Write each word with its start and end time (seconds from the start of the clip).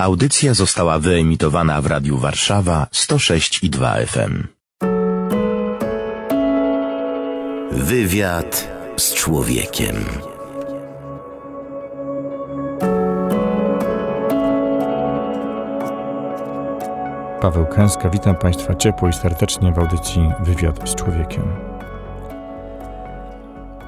Audycja 0.00 0.54
została 0.54 0.98
wyemitowana 0.98 1.82
w 1.82 1.86
Radiu 1.86 2.18
Warszawa 2.18 2.86
106 2.92 3.64
i 3.64 3.70
2 3.70 3.94
FM. 3.94 4.46
Wywiad 7.72 8.68
z 8.96 9.14
człowiekiem. 9.14 9.96
Paweł 17.40 17.66
Kęska, 17.66 18.10
witam 18.10 18.36
Państwa 18.36 18.74
ciepło 18.74 19.08
i 19.08 19.12
serdecznie 19.12 19.72
w 19.72 19.78
audycji 19.78 20.30
Wywiad 20.40 20.90
z 20.90 20.94
człowiekiem. 20.94 21.44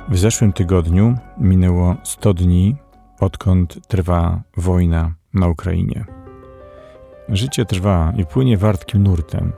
W 0.09 0.19
zeszłym 0.19 0.53
tygodniu 0.53 1.15
minęło 1.39 1.97
100 2.05 2.35
dni, 2.35 2.77
odkąd 3.21 3.89
trwa 3.89 4.43
wojna 4.57 5.20
na 5.35 5.49
Ukrainie. 5.49 6.05
Życie 7.29 7.65
trwa 7.65 8.13
i 8.17 8.27
płynie 8.27 8.57
wartkim 8.57 9.03
nurtem. 9.03 9.53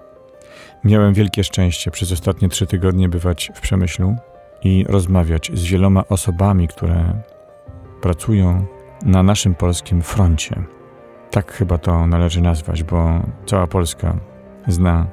Miałem 0.84 1.14
wielkie 1.14 1.44
szczęście 1.44 1.90
przez 1.90 2.12
ostatnie 2.12 2.48
trzy 2.48 2.66
tygodnie 2.66 3.08
bywać 3.08 3.52
w 3.54 3.60
Przemyślu 3.60 4.16
i 4.64 4.84
rozmawiać 4.88 5.50
z 5.54 5.64
wieloma 5.64 6.04
osobami, 6.08 6.68
które 6.68 7.22
pracują 8.00 8.66
na 9.02 9.22
naszym 9.22 9.54
polskim 9.54 10.02
froncie. 10.02 10.62
Tak 11.30 11.52
chyba 11.52 11.78
to 11.78 12.06
należy 12.06 12.40
nazwać, 12.40 12.82
bo 12.82 13.20
cała 13.46 13.66
Polska 13.66 14.16
zna 14.68 15.06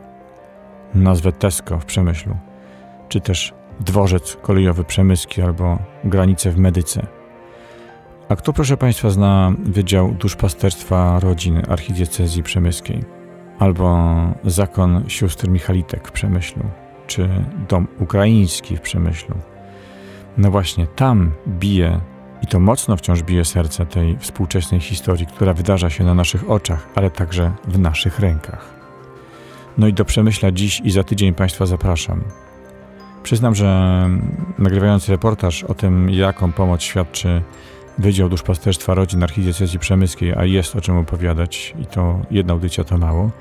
nazwę 0.93 1.31
Tesco 1.31 1.79
w 1.79 1.85
Przemyślu, 1.85 2.37
czy 3.09 3.21
też 3.21 3.53
dworzec 3.79 4.37
kolejowy 4.41 4.83
Przemyski 4.83 5.41
albo 5.41 5.79
granice 6.03 6.51
w 6.51 6.57
Medyce. 6.57 7.18
A 8.29 8.35
kto, 8.35 8.53
proszę 8.53 8.77
Państwa, 8.77 9.09
zna 9.09 9.53
Wydział 9.59 10.11
Duszpasterstwa 10.11 11.19
Rodzin 11.19 11.61
Archidiecezji 11.69 12.43
Przemyskiej, 12.43 13.03
albo 13.59 14.07
Zakon 14.43 15.03
Sióstr 15.07 15.47
Michalitek 15.47 16.07
w 16.07 16.11
Przemyślu, 16.11 16.63
czy 17.07 17.29
Dom 17.69 17.87
Ukraiński 17.99 18.77
w 18.77 18.81
Przemyślu? 18.81 19.35
No 20.37 20.51
właśnie, 20.51 20.87
tam 20.87 21.31
bije 21.47 21.99
i 22.41 22.47
to 22.47 22.59
mocno 22.59 22.97
wciąż 22.97 23.23
bije 23.23 23.45
serce 23.45 23.85
tej 23.85 24.17
współczesnej 24.17 24.81
historii, 24.81 25.25
która 25.25 25.53
wydarza 25.53 25.89
się 25.89 26.03
na 26.03 26.13
naszych 26.13 26.49
oczach, 26.49 26.87
ale 26.95 27.11
także 27.11 27.51
w 27.67 27.79
naszych 27.79 28.19
rękach. 28.19 28.73
No 29.77 29.87
i 29.87 29.93
do 29.93 30.05
przemyśla 30.05 30.51
dziś 30.51 30.81
i 30.83 30.91
za 30.91 31.03
tydzień 31.03 31.33
Państwa 31.33 31.65
zapraszam. 31.65 32.21
Przyznam, 33.23 33.55
że 33.55 34.09
nagrywając 34.59 35.09
reportaż 35.09 35.63
o 35.63 35.73
tym, 35.73 36.09
jaką 36.09 36.51
pomoc 36.51 36.81
świadczy 36.81 37.41
Wydział 37.99 38.29
Duszpasterstwa 38.29 38.93
Rodzin 38.93 39.23
Archidiecezji 39.23 39.79
Przemyskiej, 39.79 40.33
a 40.33 40.45
jest 40.45 40.75
o 40.75 40.81
czym 40.81 40.97
opowiadać 40.97 41.75
i 41.79 41.85
to 41.85 42.21
jedna 42.31 42.53
audycja 42.53 42.83
to 42.83 42.97
mało, 42.97 43.31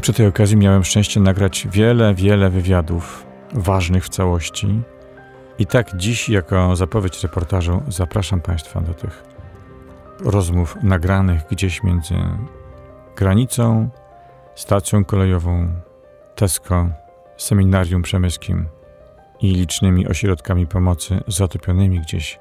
przy 0.00 0.12
tej 0.12 0.26
okazji 0.26 0.56
miałem 0.56 0.84
szczęście 0.84 1.20
nagrać 1.20 1.68
wiele, 1.70 2.14
wiele 2.14 2.50
wywiadów 2.50 3.26
ważnych 3.54 4.04
w 4.04 4.08
całości, 4.08 4.82
i 5.58 5.66
tak 5.66 5.96
dziś, 5.96 6.28
jako 6.28 6.76
zapowiedź 6.76 7.22
reportażu, 7.22 7.82
zapraszam 7.88 8.40
Państwa 8.40 8.80
do 8.80 8.94
tych 8.94 9.24
rozmów 10.24 10.76
nagranych 10.82 11.42
gdzieś 11.50 11.82
między 11.82 12.14
granicą, 13.16 13.88
stacją 14.54 15.04
kolejową, 15.04 15.68
Tesco, 16.34 16.88
seminarium 17.36 18.02
przemyskim 18.02 18.66
i 19.40 19.54
licznymi 19.54 20.08
ośrodkami 20.08 20.66
pomocy 20.66 21.20
zatopionymi 21.28 22.00
gdzieś 22.00 22.38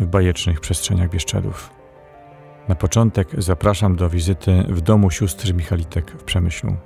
w 0.00 0.06
bajecznych 0.06 0.60
przestrzeniach 0.60 1.10
Bieszczadów. 1.10 1.70
Na 2.68 2.74
początek 2.74 3.28
zapraszam 3.38 3.96
do 3.96 4.10
wizyty 4.10 4.64
w 4.68 4.80
domu 4.80 5.10
sióstr 5.10 5.54
Michalitek 5.54 6.10
w 6.10 6.24
Przemyślu. 6.24 6.76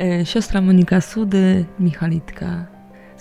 E, 0.00 0.26
siostra 0.26 0.60
Monika 0.60 1.00
Sudy, 1.00 1.64
Michalitka, 1.80 2.66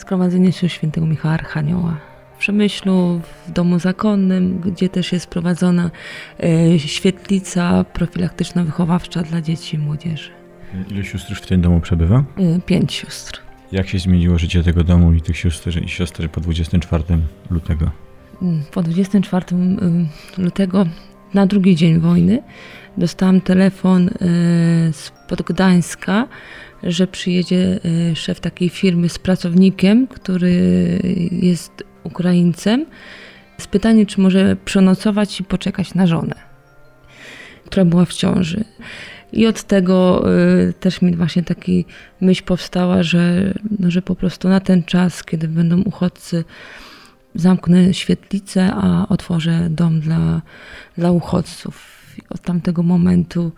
Zgromadzenie 0.01 0.51
się 0.51 0.69
Świętego 0.69 1.07
Michała 1.07 1.33
Archanioła. 1.33 1.97
W 2.35 2.39
Przemyślu, 2.39 3.21
w 3.47 3.51
domu 3.51 3.79
zakonnym, 3.79 4.59
gdzie 4.59 4.89
też 4.89 5.11
jest 5.11 5.27
prowadzona 5.27 5.91
e, 6.39 6.79
świetlica 6.79 7.85
profilaktyczno-wychowawcza 7.93 9.23
dla 9.23 9.41
dzieci 9.41 9.75
i 9.75 9.79
młodzieży. 9.79 10.29
Ile 10.89 11.03
sióstr 11.03 11.35
w 11.35 11.47
tym 11.47 11.61
domu 11.61 11.79
przebywa? 11.79 12.23
E, 12.37 12.61
pięć 12.61 12.93
sióstr. 12.93 13.41
Jak 13.71 13.87
się 13.87 13.99
zmieniło 13.99 14.37
życie 14.37 14.63
tego 14.63 14.83
domu 14.83 15.13
i 15.13 15.21
tych 15.21 15.37
sióstr 15.37 15.81
i 15.83 15.89
siostry 15.89 16.29
po 16.29 16.41
24 16.41 17.03
lutego? 17.49 17.91
Po 18.71 18.81
24 18.81 19.45
lutego, 20.37 20.85
na 21.33 21.45
drugi 21.45 21.75
dzień 21.75 21.99
wojny, 21.99 22.43
dostałam 22.97 23.41
telefon 23.41 24.09
z 24.91 25.11
Gdańska, 25.45 26.27
że 26.83 27.07
przyjedzie 27.07 27.79
y, 28.11 28.15
szef 28.15 28.39
takiej 28.39 28.69
firmy 28.69 29.09
z 29.09 29.19
pracownikiem, 29.19 30.07
który 30.07 30.53
jest 31.31 31.83
Ukraińcem, 32.03 32.85
z 33.57 33.67
pytaniem, 33.67 34.05
czy 34.05 34.21
może 34.21 34.55
przenocować 34.65 35.39
i 35.39 35.43
poczekać 35.43 35.93
na 35.93 36.07
żonę, 36.07 36.35
która 37.65 37.85
była 37.85 38.05
w 38.05 38.13
ciąży. 38.13 38.63
I 39.33 39.47
od 39.47 39.63
tego 39.63 40.25
y, 40.69 40.73
też 40.73 41.01
mi 41.01 41.15
właśnie 41.15 41.43
taki 41.43 41.85
myśl 42.21 42.43
powstała, 42.43 43.03
że, 43.03 43.53
no, 43.79 43.91
że 43.91 44.01
po 44.01 44.15
prostu 44.15 44.49
na 44.49 44.59
ten 44.59 44.83
czas, 44.83 45.23
kiedy 45.23 45.47
będą 45.47 45.81
uchodźcy, 45.81 46.43
zamknę 47.35 47.93
świetlicę, 47.93 48.71
a 48.73 49.07
otworzę 49.09 49.67
dom 49.69 49.99
dla, 49.99 50.41
dla 50.97 51.11
uchodźców. 51.11 51.91
I 52.17 52.21
od 52.29 52.41
tamtego 52.41 52.83
momentu 52.83 53.51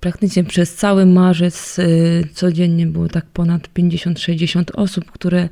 praktycznie 0.00 0.44
przez 0.44 0.74
cały 0.74 1.06
marzec 1.06 1.78
y, 1.78 2.28
codziennie 2.32 2.86
było 2.86 3.08
tak 3.08 3.26
ponad 3.26 3.68
50-60 3.74 4.64
osób, 4.74 5.10
które 5.12 5.48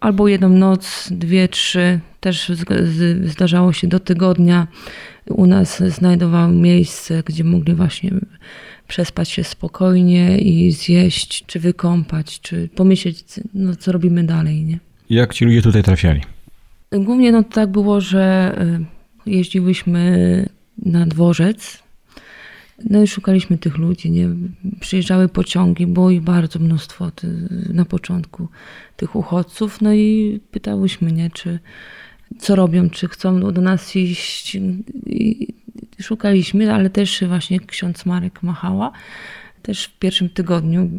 albo 0.00 0.28
jedną 0.28 0.48
noc, 0.48 1.08
dwie, 1.10 1.48
trzy, 1.48 2.00
też 2.20 2.52
zdarzało 3.24 3.72
się 3.72 3.88
do 3.88 4.00
tygodnia 4.00 4.66
u 5.26 5.46
nas 5.46 5.82
znajdowały 5.82 6.54
miejsce, 6.54 7.22
gdzie 7.26 7.44
mogli 7.44 7.74
właśnie 7.74 8.10
przespać 8.88 9.28
się 9.28 9.44
spokojnie 9.44 10.38
i 10.38 10.72
zjeść, 10.72 11.44
czy 11.46 11.60
wykąpać, 11.60 12.40
czy 12.40 12.68
pomyśleć, 12.74 13.24
no, 13.54 13.76
co 13.76 13.92
robimy 13.92 14.24
dalej. 14.24 14.64
Nie? 14.64 14.78
Jak 15.10 15.34
ci 15.34 15.44
ludzie 15.44 15.62
tutaj 15.62 15.82
trafiali? 15.82 16.20
Głównie 16.92 17.32
no, 17.32 17.42
tak 17.42 17.70
było, 17.70 18.00
że 18.00 18.54
y, 19.26 19.30
jeździłyśmy 19.30 20.48
na 20.78 21.06
dworzec, 21.06 21.82
no 22.90 23.02
i 23.02 23.06
szukaliśmy 23.06 23.58
tych 23.58 23.78
ludzi, 23.78 24.10
nie? 24.10 24.28
Przyjeżdżały 24.80 25.28
pociągi, 25.28 25.86
było 25.86 26.10
ich 26.10 26.20
bardzo 26.20 26.58
mnóstwo 26.58 27.10
ty, 27.10 27.48
na 27.72 27.84
początku 27.84 28.48
tych 28.96 29.16
uchodźców, 29.16 29.80
no 29.80 29.92
i 29.94 30.40
pytałyśmy, 30.50 31.12
nie, 31.12 31.30
czy 31.30 31.58
co 32.38 32.56
robią, 32.56 32.90
czy 32.90 33.08
chcą 33.08 33.52
do 33.52 33.60
nas 33.60 33.96
iść. 33.96 34.58
I 35.06 35.48
szukaliśmy, 36.00 36.74
ale 36.74 36.90
też 36.90 37.24
właśnie 37.28 37.60
ksiądz 37.60 38.06
Marek 38.06 38.42
Machała 38.42 38.92
też 39.62 39.84
w 39.84 39.98
pierwszym 39.98 40.28
tygodniu 40.28 40.90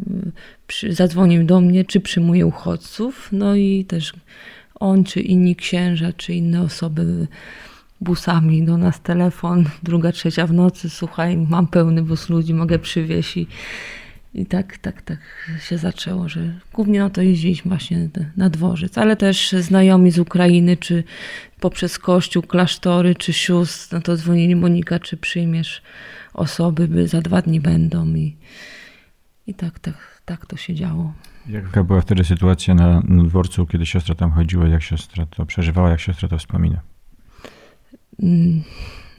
przy, 0.68 0.94
zadzwonił 0.94 1.44
do 1.44 1.62
mnie, 1.62 1.85
czy 1.85 2.00
przyjmuje 2.00 2.46
uchodźców, 2.46 3.29
no 3.31 3.56
i 3.56 3.85
też 3.85 4.13
on, 4.81 5.03
czy 5.03 5.21
inni 5.21 5.55
księża, 5.55 6.13
czy 6.13 6.33
inne 6.33 6.61
osoby 6.61 7.27
busami 8.01 8.63
do 8.63 8.77
nas 8.77 9.01
telefon, 9.01 9.65
druga, 9.83 10.11
trzecia 10.11 10.47
w 10.47 10.53
nocy, 10.53 10.89
słuchaj, 10.89 11.37
mam 11.37 11.67
pełny 11.67 12.03
bus 12.03 12.29
ludzi, 12.29 12.53
mogę 12.53 12.79
przywieźć. 12.79 13.37
I, 13.37 13.47
i 14.33 14.45
tak, 14.45 14.77
tak, 14.77 15.01
tak 15.01 15.19
się 15.69 15.77
zaczęło, 15.77 16.29
że 16.29 16.53
głównie 16.73 16.99
no 16.99 17.09
to 17.09 17.21
jeździliśmy 17.21 17.69
właśnie 17.69 18.09
na 18.37 18.49
dworzec, 18.49 18.97
ale 18.97 19.15
też 19.15 19.51
znajomi 19.51 20.11
z 20.11 20.19
Ukrainy, 20.19 20.77
czy 20.77 21.03
poprzez 21.59 21.99
kościół, 21.99 22.43
klasztory, 22.43 23.15
czy 23.15 23.33
sióstr, 23.33 23.95
no 23.95 24.01
to 24.01 24.17
dzwonili 24.17 24.55
Monika, 24.55 24.99
czy 24.99 25.17
przyjmiesz 25.17 25.81
osoby, 26.33 26.87
by 26.87 27.07
za 27.07 27.21
dwa 27.21 27.41
dni 27.41 27.59
będą 27.59 28.16
i, 28.16 28.35
i 29.51 29.53
tak, 29.53 29.79
tak, 29.79 30.21
tak 30.25 30.45
to 30.45 30.57
się 30.57 30.75
działo. 30.75 31.13
Jaka 31.47 31.83
była 31.83 32.01
wtedy 32.01 32.23
sytuacja 32.23 32.73
na, 32.75 33.01
na 33.07 33.23
dworcu, 33.23 33.65
kiedy 33.65 33.85
siostra 33.85 34.15
tam 34.15 34.31
chodziła, 34.31 34.67
jak 34.67 34.83
siostra 34.83 35.25
to 35.25 35.45
przeżywała, 35.45 35.89
jak 35.89 35.99
siostra 35.99 36.29
to 36.29 36.37
wspomina? 36.37 36.81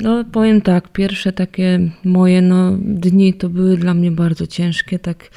No 0.00 0.25
powiem 0.25 0.61
tak, 0.61 0.88
pierwsze 0.88 1.32
takie 1.32 1.90
moje 2.05 2.43
no, 2.43 2.73
dni 2.81 3.34
to 3.34 3.49
były 3.49 3.76
dla 3.76 3.94
mnie 3.94 4.11
bardzo 4.11 4.46
ciężkie. 4.46 4.99
Tak, 4.99 5.31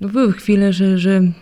no 0.00 0.08
były 0.08 0.32
chwile, 0.32 0.72
że, 0.72 0.98
że 0.98 1.22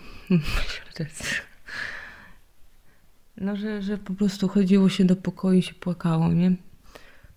no, 3.41 3.57
że, 3.57 3.83
że 3.83 3.99
po 3.99 4.15
prostu 4.15 4.49
chodziło 4.49 4.89
się 4.89 5.05
do 5.05 5.17
pokoju 5.17 5.59
i 5.59 5.63
się 5.63 5.75
płakało, 5.75 6.33
nie? 6.33 6.53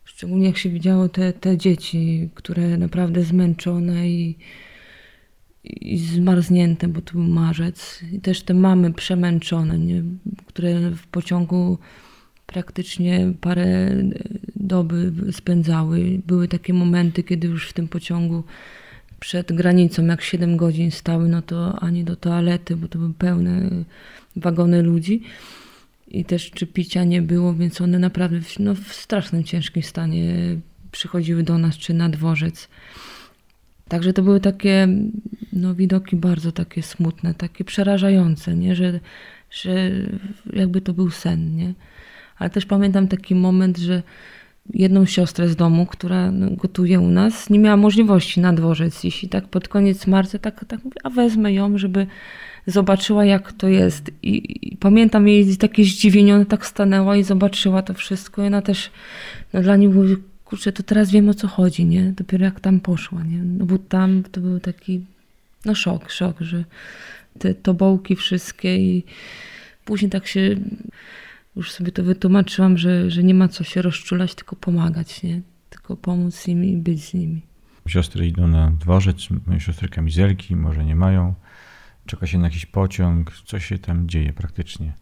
Szczególnie 0.06 0.48
jak 0.48 0.58
się 0.58 0.70
widziało 0.70 1.10
te, 1.10 1.34
te 1.34 1.58
dzieci, 1.58 2.30
które 2.36 2.78
naprawdę 2.78 3.24
zmęczone 3.24 4.10
i, 4.10 4.38
i 5.64 5.98
zmarznięte, 5.98 6.88
bo 6.88 7.02
to 7.02 7.14
był 7.14 7.24
marzec. 7.24 8.00
I 8.12 8.20
też 8.20 8.42
te 8.42 8.54
mamy 8.54 8.94
przemęczone, 8.94 9.80
nie? 9.80 10.04
które 10.46 10.92
w 10.92 11.08
pociągu 11.08 11.78
praktycznie 12.46 13.34
parę 13.42 13.96
doby 14.56 15.14
spędzały. 15.32 16.22
Były 16.28 16.48
takie 16.48 16.74
momenty, 16.74 17.24
kiedy 17.24 17.48
już 17.48 17.70
w 17.70 17.74
tym 17.74 17.88
pociągu 17.88 18.44
przed 19.20 19.54
granicą, 19.54 20.06
jak 20.06 20.22
7 20.22 20.58
godzin 20.58 20.92
stały, 20.92 21.28
no 21.28 21.42
to 21.42 21.80
ani 21.80 22.04
do 22.04 22.16
toalety, 22.16 22.76
bo 22.76 22.88
to 22.88 23.00
były 23.00 23.14
pełne 23.14 23.70
wagony 24.36 24.82
ludzi 24.82 25.24
i 26.08 26.26
też 26.26 26.52
czy 26.52 26.68
picia 26.68 27.04
nie 27.04 27.22
było, 27.22 27.54
więc 27.54 27.82
one 27.82 28.00
naprawdę 28.00 28.42
w, 28.42 28.60
no, 28.60 28.76
w 28.76 28.94
strasznym 28.94 29.44
ciężkim 29.44 29.84
stanie 29.84 30.36
przychodziły 30.92 31.44
do 31.44 31.58
nas, 31.58 31.78
czy 31.78 31.94
na 31.94 32.10
dworzec. 32.10 32.70
Także 33.90 34.14
to 34.14 34.22
były 34.22 34.40
takie 34.40 34.88
no, 35.54 35.76
widoki 35.76 36.16
bardzo 36.16 36.52
takie 36.52 36.84
smutne, 36.84 37.34
takie 37.34 37.64
przerażające, 37.64 38.56
nie? 38.56 38.76
Że, 38.76 39.00
że 39.52 39.92
jakby 40.54 40.82
to 40.82 40.94
był 40.94 41.10
sen. 41.10 41.56
Nie? 41.56 41.74
Ale 42.38 42.50
też 42.50 42.66
pamiętam 42.66 43.08
taki 43.08 43.36
moment, 43.36 43.78
że 43.78 44.04
jedną 44.74 45.06
siostrę 45.06 45.50
z 45.50 45.56
domu, 45.56 45.86
która 45.86 46.32
no, 46.32 46.52
gotuje 46.52 47.00
u 47.00 47.08
nas, 47.08 47.50
nie 47.50 47.60
miała 47.60 47.78
możliwości 47.78 48.40
na 48.40 48.54
dworzec 48.54 49.06
iść. 49.06 49.24
I 49.24 49.30
tak 49.30 49.48
pod 49.48 49.68
koniec 49.68 50.08
marca 50.08 50.40
tak, 50.40 50.66
tak 50.66 50.84
mówię, 50.84 50.98
a 51.04 51.10
wezmę 51.10 51.54
ją, 51.54 51.78
żeby 51.78 52.08
zobaczyła 52.68 53.26
jak 53.26 53.54
to 53.54 53.68
jest. 53.68 54.12
I, 54.24 54.58
i 54.74 54.78
pamiętam 54.78 55.28
jej 55.28 55.58
takie 55.58 55.84
zdziwienie, 55.84 56.36
ona 56.36 56.46
tak 56.46 56.66
stanęła 56.66 57.18
i 57.18 57.24
zobaczyła 57.24 57.82
to 57.82 57.94
wszystko. 57.94 58.44
I 58.44 58.48
ona 58.48 58.62
też, 58.62 58.92
no 59.54 59.62
dla 59.62 59.76
niej 59.76 59.90
było, 59.90 60.06
kurczę, 60.50 60.72
to 60.72 60.84
teraz 60.84 61.12
wiem 61.12 61.30
o 61.30 61.34
co 61.34 61.48
chodzi, 61.48 61.86
nie? 61.86 62.12
Dopiero 62.12 62.46
jak 62.46 62.60
tam 62.60 62.80
poszła, 62.80 63.24
nie? 63.24 63.38
No 63.38 63.66
bo 63.66 63.78
tam 63.78 64.24
to 64.32 64.42
był 64.42 64.60
taki, 64.60 65.06
no 65.66 65.76
szok, 65.76 66.12
szok, 66.12 66.42
że 66.42 66.64
te 67.40 67.54
tobołki 67.54 68.16
wszystkie 68.16 68.78
i 68.78 69.04
później 69.86 70.12
tak 70.12 70.28
się 70.28 70.56
już 71.56 71.72
sobie 71.72 71.92
to 71.92 72.04
wytłumaczyłam, 72.04 72.78
że, 72.78 73.12
że 73.12 73.24
nie 73.24 73.34
ma 73.34 73.48
co 73.48 73.64
się 73.64 73.82
rozczulać, 73.82 74.36
tylko 74.36 74.56
pomagać, 74.56 75.24
nie? 75.24 75.42
Tylko 75.70 75.98
pomóc 75.98 76.48
im 76.48 76.66
i 76.66 76.78
być 76.78 77.04
z 77.04 77.14
nimi. 77.14 77.42
Siostry 77.88 78.28
idą 78.28 78.48
na 78.48 78.72
dworzec, 78.72 79.28
moje 79.48 79.60
siostry 79.60 79.90
kamizelki, 79.90 80.56
może 80.56 80.86
nie 80.86 80.96
mają. 80.96 81.34
Czeka 82.06 82.28
się 82.28 82.38
na 82.38 82.48
jakiś 82.48 82.66
pociąg, 82.66 83.32
co 83.46 83.60
się 83.60 83.78
tam 83.78 84.10
dzieje 84.10 84.34
praktycznie? 84.34 84.94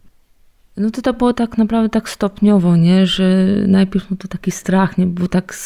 No 0.78 0.90
to 0.90 1.02
to 1.02 1.12
było 1.12 1.32
tak 1.32 1.58
naprawdę 1.58 1.88
tak 1.88 2.08
stopniowo, 2.08 2.76
nie? 2.76 3.06
że 3.06 3.46
najpierw 3.66 4.10
no 4.10 4.16
to 4.16 4.28
taki 4.28 4.50
strach, 4.50 4.98
nie? 4.98 5.06
bo 5.06 5.28
tak 5.28 5.56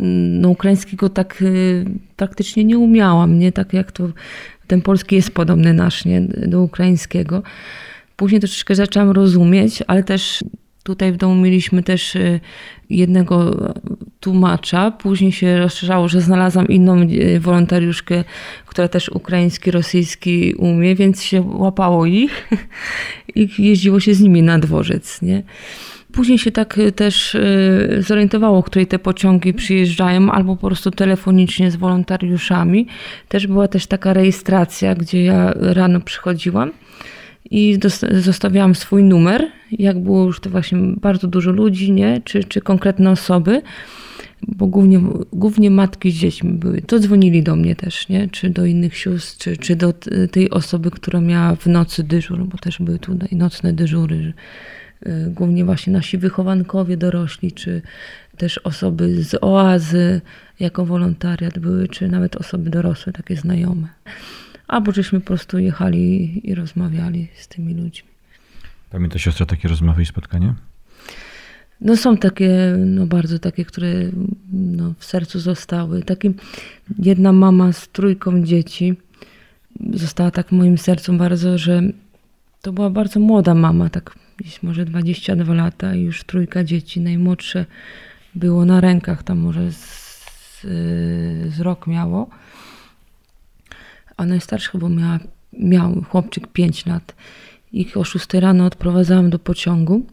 no 0.00 0.48
ukraińskiego 0.48 1.08
tak 1.08 1.42
y, 1.42 1.84
praktycznie 2.16 2.64
nie 2.64 2.78
umiałam, 2.78 3.38
nie? 3.38 3.52
Tak 3.52 3.72
jak 3.72 3.92
to 3.92 4.08
ten 4.66 4.82
polski 4.82 5.16
jest 5.16 5.30
podobny 5.30 5.72
nasz, 5.72 6.04
nie? 6.04 6.20
Do 6.20 6.62
ukraińskiego. 6.62 7.42
Później 8.16 8.40
troszeczkę 8.40 8.74
zaczęłam 8.74 9.10
rozumieć, 9.10 9.82
ale 9.86 10.02
też 10.02 10.44
tutaj 10.82 11.12
w 11.12 11.16
domu 11.16 11.34
mieliśmy 11.34 11.82
też 11.82 12.16
y, 12.16 12.40
jednego 12.90 13.56
tłumacza. 14.20 14.90
Później 14.90 15.32
się 15.32 15.58
rozszerzało, 15.58 16.08
że 16.08 16.20
znalazłam 16.20 16.68
inną 16.68 17.02
y, 17.02 17.40
wolontariuszkę, 17.40 18.24
która 18.66 18.88
też 18.88 19.08
ukraiński, 19.08 19.70
rosyjski 19.70 20.54
umie, 20.54 20.94
więc 20.94 21.22
się 21.22 21.40
łapało 21.40 22.06
ich 22.06 22.48
i 23.34 23.48
jeździło 23.58 24.00
się 24.00 24.14
z 24.14 24.20
nimi 24.20 24.42
na 24.42 24.58
dworzec. 24.58 25.22
Nie? 25.22 25.42
Później 26.12 26.38
się 26.38 26.52
tak 26.52 26.78
y, 26.78 26.92
też 26.92 27.36
zorientowało, 27.98 28.62
której 28.62 28.86
te 28.86 28.98
pociągi 28.98 29.54
przyjeżdżają, 29.54 30.32
albo 30.32 30.56
po 30.56 30.66
prostu 30.66 30.90
telefonicznie 30.90 31.70
z 31.70 31.76
wolontariuszami. 31.76 32.86
Też 33.28 33.46
była 33.46 33.68
też 33.68 33.86
taka 33.86 34.12
rejestracja, 34.12 34.94
gdzie 34.94 35.24
ja 35.24 35.52
rano 35.54 36.00
przychodziłam 36.00 36.70
i 37.50 37.78
zostawiałam 38.20 38.74
swój 38.74 39.04
numer, 39.04 39.46
jak 39.70 39.98
było 39.98 40.24
już 40.24 40.40
to 40.40 40.50
właśnie 40.50 40.78
bardzo 40.78 41.26
dużo 41.26 41.50
ludzi, 41.50 41.92
nie? 41.92 42.20
Czy, 42.24 42.44
czy 42.44 42.60
konkretne 42.60 43.10
osoby, 43.10 43.62
bo 44.48 44.66
głównie, 44.66 45.00
głównie 45.32 45.70
matki 45.70 46.10
z 46.10 46.14
dziećmi 46.14 46.52
były. 46.52 46.82
To 46.82 46.98
dzwonili 46.98 47.42
do 47.42 47.56
mnie 47.56 47.76
też, 47.76 48.08
nie? 48.08 48.28
Czy 48.28 48.50
do 48.50 48.66
innych 48.66 48.96
sióstr, 48.96 49.38
czy, 49.38 49.56
czy 49.56 49.76
do 49.76 49.94
tej 50.30 50.50
osoby, 50.50 50.90
która 50.90 51.20
miała 51.20 51.56
w 51.56 51.66
nocy 51.66 52.02
dyżur, 52.02 52.44
bo 52.44 52.58
też 52.58 52.78
były 52.78 52.98
tutaj 52.98 53.28
nocne 53.32 53.72
dyżury. 53.72 54.32
Y, 55.06 55.30
głównie 55.30 55.64
właśnie 55.64 55.92
nasi 55.92 56.18
wychowankowie 56.18 56.96
dorośli, 56.96 57.52
czy 57.52 57.82
też 58.36 58.58
osoby 58.58 59.22
z 59.22 59.34
oazy 59.40 60.20
jako 60.60 60.86
wolontariat 60.86 61.58
były, 61.58 61.88
czy 61.88 62.08
nawet 62.08 62.36
osoby 62.36 62.70
dorosłe, 62.70 63.12
takie 63.12 63.36
znajome 63.36 63.88
albo 64.72 64.92
żeśmy 64.92 65.20
po 65.20 65.26
prostu 65.26 65.58
jechali 65.58 66.40
i 66.50 66.54
rozmawiali 66.54 67.28
z 67.34 67.48
tymi 67.48 67.74
ludźmi. 67.74 68.08
Pamięta 68.90 69.18
siostra 69.18 69.46
takie 69.46 69.68
rozmowy 69.68 70.02
i 70.02 70.06
spotkania? 70.06 70.54
No 71.80 71.96
są 71.96 72.16
takie, 72.16 72.76
no 72.78 73.06
bardzo 73.06 73.38
takie, 73.38 73.64
które 73.64 73.92
no, 74.52 74.94
w 74.98 75.04
sercu 75.04 75.40
zostały. 75.40 76.02
Taki, 76.02 76.30
jedna 76.98 77.32
mama 77.32 77.72
z 77.72 77.88
trójką 77.88 78.42
dzieci 78.44 78.94
została 79.94 80.30
tak 80.30 80.48
w 80.48 80.52
moim 80.52 80.78
sercu 80.78 81.12
bardzo, 81.12 81.58
że 81.58 81.82
to 82.62 82.72
była 82.72 82.90
bardzo 82.90 83.20
młoda 83.20 83.54
mama, 83.54 83.90
tak 83.90 84.14
gdzieś 84.36 84.62
może 84.62 84.84
22 84.84 85.54
lata 85.54 85.94
i 85.94 86.02
już 86.02 86.24
trójka 86.24 86.64
dzieci. 86.64 87.00
Najmłodsze 87.00 87.66
było 88.34 88.64
na 88.64 88.80
rękach, 88.80 89.22
tam 89.22 89.38
może 89.38 89.72
z, 89.72 90.62
z 91.48 91.60
rok 91.60 91.86
miało 91.86 92.28
a 94.22 94.26
najstarszy 94.26 94.70
chyba 94.70 94.88
miała, 94.88 95.18
miał 95.52 96.04
chłopczyk 96.08 96.46
5 96.46 96.86
lat. 96.86 97.14
Ich 97.72 97.96
o 97.96 98.04
6 98.04 98.34
rano 98.34 98.64
odprowadzałam 98.64 99.30
do 99.30 99.38
pociągu. 99.38 100.06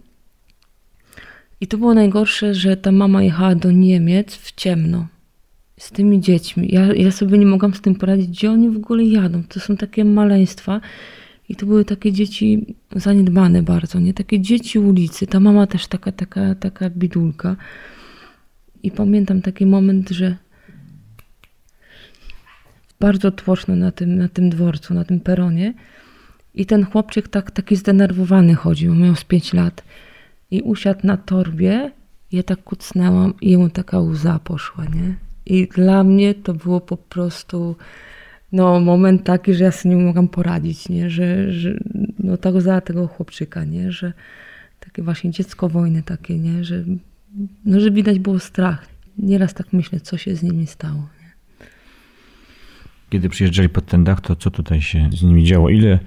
I 1.62 1.68
to 1.68 1.78
było 1.78 1.94
najgorsze, 1.94 2.56
że 2.56 2.78
ta 2.78 2.92
mama 2.92 3.24
jechała 3.24 3.56
do 3.56 3.72
Niemiec 3.72 4.36
w 4.36 4.56
ciemno 4.56 5.08
z 5.78 5.92
tymi 5.92 6.22
dziećmi. 6.22 6.70
Ja, 6.72 6.94
ja 6.94 7.12
sobie 7.12 7.38
nie 7.38 7.46
mogłam 7.46 7.74
z 7.74 7.82
tym 7.82 7.96
poradzić, 7.96 8.28
gdzie 8.28 8.52
oni 8.52 8.70
w 8.70 8.78
ogóle 8.78 9.04
jadą. 9.04 9.44
To 9.44 9.60
są 9.60 9.78
takie 9.78 10.06
maleństwa. 10.06 10.82
I 11.50 11.56
to 11.56 11.66
były 11.66 11.86
takie 11.86 12.12
dzieci 12.12 12.76
zaniedbane 12.96 13.64
bardzo, 13.64 14.00
nie? 14.00 14.14
Takie 14.14 14.40
dzieci 14.40 14.80
ulicy. 14.80 15.28
Ta 15.28 15.40
mama 15.40 15.68
też 15.68 15.88
taka, 15.88 16.12
taka, 16.12 16.56
taka 16.56 16.90
bidulka. 16.90 17.56
I 18.84 18.92
pamiętam 18.92 19.42
taki 19.42 19.66
moment, 19.66 20.10
że 20.10 20.36
bardzo 23.00 23.31
tłoczno 23.31 23.75
na 23.75 23.92
tym, 23.92 24.18
na 24.18 24.30
tym 24.30 24.50
dworcu, 24.50 24.94
na 24.94 25.04
tym 25.04 25.19
peronie. 25.19 25.74
I 26.54 26.66
ten 26.66 26.86
chłopczyk 26.86 27.28
tak, 27.28 27.51
taki 27.51 27.75
zdenerwowany 27.75 28.56
chodził, 28.56 28.96
miał 28.96 29.16
z 29.16 29.24
5 29.24 29.54
lat. 29.54 29.84
I 30.51 30.62
usiadł 30.62 31.00
na 31.04 31.18
torbie, 31.18 31.92
ja 32.31 32.44
tak 32.44 32.63
kucnęłam 32.63 33.34
i 33.42 33.51
jemu 33.51 33.69
taka 33.69 34.00
łza 34.00 34.40
poszła, 34.44 34.86
nie? 34.86 35.16
I 35.46 35.68
dla 35.68 36.04
mnie 36.04 36.34
to 36.34 36.54
było 36.54 36.81
po 36.81 36.98
prostu 36.98 37.75
no, 38.51 38.79
moment 38.79 39.24
taki, 39.24 39.53
że 39.53 39.63
ja 39.63 39.72
sobie 39.72 39.96
nie 39.96 40.03
mogłam 40.03 40.27
poradzić, 40.27 40.89
nie? 40.89 41.10
Że, 41.10 41.51
że 41.51 41.79
no, 42.20 42.38
ta 42.38 42.50
łza 42.50 42.82
tego 42.82 43.08
chłopczyka, 43.08 43.65
nie? 43.65 43.91
Że 43.91 44.13
takie 44.79 45.03
właśnie 45.03 45.32
dziecko 45.32 45.70
wojny 45.70 46.03
takie, 46.03 46.39
nie? 46.39 46.63
Że, 46.63 46.84
no, 47.65 47.79
że 47.79 47.91
widać 47.91 48.20
było 48.20 48.39
strach. 48.39 48.88
Nieraz 49.18 49.53
tak 49.53 49.74
myślę, 49.74 50.00
co 50.00 50.18
się 50.18 50.36
z 50.36 50.44
nimi 50.44 50.68
stało. 50.68 51.08
Kiedy 53.10 53.30
przyjeżdżali 53.30 53.70
pod 53.70 53.86
ten 53.86 54.04
dach, 54.04 54.22
to 54.22 54.36
co 54.36 54.51
tutaj 54.51 54.82
się 54.82 55.10
z 55.13 55.24
nimi 55.24 55.44
działo? 55.44 55.70
Ile, 55.70 56.00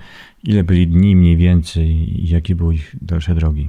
ile 0.45 0.65
byli 0.65 0.89
dni 0.89 1.17
mniej 1.17 1.37
więcej 1.37 1.89
i 2.25 2.29
jakie 2.29 2.55
były 2.55 2.75
ich 2.75 2.97
dalsze 3.03 3.35
drogi? 3.35 3.69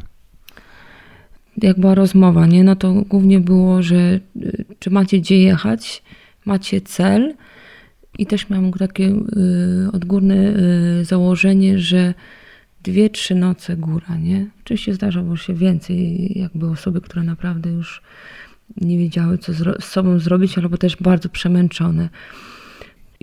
Jak 1.62 1.80
była 1.80 1.96
rozmowa, 1.96 2.48
nie? 2.48 2.64
No 2.64 2.76
to 2.76 2.94
głównie 2.94 3.40
było, 3.40 3.84
że 3.84 4.20
y, 4.36 4.66
czy 4.80 4.90
macie 4.90 5.20
gdzie 5.20 5.38
jechać, 5.38 6.04
macie 6.46 6.82
cel 6.82 7.34
i 8.20 8.26
też 8.26 8.50
miałam 8.50 8.72
takie 8.72 9.06
y, 9.08 9.92
odgórne 9.94 10.36
y, 10.36 11.06
założenie, 11.06 11.80
że 11.80 12.14
dwie, 12.84 13.10
trzy 13.10 13.36
noce 13.36 13.78
góra, 13.78 14.18
nie? 14.18 14.46
Oczywiście 14.64 14.94
zdarzało 14.94 15.38
się 15.38 15.54
więcej, 15.54 16.32
jakby 16.40 16.70
osoby, 16.70 17.02
które 17.02 17.24
naprawdę 17.24 17.70
już 17.70 18.02
nie 18.82 18.98
wiedziały, 18.98 19.38
co 19.38 19.54
z 19.54 19.84
sobą 19.84 20.20
zrobić, 20.20 20.58
albo 20.58 20.78
też 20.78 20.98
bardzo 20.98 21.30
przemęczone. 21.30 22.10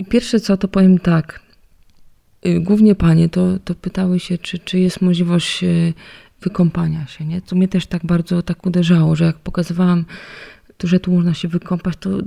I 0.01 0.05
pierwsze 0.05 0.39
co, 0.39 0.57
to 0.57 0.67
powiem 0.67 0.99
tak. 0.99 1.39
Y, 2.45 2.59
głównie 2.59 2.95
panie 2.95 3.29
to, 3.29 3.59
to 3.59 3.75
pytały 3.75 4.19
się, 4.19 4.37
czy, 4.37 4.59
czy 4.59 4.79
jest 4.79 5.01
możliwość 5.01 5.63
y, 5.63 5.93
wykąpania 6.41 7.07
się, 7.07 7.25
nie? 7.25 7.41
Co 7.41 7.55
mnie 7.55 7.67
też 7.67 7.85
tak 7.85 8.05
bardzo 8.05 8.41
tak 8.41 8.65
uderzało, 8.65 9.15
że 9.15 9.25
jak 9.25 9.39
pokazywałam 9.39 10.05
to, 10.77 10.87
że 10.87 10.99
tu 10.99 11.11
można 11.11 11.33
się 11.33 11.47
wykąpać, 11.47 11.95
to 11.99 12.09
yy, 12.09 12.23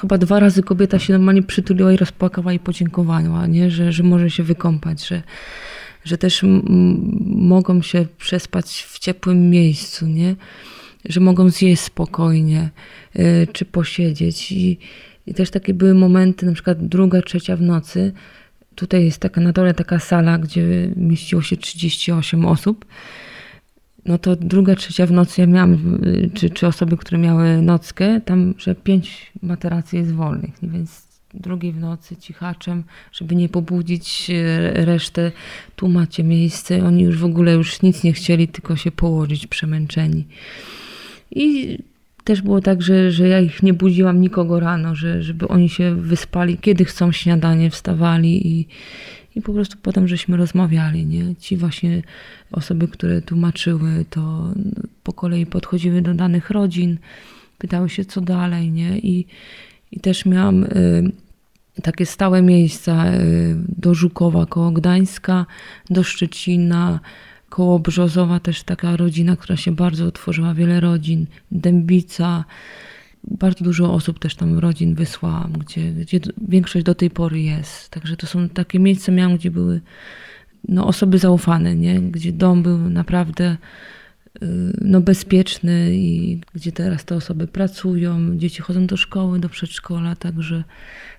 chyba 0.00 0.18
dwa 0.18 0.40
razy 0.40 0.62
kobieta 0.62 0.98
się 0.98 1.12
normalnie 1.12 1.42
przytuliła 1.42 1.92
i 1.92 1.96
rozpłakała 1.96 2.52
i 2.52 2.58
podziękowała, 2.58 3.46
nie? 3.46 3.70
Że, 3.70 3.92
że 3.92 4.02
może 4.02 4.30
się 4.30 4.42
wykąpać, 4.42 5.06
że, 5.06 5.22
że 6.04 6.18
też 6.18 6.44
mogą 7.26 7.82
się 7.82 8.06
przespać 8.18 8.86
w 8.88 8.98
ciepłym 8.98 9.50
miejscu, 9.50 10.06
nie? 10.06 10.36
Że 11.08 11.20
mogą 11.20 11.50
zjeść 11.50 11.82
spokojnie, 11.82 12.70
czy 13.52 13.64
posiedzieć 13.64 14.52
i 14.52 14.78
i 15.30 15.34
też 15.34 15.50
takie 15.50 15.74
były 15.74 15.94
momenty, 15.94 16.46
na 16.46 16.52
przykład 16.52 16.86
druga, 16.86 17.22
trzecia 17.22 17.56
w 17.56 17.62
nocy. 17.62 18.12
Tutaj 18.74 19.04
jest 19.04 19.18
taka 19.18 19.40
na 19.40 19.52
dole 19.52 19.74
taka 19.74 19.98
sala, 19.98 20.38
gdzie 20.38 20.90
mieściło 20.96 21.42
się 21.42 21.56
38 21.56 22.46
osób. 22.46 22.84
no 24.06 24.18
to 24.18 24.36
druga, 24.36 24.74
trzecia 24.74 25.06
w 25.06 25.12
nocy 25.12 25.40
ja 25.40 25.46
miałam, 25.46 26.00
czy, 26.34 26.50
czy 26.50 26.66
osoby, 26.66 26.96
które 26.96 27.18
miały 27.18 27.62
nockę, 27.62 28.20
tam, 28.20 28.54
że 28.58 28.74
pięć 28.74 29.32
materacji 29.42 29.98
jest 29.98 30.12
wolnych, 30.12 30.50
więc 30.62 31.10
drugiej 31.34 31.72
w 31.72 31.78
nocy 31.78 32.16
cichaczem, 32.16 32.84
żeby 33.12 33.36
nie 33.36 33.48
pobudzić 33.48 34.30
e, 34.30 34.84
resztę, 34.84 35.32
tu 35.76 35.88
macie 35.88 36.24
miejsce. 36.24 36.84
Oni 36.84 37.02
już 37.02 37.18
w 37.18 37.24
ogóle 37.24 37.52
już 37.52 37.82
nic 37.82 38.04
nie 38.04 38.12
chcieli, 38.12 38.48
tylko 38.48 38.76
się 38.76 38.90
położyć 38.90 39.46
przemęczeni. 39.46 40.26
I 41.30 41.78
też 42.24 42.42
było 42.42 42.60
tak, 42.60 42.82
że, 42.82 43.10
że 43.10 43.28
ja 43.28 43.40
ich 43.40 43.62
nie 43.62 43.74
budziłam 43.74 44.20
nikogo 44.20 44.60
rano, 44.60 44.94
że, 44.94 45.22
żeby 45.22 45.48
oni 45.48 45.68
się 45.68 45.94
wyspali, 45.94 46.58
kiedy 46.58 46.84
chcą 46.84 47.12
śniadanie, 47.12 47.70
wstawali 47.70 48.48
i, 48.48 48.66
i 49.36 49.42
po 49.42 49.52
prostu 49.52 49.76
potem 49.82 50.08
żeśmy 50.08 50.36
rozmawiali, 50.36 51.06
nie? 51.06 51.36
Ci 51.36 51.56
właśnie 51.56 52.02
osoby, 52.52 52.88
które 52.88 53.22
tłumaczyły, 53.22 54.04
to 54.10 54.54
po 55.02 55.12
kolei 55.12 55.46
podchodziły 55.46 56.02
do 56.02 56.14
danych 56.14 56.50
rodzin, 56.50 56.98
pytały 57.58 57.88
się, 57.88 58.04
co 58.04 58.20
dalej, 58.20 58.70
nie? 58.70 58.98
I, 58.98 59.26
i 59.92 60.00
też 60.00 60.26
miałam 60.26 60.64
y, 60.64 61.12
takie 61.82 62.06
stałe 62.06 62.42
miejsca 62.42 63.12
y, 63.14 63.56
do 63.68 63.94
Żukowa 63.94 64.46
koło 64.46 64.70
Gdańska, 64.70 65.46
do 65.90 66.02
Szczecina, 66.02 67.00
koło 67.50 67.78
Brzozowa 67.78 68.40
też 68.40 68.62
taka 68.62 68.96
rodzina, 68.96 69.36
która 69.36 69.56
się 69.56 69.72
bardzo 69.72 70.06
otworzyła, 70.06 70.54
wiele 70.54 70.80
rodzin, 70.80 71.26
Dębica, 71.52 72.44
bardzo 73.24 73.64
dużo 73.64 73.94
osób 73.94 74.18
też 74.18 74.34
tam 74.34 74.58
rodzin 74.58 74.94
wysłałam, 74.94 75.52
gdzie, 75.52 75.92
gdzie 75.92 76.20
większość 76.48 76.84
do 76.84 76.94
tej 76.94 77.10
pory 77.10 77.40
jest. 77.40 77.88
Także 77.88 78.16
to 78.16 78.26
są 78.26 78.48
takie 78.48 78.78
miejsca 78.78 79.12
miałam, 79.12 79.36
gdzie 79.36 79.50
były 79.50 79.80
no, 80.68 80.86
osoby 80.86 81.18
zaufane, 81.18 81.76
nie? 81.76 82.00
gdzie 82.00 82.32
dom 82.32 82.62
był 82.62 82.78
naprawdę 82.78 83.56
y, 84.42 84.46
no, 84.80 85.00
bezpieczny 85.00 85.90
i 85.92 86.40
gdzie 86.54 86.72
teraz 86.72 87.04
te 87.04 87.16
osoby 87.16 87.46
pracują, 87.46 88.38
dzieci 88.38 88.62
chodzą 88.62 88.86
do 88.86 88.96
szkoły, 88.96 89.38
do 89.40 89.48
przedszkola, 89.48 90.16
także, 90.16 90.64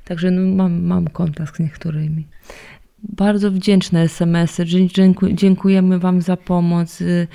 także 0.06 0.32
no, 0.32 0.56
mam, 0.56 0.84
mam 0.84 1.08
kontakt 1.08 1.56
z 1.56 1.60
niektórymi. 1.60 2.28
Bardzo 3.04 3.52
wdzięczne 3.52 4.02
SMS-y. 4.02 4.66
Dziękujemy 5.34 6.00
Wam 6.00 6.22
za 6.22 6.38
pomoc. 6.38 7.02
Y, 7.02 7.28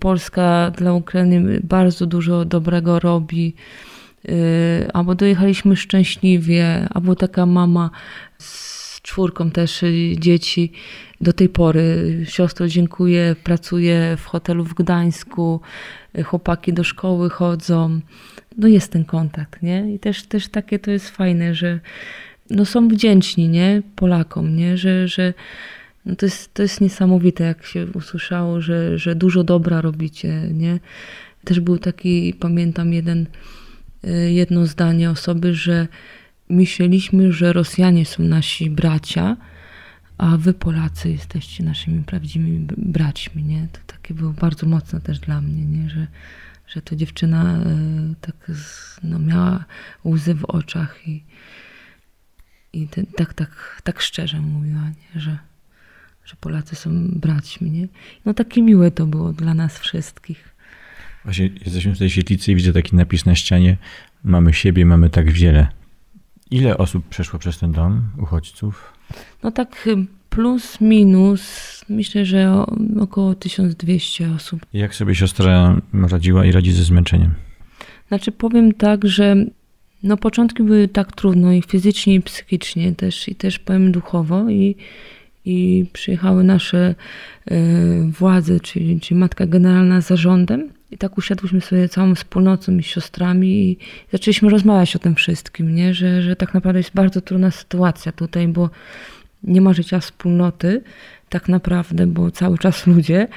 Polska 0.00 0.72
dla 0.78 0.92
Ukrainy 0.92 1.60
bardzo 1.64 2.06
dużo 2.06 2.44
dobrego 2.44 3.00
robi. 3.00 3.54
Y, 4.28 4.88
albo 4.92 5.14
dojechaliśmy 5.14 5.76
szczęśliwie, 5.76 6.88
albo 6.90 7.16
taka 7.16 7.46
mama 7.46 7.90
z 8.38 9.00
czwórką 9.02 9.50
też 9.50 9.82
y, 9.82 10.14
dzieci. 10.18 10.72
Do 11.20 11.32
tej 11.32 11.48
pory 11.48 12.16
siostro 12.28 12.68
dziękuję, 12.68 13.36
pracuję 13.44 14.16
w 14.18 14.26
hotelu 14.26 14.64
w 14.64 14.74
Gdańsku, 14.74 15.60
y, 16.18 16.22
chłopaki 16.22 16.72
do 16.72 16.84
szkoły 16.84 17.30
chodzą. 17.30 18.00
No 18.58 18.68
jest 18.68 18.92
ten 18.92 19.04
kontakt, 19.04 19.62
nie? 19.62 19.94
I 19.94 19.98
też, 19.98 20.22
też 20.22 20.48
takie 20.48 20.78
to 20.78 20.90
jest 20.90 21.10
fajne, 21.10 21.54
że 21.54 21.80
no 22.50 22.64
są 22.64 22.88
wdzięczni, 22.88 23.48
nie? 23.48 23.82
Polakom, 23.96 24.56
nie? 24.56 24.76
Że, 24.76 25.08
że 25.08 25.34
no 26.06 26.16
to, 26.16 26.26
jest, 26.26 26.54
to 26.54 26.62
jest 26.62 26.80
niesamowite, 26.80 27.44
jak 27.44 27.64
się 27.64 27.86
usłyszało, 27.94 28.60
że, 28.60 28.98
że 28.98 29.14
dużo 29.14 29.44
dobra 29.44 29.80
robicie, 29.80 30.48
nie? 30.52 30.78
Też 31.44 31.60
był 31.60 31.78
taki, 31.78 32.34
pamiętam, 32.40 32.92
jeden 32.92 33.26
Y, 34.04 34.32
jedno 34.32 34.66
zdanie 34.66 35.10
osoby, 35.10 35.54
że 35.54 35.88
myśleliśmy, 36.48 37.32
że 37.32 37.52
Rosjanie 37.52 38.06
są 38.06 38.22
nasi 38.22 38.70
bracia, 38.70 39.36
a 40.18 40.36
wy 40.36 40.54
Polacy 40.54 41.10
jesteście 41.10 41.64
naszymi 41.64 42.04
prawdziwymi 42.04 42.66
braćmi, 42.76 43.44
nie? 43.44 43.68
To 43.72 43.80
takie 43.86 44.14
było 44.14 44.32
bardzo 44.32 44.66
mocne 44.66 45.00
też 45.00 45.18
dla 45.18 45.40
mnie, 45.40 45.66
nie? 45.66 45.90
Że, 45.90 46.06
że 46.66 46.82
to 46.82 46.96
dziewczyna 46.96 47.60
y, 47.60 48.14
tak 48.20 48.50
no, 49.02 49.18
miała 49.18 49.64
łzy 50.04 50.34
w 50.34 50.44
oczach 50.44 51.08
i, 51.08 51.24
i 52.72 52.88
ten, 52.88 53.06
tak, 53.06 53.34
tak, 53.34 53.80
tak 53.84 54.00
szczerze 54.00 54.40
mówiła, 54.40 54.80
nie? 54.80 55.20
Że, 55.20 55.38
że 56.24 56.34
Polacy 56.40 56.76
są 56.76 56.90
braćmi, 57.08 57.70
nie? 57.70 57.88
No 58.24 58.34
takie 58.34 58.62
miłe 58.62 58.90
to 58.90 59.06
było 59.06 59.32
dla 59.32 59.54
nas 59.54 59.78
wszystkich. 59.78 60.54
Właśnie 61.24 61.50
jesteśmy 61.64 61.94
w 61.94 61.98
tej 61.98 62.10
świetlicy 62.10 62.52
i 62.52 62.54
widzę 62.54 62.72
taki 62.72 62.96
napis 62.96 63.26
na 63.26 63.34
ścianie. 63.34 63.76
Mamy 64.24 64.54
siebie, 64.54 64.86
mamy 64.86 65.10
tak 65.10 65.30
wiele. 65.30 65.68
Ile 66.50 66.78
osób 66.78 67.08
przeszło 67.08 67.38
przez 67.38 67.58
ten 67.58 67.72
dom 67.72 68.08
uchodźców? 68.18 68.92
No 69.42 69.50
tak 69.50 69.86
y, 69.86 69.96
plus, 70.30 70.80
minus, 70.80 71.84
myślę, 71.88 72.24
że 72.24 72.64
około 73.00 73.34
1200 73.34 74.30
osób. 74.30 74.66
Jak 74.72 74.94
sobie 74.94 75.14
siostra 75.14 75.80
radziła 75.92 76.44
i 76.44 76.52
radzi 76.52 76.72
ze 76.72 76.84
zmęczeniem? 76.84 77.34
Znaczy 78.08 78.32
powiem 78.32 78.72
tak, 78.72 79.08
że 79.08 79.36
no 80.02 80.16
początki 80.16 80.62
były 80.62 80.88
tak 80.88 81.12
trudno 81.12 81.52
i 81.52 81.62
fizycznie 81.62 82.14
i 82.14 82.20
psychicznie 82.20 82.94
też 82.94 83.28
i 83.28 83.34
też 83.34 83.58
powiem 83.58 83.92
duchowo 83.92 84.50
i, 84.50 84.76
i 85.44 85.86
przyjechały 85.92 86.44
nasze 86.44 86.94
y, 87.50 87.54
władze, 88.18 88.60
czyli, 88.60 89.00
czyli 89.00 89.20
Matka 89.20 89.46
Generalna 89.46 90.00
z 90.00 90.06
zarządem 90.06 90.68
i 90.90 90.98
tak 90.98 91.18
usiadłyśmy 91.18 91.60
sobie 91.60 91.88
całą 91.88 92.14
wspólnotą 92.14 92.76
i 92.76 92.82
siostrami 92.82 93.48
i 93.48 93.78
zaczęliśmy 94.12 94.50
rozmawiać 94.50 94.96
o 94.96 94.98
tym 94.98 95.14
wszystkim, 95.14 95.74
nie? 95.74 95.94
Że, 95.94 96.22
że 96.22 96.36
tak 96.36 96.54
naprawdę 96.54 96.78
jest 96.78 96.94
bardzo 96.94 97.20
trudna 97.20 97.50
sytuacja 97.50 98.12
tutaj, 98.12 98.48
bo 98.48 98.70
nie 99.42 99.60
ma 99.60 99.72
życia 99.72 100.00
wspólnoty 100.00 100.82
tak 101.28 101.48
naprawdę, 101.48 102.06
bo 102.06 102.30
cały 102.30 102.58
czas 102.58 102.86
ludzie. 102.86 103.28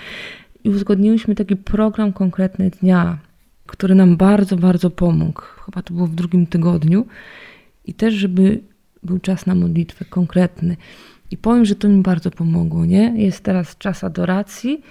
I 0.63 0.69
uzgodniłyśmy 0.69 1.35
taki 1.35 1.55
program 1.55 2.13
konkretny 2.13 2.69
dnia, 2.69 3.17
który 3.65 3.95
nam 3.95 4.17
bardzo, 4.17 4.55
bardzo 4.55 4.89
pomógł. 4.89 5.41
Chyba 5.41 5.81
to 5.81 5.93
było 5.93 6.07
w 6.07 6.15
drugim 6.15 6.47
tygodniu. 6.47 7.05
I 7.85 7.93
też, 7.93 8.13
żeby 8.13 8.59
był 9.03 9.19
czas 9.19 9.45
na 9.45 9.55
modlitwę 9.55 10.05
konkretny. 10.05 10.77
I 11.31 11.37
powiem, 11.37 11.65
że 11.65 11.75
to 11.75 11.89
mi 11.89 12.01
bardzo 12.01 12.31
pomogło, 12.31 12.85
nie? 12.85 13.13
Jest 13.15 13.43
teraz 13.43 13.77
czas 13.77 14.03
adoracji, 14.03 14.81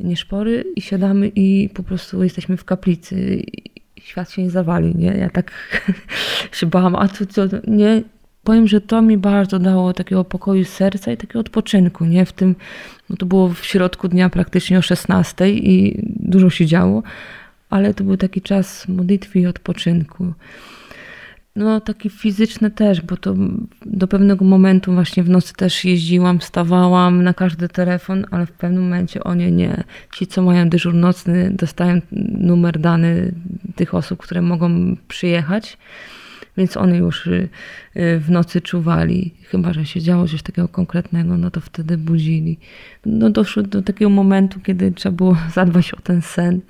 nie 0.00 0.16
szpory 0.16 0.64
i 0.76 0.80
siadamy 0.80 1.30
i 1.34 1.68
po 1.74 1.82
prostu 1.82 2.24
jesteśmy 2.24 2.56
w 2.56 2.64
kaplicy. 2.64 3.42
Świat 4.00 4.30
się 4.30 4.42
nie 4.42 4.50
zawali, 4.50 4.96
nie? 4.96 5.06
Ja 5.06 5.30
tak 5.30 5.52
się 6.52 6.66
bałam, 6.66 6.96
a 6.96 7.08
tu 7.08 7.26
co, 7.26 7.42
nie? 7.66 8.02
Powiem, 8.44 8.68
że 8.68 8.80
to 8.80 9.02
mi 9.02 9.18
bardzo 9.18 9.58
dało 9.58 9.92
takiego 9.92 10.24
pokoju 10.24 10.64
serca 10.64 11.12
i 11.12 11.16
takiego 11.16 11.40
odpoczynku, 11.40 12.04
nie? 12.04 12.26
W 12.26 12.32
tym, 12.32 12.56
no 13.10 13.16
to 13.16 13.26
było 13.26 13.48
w 13.48 13.64
środku 13.64 14.08
dnia 14.08 14.30
praktycznie 14.30 14.78
o 14.78 14.82
16 14.82 15.50
i 15.50 16.02
dużo 16.04 16.50
się 16.50 16.66
działo, 16.66 17.02
ale 17.70 17.94
to 17.94 18.04
był 18.04 18.16
taki 18.16 18.40
czas 18.40 18.88
modlitwy 18.88 19.40
i 19.40 19.46
odpoczynku. 19.46 20.32
No 21.58 21.80
taki 21.80 22.10
fizyczny 22.10 22.70
też, 22.70 23.00
bo 23.02 23.16
to 23.16 23.34
do 23.86 24.08
pewnego 24.08 24.44
momentu 24.44 24.92
właśnie 24.92 25.22
w 25.22 25.28
nocy 25.28 25.54
też 25.54 25.84
jeździłam, 25.84 26.38
wstawałam 26.38 27.22
na 27.22 27.34
każdy 27.34 27.68
telefon, 27.68 28.26
ale 28.30 28.46
w 28.46 28.52
pewnym 28.52 28.82
momencie 28.82 29.24
oni 29.24 29.52
nie. 29.52 29.84
Ci, 30.16 30.26
co 30.26 30.42
mają 30.42 30.68
dyżur 30.68 30.94
nocny, 30.94 31.50
dostają 31.50 32.00
numer 32.40 32.78
dany 32.78 33.34
tych 33.76 33.94
osób, 33.94 34.18
które 34.22 34.42
mogą 34.42 34.96
przyjechać, 35.08 35.78
więc 36.56 36.76
one 36.76 36.96
już 36.96 37.26
y, 37.26 37.48
y, 37.96 38.18
w 38.18 38.30
nocy 38.30 38.60
czuwali. 38.60 39.34
Chyba, 39.42 39.72
że 39.72 39.86
się 39.86 40.00
działo 40.00 40.28
coś 40.28 40.42
takiego 40.42 40.68
konkretnego, 40.68 41.36
no 41.36 41.50
to 41.50 41.60
wtedy 41.60 41.98
budzili. 41.98 42.58
No 43.06 43.30
doszło 43.30 43.62
do 43.62 43.82
takiego 43.82 44.10
momentu, 44.10 44.60
kiedy 44.60 44.92
trzeba 44.92 45.16
było 45.16 45.36
zadbać 45.54 45.94
o 45.94 46.00
ten 46.00 46.22
sen 46.22 46.60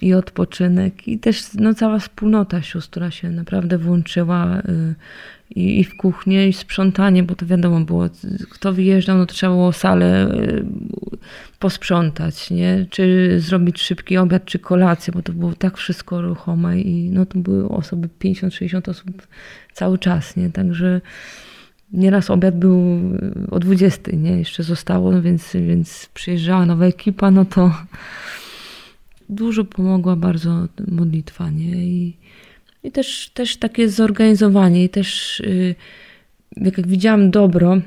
i 0.00 0.14
odpoczynek 0.14 1.08
i 1.08 1.18
też 1.18 1.42
no, 1.54 1.74
cała 1.74 1.98
wspólnota 1.98 2.62
siostra 2.62 3.10
się 3.10 3.30
naprawdę 3.30 3.78
włączyła 3.78 4.58
y, 4.58 4.94
i, 5.50 5.80
i 5.80 5.84
w 5.84 5.96
kuchnię 5.96 6.48
i 6.48 6.52
sprzątanie, 6.52 7.22
bo 7.22 7.34
to 7.34 7.46
wiadomo 7.46 7.80
było, 7.80 8.08
kto 8.50 8.72
wyjeżdżał, 8.72 9.18
no 9.18 9.26
trzeba 9.26 9.52
było 9.52 9.72
salę 9.72 10.28
y, 10.34 10.64
posprzątać, 11.58 12.50
nie? 12.50 12.86
Czy 12.90 13.34
zrobić 13.40 13.80
szybki 13.80 14.16
obiad, 14.16 14.44
czy 14.44 14.58
kolację, 14.58 15.12
bo 15.12 15.22
to 15.22 15.32
było 15.32 15.52
tak 15.52 15.76
wszystko 15.76 16.22
ruchome 16.22 16.80
i 16.80 17.10
no 17.10 17.26
to 17.26 17.38
były 17.38 17.68
osoby, 17.68 18.08
50-60 18.20 18.90
osób 18.90 19.26
cały 19.72 19.98
czas, 19.98 20.36
nie? 20.36 20.50
Także 20.50 21.00
nieraz 21.92 22.30
obiad 22.30 22.58
był 22.58 23.00
o 23.50 23.58
20, 23.58 24.16
nie? 24.16 24.38
Jeszcze 24.38 24.62
zostało, 24.62 25.22
więc, 25.22 25.52
więc 25.52 26.08
przyjeżdżała 26.14 26.66
nowa 26.66 26.86
ekipa, 26.86 27.30
no 27.30 27.44
to 27.44 27.74
dużo 29.28 29.64
pomogła 29.64 30.16
bardzo 30.16 30.68
modlitwa, 30.88 31.50
nie? 31.50 31.86
I, 31.86 32.16
i 32.82 32.92
też, 32.92 33.30
też 33.34 33.56
takie 33.56 33.88
zorganizowanie 33.88 34.84
i 34.84 34.88
też 34.88 35.40
yy, 35.46 35.74
jak, 36.56 36.78
jak 36.78 36.86
widziałam 36.86 37.30
dobro 37.30 37.80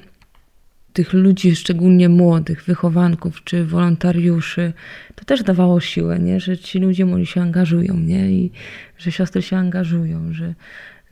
tych 0.93 1.13
ludzi, 1.13 1.55
szczególnie 1.55 2.09
młodych, 2.09 2.63
wychowanków 2.63 3.43
czy 3.43 3.65
wolontariuszy, 3.65 4.73
to 5.15 5.25
też 5.25 5.43
dawało 5.43 5.79
siłę, 5.79 6.19
nie? 6.19 6.39
że 6.39 6.57
ci 6.57 6.79
ludzie 6.79 7.05
młodzi 7.05 7.25
się 7.25 7.41
angażują, 7.41 7.99
nie? 7.99 8.31
I 8.31 8.51
że 8.97 9.11
siostry 9.11 9.41
się 9.41 9.57
angażują, 9.57 10.33
że, 10.33 10.53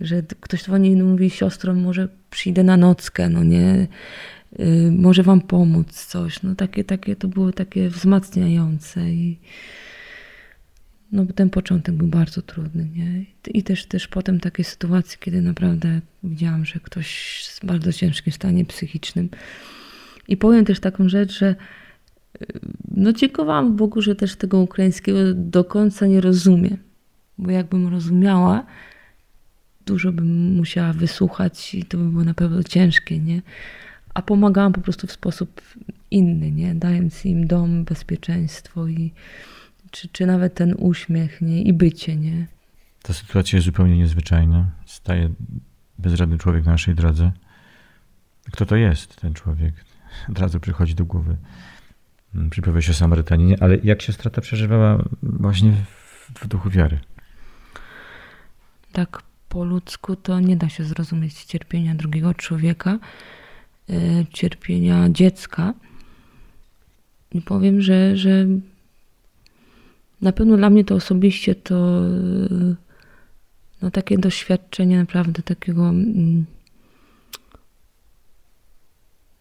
że 0.01 0.24
ktoś 0.39 0.63
dzwoni 0.63 0.91
i 0.91 0.95
mówi 0.95 1.29
siostro, 1.29 1.74
może 1.74 2.07
przyjdę 2.29 2.63
na 2.63 2.77
nockę, 2.77 3.29
no 3.29 3.43
nie? 3.43 3.88
y, 4.59 4.91
może 4.91 5.24
wam 5.24 5.41
pomóc 5.41 6.05
coś. 6.05 6.43
No 6.43 6.55
takie, 6.55 6.83
takie 6.83 7.15
to 7.15 7.27
było 7.27 7.51
takie 7.51 7.89
wzmacniające 7.89 9.09
i 9.09 9.38
no 11.11 11.25
ten 11.35 11.49
początek 11.49 11.95
był 11.95 12.07
bardzo 12.07 12.41
trudny, 12.41 12.87
nie? 12.95 13.25
I 13.47 13.63
też, 13.63 13.85
też 13.85 14.07
potem 14.07 14.39
takie 14.39 14.63
sytuacje, 14.63 15.17
kiedy 15.19 15.41
naprawdę 15.41 16.01
widziałam, 16.23 16.65
że 16.65 16.79
ktoś 16.79 17.39
w 17.61 17.65
bardzo 17.65 17.93
ciężkim 17.93 18.33
stanie 18.33 18.65
psychicznym. 18.65 19.29
I 20.27 20.37
powiem 20.37 20.65
też 20.65 20.79
taką 20.79 21.09
rzecz, 21.09 21.39
że 21.39 21.55
y, 22.41 22.45
no 22.91 23.13
dziękowałam 23.13 23.75
Bogu, 23.75 24.01
że 24.01 24.15
też 24.15 24.35
tego 24.35 24.59
ukraińskiego 24.59 25.19
do 25.33 25.63
końca 25.63 26.07
nie 26.07 26.21
rozumiem. 26.21 26.77
Bo 27.37 27.51
jakbym 27.51 27.87
rozumiała, 27.87 28.65
dużo 29.85 30.11
bym 30.11 30.55
musiała 30.55 30.93
wysłuchać 30.93 31.75
i 31.75 31.85
to 31.85 31.97
by 31.97 32.03
było 32.03 32.23
na 32.23 32.33
pewno 32.33 32.63
ciężkie, 32.63 33.19
nie? 33.19 33.41
A 34.13 34.21
pomagałam 34.21 34.73
po 34.73 34.81
prostu 34.81 35.07
w 35.07 35.11
sposób 35.11 35.61
inny, 36.11 36.51
nie? 36.51 36.75
Dając 36.75 37.25
im 37.25 37.47
dom, 37.47 37.83
bezpieczeństwo 37.83 38.87
i 38.87 39.11
czy, 39.91 40.08
czy 40.08 40.25
nawet 40.25 40.53
ten 40.53 40.75
uśmiech, 40.77 41.41
nie? 41.41 41.62
I 41.62 41.74
bycie, 41.74 42.15
nie? 42.15 42.48
Ta 43.01 43.13
sytuacja 43.13 43.58
jest 43.58 43.65
zupełnie 43.65 43.98
niezwyczajna. 43.98 44.72
Staje 44.86 45.29
bezradny 45.98 46.38
człowiek 46.38 46.65
na 46.65 46.72
naszej 46.72 46.96
drodze. 46.96 47.31
Kto 48.51 48.65
to 48.65 48.75
jest, 48.75 49.15
ten 49.15 49.34
człowiek? 49.34 49.74
Od 50.29 50.39
razu 50.39 50.60
przychodzi 50.60 50.96
do 50.96 51.05
głowy 51.05 51.38
przypowieść 52.50 52.89
o 52.89 52.93
Samarytaninie, 52.93 53.63
ale 53.63 53.77
jak 53.84 54.01
się 54.01 54.13
strata 54.13 54.41
przeżywała 54.41 55.03
właśnie 55.24 55.72
w, 55.72 56.39
w 56.39 56.48
duchu 56.48 56.69
wiary? 56.69 57.00
Tak 58.91 59.24
po 59.50 59.63
ludzku 59.63 60.15
to 60.15 60.39
nie 60.39 60.58
da 60.58 60.69
się 60.69 60.84
zrozumieć 60.84 61.43
cierpienia 61.43 61.96
drugiego 61.96 62.34
człowieka, 62.34 63.00
e, 63.89 63.93
cierpienia 64.34 65.10
dziecka. 65.10 65.74
I 67.31 67.41
powiem, 67.41 67.81
że, 67.81 68.17
że 68.17 68.46
na 70.21 70.31
pewno 70.31 70.57
dla 70.57 70.69
mnie 70.69 70.83
to 70.85 70.95
osobiście 70.95 71.55
to 71.55 72.01
no, 73.81 73.91
takie 73.91 74.17
doświadczenie 74.17 74.97
naprawdę 74.97 75.43
takiego 75.43 75.89
mm, 75.89 76.45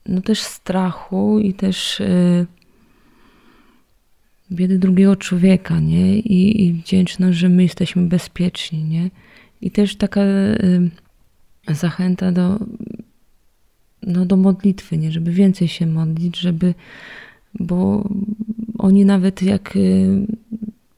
no 0.06 0.20
też 0.20 0.42
strachu 0.42 1.38
i 1.38 1.54
też 1.54 2.00
yy, 2.00 2.46
biedy 4.52 4.78
drugiego 4.78 5.16
człowieka, 5.16 5.80
nie? 5.80 6.18
I, 6.18 6.66
I 6.66 6.72
wdzięczność, 6.72 7.38
że 7.38 7.48
my 7.48 7.62
jesteśmy 7.62 8.02
bezpieczni, 8.02 8.84
nie? 8.84 9.10
I 9.60 9.70
też 9.70 9.96
taka 9.96 10.20
y, 10.20 10.90
zachęta 11.68 12.32
do, 12.32 12.58
no, 14.02 14.26
do 14.26 14.36
modlitwy, 14.36 14.98
nie? 14.98 15.12
Żeby 15.12 15.32
więcej 15.32 15.68
się 15.68 15.86
modlić, 15.86 16.38
żeby, 16.38 16.74
bo 17.60 18.08
oni 18.78 19.04
nawet 19.04 19.42
jak 19.42 19.76
y, 19.76 20.26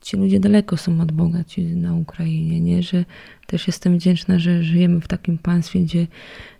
ci 0.01 0.17
ludzie 0.17 0.39
daleko 0.39 0.77
są 0.77 1.01
od 1.01 1.11
Boga, 1.11 1.43
ci 1.43 1.63
na 1.63 1.95
Ukrainie, 1.95 2.61
nie? 2.61 2.83
Że 2.83 3.05
też 3.47 3.67
jestem 3.67 3.97
wdzięczna, 3.97 4.39
że 4.39 4.63
żyjemy 4.63 5.01
w 5.01 5.07
takim 5.07 5.37
państwie, 5.37 5.79
gdzie, 5.79 6.07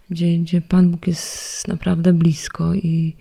gdzie, 0.10 0.38
gdzie 0.38 0.62
Pan 0.62 0.92
Bóg 0.92 1.08
jest 1.08 1.68
naprawdę 1.68 2.14
blisko 2.14 2.74
i 2.74 3.16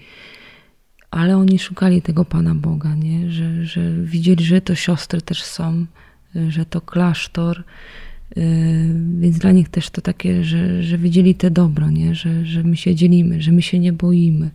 ale 1.11 1.37
oni 1.37 1.59
szukali 1.59 2.03
tego 2.03 2.25
Pana 2.25 2.55
Boga, 2.55 2.95
nie? 2.95 3.31
Że, 3.31 3.65
że 3.65 3.93
widzieli, 4.05 4.45
że 4.45 4.61
to 4.61 4.75
siostry 4.75 5.21
też 5.21 5.43
są, 5.43 5.87
że 6.49 6.65
to 6.65 6.81
klasztor, 6.81 7.65
yy, 8.37 8.45
więc 9.19 9.39
dla 9.39 9.53
nich 9.53 9.69
też 9.69 9.91
to 9.91 10.01
takie, 10.01 10.45
że, 10.45 10.83
że 10.83 10.99
widzieli 10.99 11.35
te 11.35 11.51
dobro, 11.51 11.91
nie? 11.91 12.15
Że, 12.15 12.47
że 12.47 12.63
my 12.63 12.77
się 12.77 12.95
dzielimy, 12.95 13.43
że 13.43 13.53
my 13.53 13.63
się 13.63 13.79
nie 13.79 13.93
boimy. 13.93 14.51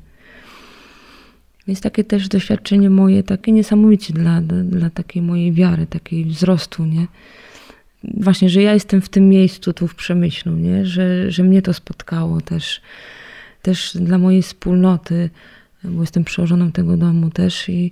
Więc 1.67 1.81
takie 1.81 2.03
też 2.03 2.27
doświadczenie 2.27 2.89
moje, 2.89 3.23
takie 3.23 3.51
niesamowicie 3.51 4.13
dla, 4.13 4.41
dla 4.41 4.89
takiej 4.89 5.21
mojej 5.21 5.53
wiary, 5.53 5.87
takiej 5.87 6.25
wzrostu, 6.25 6.85
nie? 6.85 7.07
Właśnie, 8.03 8.49
że 8.49 8.61
ja 8.61 8.73
jestem 8.73 9.01
w 9.01 9.09
tym 9.09 9.29
miejscu 9.29 9.73
tu 9.73 9.87
w 9.87 9.95
Przemyślu, 9.95 10.55
nie? 10.55 10.85
Że, 10.85 11.31
że 11.31 11.43
mnie 11.43 11.61
to 11.61 11.73
spotkało 11.73 12.41
też, 12.41 12.81
też 13.61 13.97
dla 13.97 14.17
mojej 14.17 14.41
wspólnoty, 14.41 15.29
bo 15.83 16.01
jestem 16.01 16.23
przełożoną 16.23 16.71
tego 16.71 16.97
domu 16.97 17.29
też 17.29 17.69
i 17.69 17.91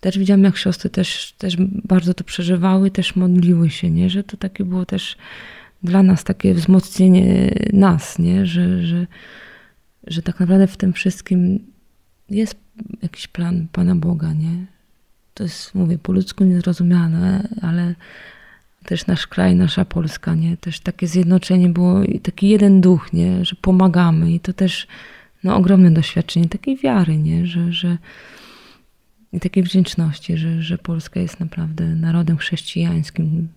też 0.00 0.18
widziałam, 0.18 0.44
jak 0.44 0.56
siostry 0.56 0.90
też, 0.90 1.32
też 1.38 1.56
bardzo 1.84 2.14
to 2.14 2.24
przeżywały, 2.24 2.90
też 2.90 3.16
modliły 3.16 3.70
się, 3.70 3.90
nie? 3.90 4.10
Że 4.10 4.24
to 4.24 4.36
takie 4.36 4.64
było 4.64 4.86
też 4.86 5.16
dla 5.82 6.02
nas 6.02 6.24
takie 6.24 6.54
wzmocnienie 6.54 7.54
nas, 7.72 8.18
nie? 8.18 8.46
Że, 8.46 8.82
że, 8.82 9.06
że 10.06 10.22
tak 10.22 10.40
naprawdę 10.40 10.66
w 10.66 10.76
tym 10.76 10.92
wszystkim 10.92 11.58
jest 12.30 12.56
jakiś 13.02 13.28
plan 13.28 13.66
Pana 13.72 13.94
Boga, 13.94 14.32
nie? 14.32 14.66
To 15.34 15.42
jest, 15.42 15.74
mówię, 15.74 15.98
po 15.98 16.12
ludzku 16.12 16.44
niezrozumiane, 16.44 17.48
ale 17.62 17.94
też 18.84 19.06
nasz 19.06 19.26
kraj, 19.26 19.54
nasza 19.54 19.84
Polska, 19.84 20.34
nie? 20.34 20.56
Też 20.56 20.80
takie 20.80 21.06
zjednoczenie 21.06 21.68
było 21.68 22.02
i 22.02 22.20
taki 22.20 22.48
jeden 22.48 22.80
duch, 22.80 23.12
nie? 23.12 23.44
Że 23.44 23.56
pomagamy 23.60 24.32
i 24.32 24.40
to 24.40 24.52
też 24.52 24.86
no, 25.44 25.56
ogromne 25.56 25.90
doświadczenie 25.90 26.48
takiej 26.48 26.76
wiary, 26.76 27.16
nie? 27.16 27.46
Że, 27.46 27.72
że 27.72 27.98
i 29.32 29.40
takiej 29.40 29.62
wdzięczności, 29.62 30.36
że, 30.36 30.62
że 30.62 30.78
Polska 30.78 31.20
jest 31.20 31.40
naprawdę 31.40 31.84
narodem 31.86 32.36
chrześcijańskim. 32.36 33.48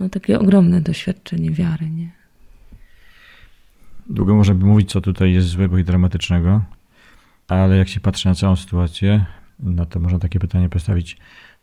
No 0.00 0.08
takie 0.08 0.40
ogromne 0.40 0.80
doświadczenie 0.80 1.50
wiary, 1.50 1.90
nie? 1.90 2.10
Długo 4.06 4.34
można 4.34 4.54
by 4.54 4.66
mówić, 4.66 4.90
co 4.90 5.00
tutaj 5.00 5.32
jest 5.32 5.48
złego 5.48 5.78
i 5.78 5.84
dramatycznego, 5.84 6.62
ale 7.48 7.76
jak 7.76 7.88
się 7.88 8.00
patrzy 8.00 8.28
na 8.28 8.34
całą 8.34 8.56
sytuację, 8.56 9.26
no 9.60 9.86
to 9.86 10.00
można 10.00 10.18
takie 10.18 10.38
pytanie 10.38 10.68
postawić, 10.68 11.16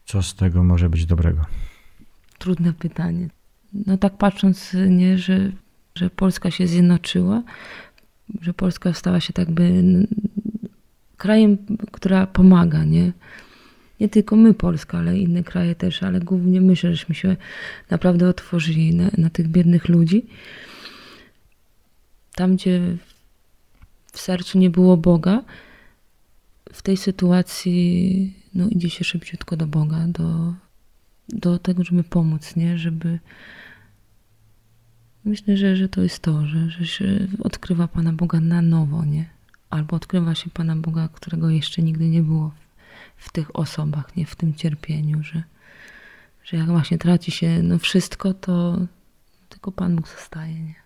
co 0.06 0.22
z 0.22 0.36
tego 0.36 0.64
może 0.64 0.90
być 0.90 1.06
dobrego? 1.06 1.46
Trudne 2.38 2.74
pytanie. 2.74 3.30
No 3.86 3.98
tak 3.98 4.18
patrząc, 4.18 4.76
nie, 4.90 5.18
że, 5.18 5.52
że 5.96 6.10
Polska 6.10 6.52
się 6.52 6.68
zjednoczyła, 6.68 7.44
że 8.42 8.54
Polska 8.54 8.94
stała 8.94 9.20
się 9.20 9.34
tak 9.34 9.52
by 9.52 9.84
krajem, 11.18 11.58
która 11.92 12.28
pomaga, 12.28 12.84
nie? 12.84 13.12
Nie 14.00 14.10
tylko 14.10 14.36
my, 14.36 14.54
Polska, 14.54 14.98
ale 14.98 15.18
inne 15.18 15.44
kraje 15.44 15.76
też, 15.76 16.04
ale 16.04 16.20
głównie 16.20 16.62
myślę, 16.62 16.92
żeśmy 16.92 17.16
się 17.16 17.36
naprawdę 17.90 18.30
otworzyli 18.30 18.96
na, 18.96 19.10
na 19.18 19.30
tych 19.30 19.48
biednych 19.48 19.90
ludzi. 19.90 20.26
Tam, 22.36 22.56
gdzie 22.56 22.82
w 24.12 24.20
sercu 24.20 24.60
nie 24.60 24.70
było 24.70 24.98
Boga, 24.98 25.42
w 26.76 26.82
tej 26.82 26.98
sytuacji 26.98 28.34
no, 28.54 28.68
idzie 28.70 28.90
się 28.90 29.04
szybciutko 29.04 29.58
do 29.58 29.68
Boga, 29.68 30.08
do, 30.08 30.54
do 31.30 31.60
tego, 31.60 31.84
żeby 31.84 32.04
pomóc, 32.04 32.56
nie? 32.56 32.78
Żeby. 32.78 33.20
Myślę, 35.26 35.58
że, 35.58 35.76
że 35.76 35.90
to 35.90 36.02
jest 36.02 36.20
to, 36.20 36.48
że, 36.48 36.70
że 36.70 36.88
się 36.88 37.28
odkrywa 37.40 37.88
Pana 37.88 38.14
Boga 38.14 38.40
na 38.40 38.62
nowo, 38.62 39.06
nie? 39.06 39.30
Albo 39.70 39.96
odkrywa 39.96 40.36
się 40.36 40.50
Pana 40.50 40.76
Boga, 40.76 41.10
którego 41.14 41.50
jeszcze 41.50 41.82
nigdy 41.82 42.10
nie 42.10 42.24
było 42.24 42.50
w, 42.50 43.26
w 43.26 43.32
tych 43.32 43.56
osobach, 43.56 44.16
nie? 44.16 44.26
W 44.26 44.36
tym 44.36 44.54
cierpieniu, 44.54 45.24
że, 45.24 45.44
że 46.44 46.58
jak 46.58 46.68
właśnie 46.68 46.98
traci 46.98 47.32
się 47.32 47.64
no 47.64 47.80
wszystko, 47.80 48.34
to 48.34 48.80
tylko 49.50 49.72
Pan 49.72 49.96
Bóg 49.96 50.08
zostaje, 50.08 50.60
nie? 50.60 50.85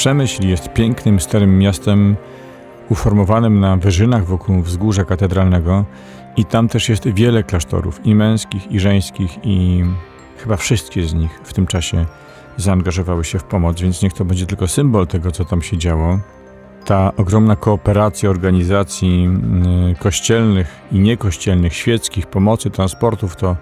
Przemyśl 0.00 0.46
jest 0.46 0.72
pięknym, 0.72 1.20
starym 1.20 1.58
miastem 1.58 2.16
uformowanym 2.90 3.60
na 3.60 3.76
wyżynach 3.76 4.24
wokół 4.24 4.62
wzgórza 4.62 5.04
katedralnego 5.04 5.84
i 6.36 6.44
tam 6.44 6.68
też 6.68 6.88
jest 6.88 7.08
wiele 7.08 7.42
klasztorów, 7.42 8.06
i 8.06 8.14
męskich, 8.14 8.72
i 8.72 8.80
żeńskich, 8.80 9.38
i 9.44 9.84
chyba 10.38 10.56
wszystkie 10.56 11.04
z 11.04 11.14
nich 11.14 11.40
w 11.44 11.52
tym 11.52 11.66
czasie 11.66 12.06
zaangażowały 12.56 13.24
się 13.24 13.38
w 13.38 13.44
pomoc, 13.44 13.80
więc 13.80 14.02
niech 14.02 14.12
to 14.12 14.24
będzie 14.24 14.46
tylko 14.46 14.68
symbol 14.68 15.06
tego, 15.06 15.32
co 15.32 15.44
tam 15.44 15.62
się 15.62 15.78
działo. 15.78 16.18
Ta 16.84 17.12
ogromna 17.16 17.56
kooperacja 17.56 18.30
organizacji 18.30 19.24
mm, 19.24 19.94
kościelnych 19.94 20.80
i 20.92 20.98
niekościelnych, 20.98 21.74
świeckich, 21.74 22.26
pomocy, 22.26 22.70
transportów, 22.70 23.36
to 23.36 23.56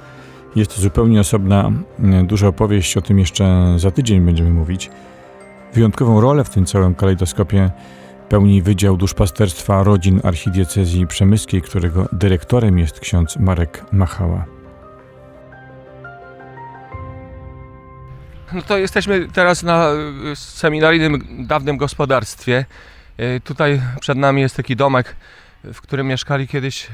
Jest 0.57 0.79
zupełnie 0.79 1.20
osobna, 1.20 1.72
e, 2.05 2.24
duża 2.24 2.48
opowieść, 2.48 2.96
o 2.96 3.03
tym 3.03 3.18
jeszcze 3.18 3.74
za 3.77 3.90
tydzień 3.90 4.20
będziemy 4.20 4.51
mówić. 4.51 4.90
Wyjątkową 5.74 6.20
rolę 6.20 6.44
w 6.44 6.50
tym 6.50 6.66
całym 6.66 6.94
kalejdoskopie 6.94 7.70
pełni 8.28 8.62
Wydział 8.62 8.96
Duszpasterstwa 8.96 9.83
Rodzin 9.83 10.20
Archidiecezji 10.24 11.07
Przemyskiej, 11.07 11.62
którego 11.62 12.09
dyrektorem 12.12 12.78
jest 12.78 13.00
ksiądz 13.00 13.37
Marek 13.37 13.85
Machała. 13.92 14.44
No 18.52 18.62
to 18.62 18.78
jesteśmy 18.78 19.28
teraz 19.33 19.62
na 19.62 19.90
y, 20.33 20.37
seminaryjnym 20.37 21.46
dawnym 21.46 21.76
gospodarstwie. 21.76 22.64
Y, 23.20 23.40
Tutaj 23.44 23.81
przed 24.00 24.18
nami 24.18 24.40
jest 24.40 24.57
taki 24.57 24.76
domek, 24.76 25.16
w 25.64 25.81
którym 25.81 26.07
mieszkali 26.07 26.48
kiedyś 26.48 26.87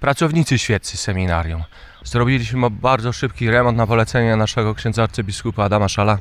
pracownicy 0.00 0.58
świeccy 0.58 0.96
seminarium. 0.96 1.62
Zrobiliśmy 2.04 2.70
bardzo 2.70 3.12
szybki 3.12 3.50
remont 3.50 3.78
na 3.78 3.86
polecenie 3.86 4.36
naszego 4.36 4.74
księdza 4.74 5.02
arcybiskupa 5.02 5.64
Adama 5.64 5.88
Szala. 5.88 6.18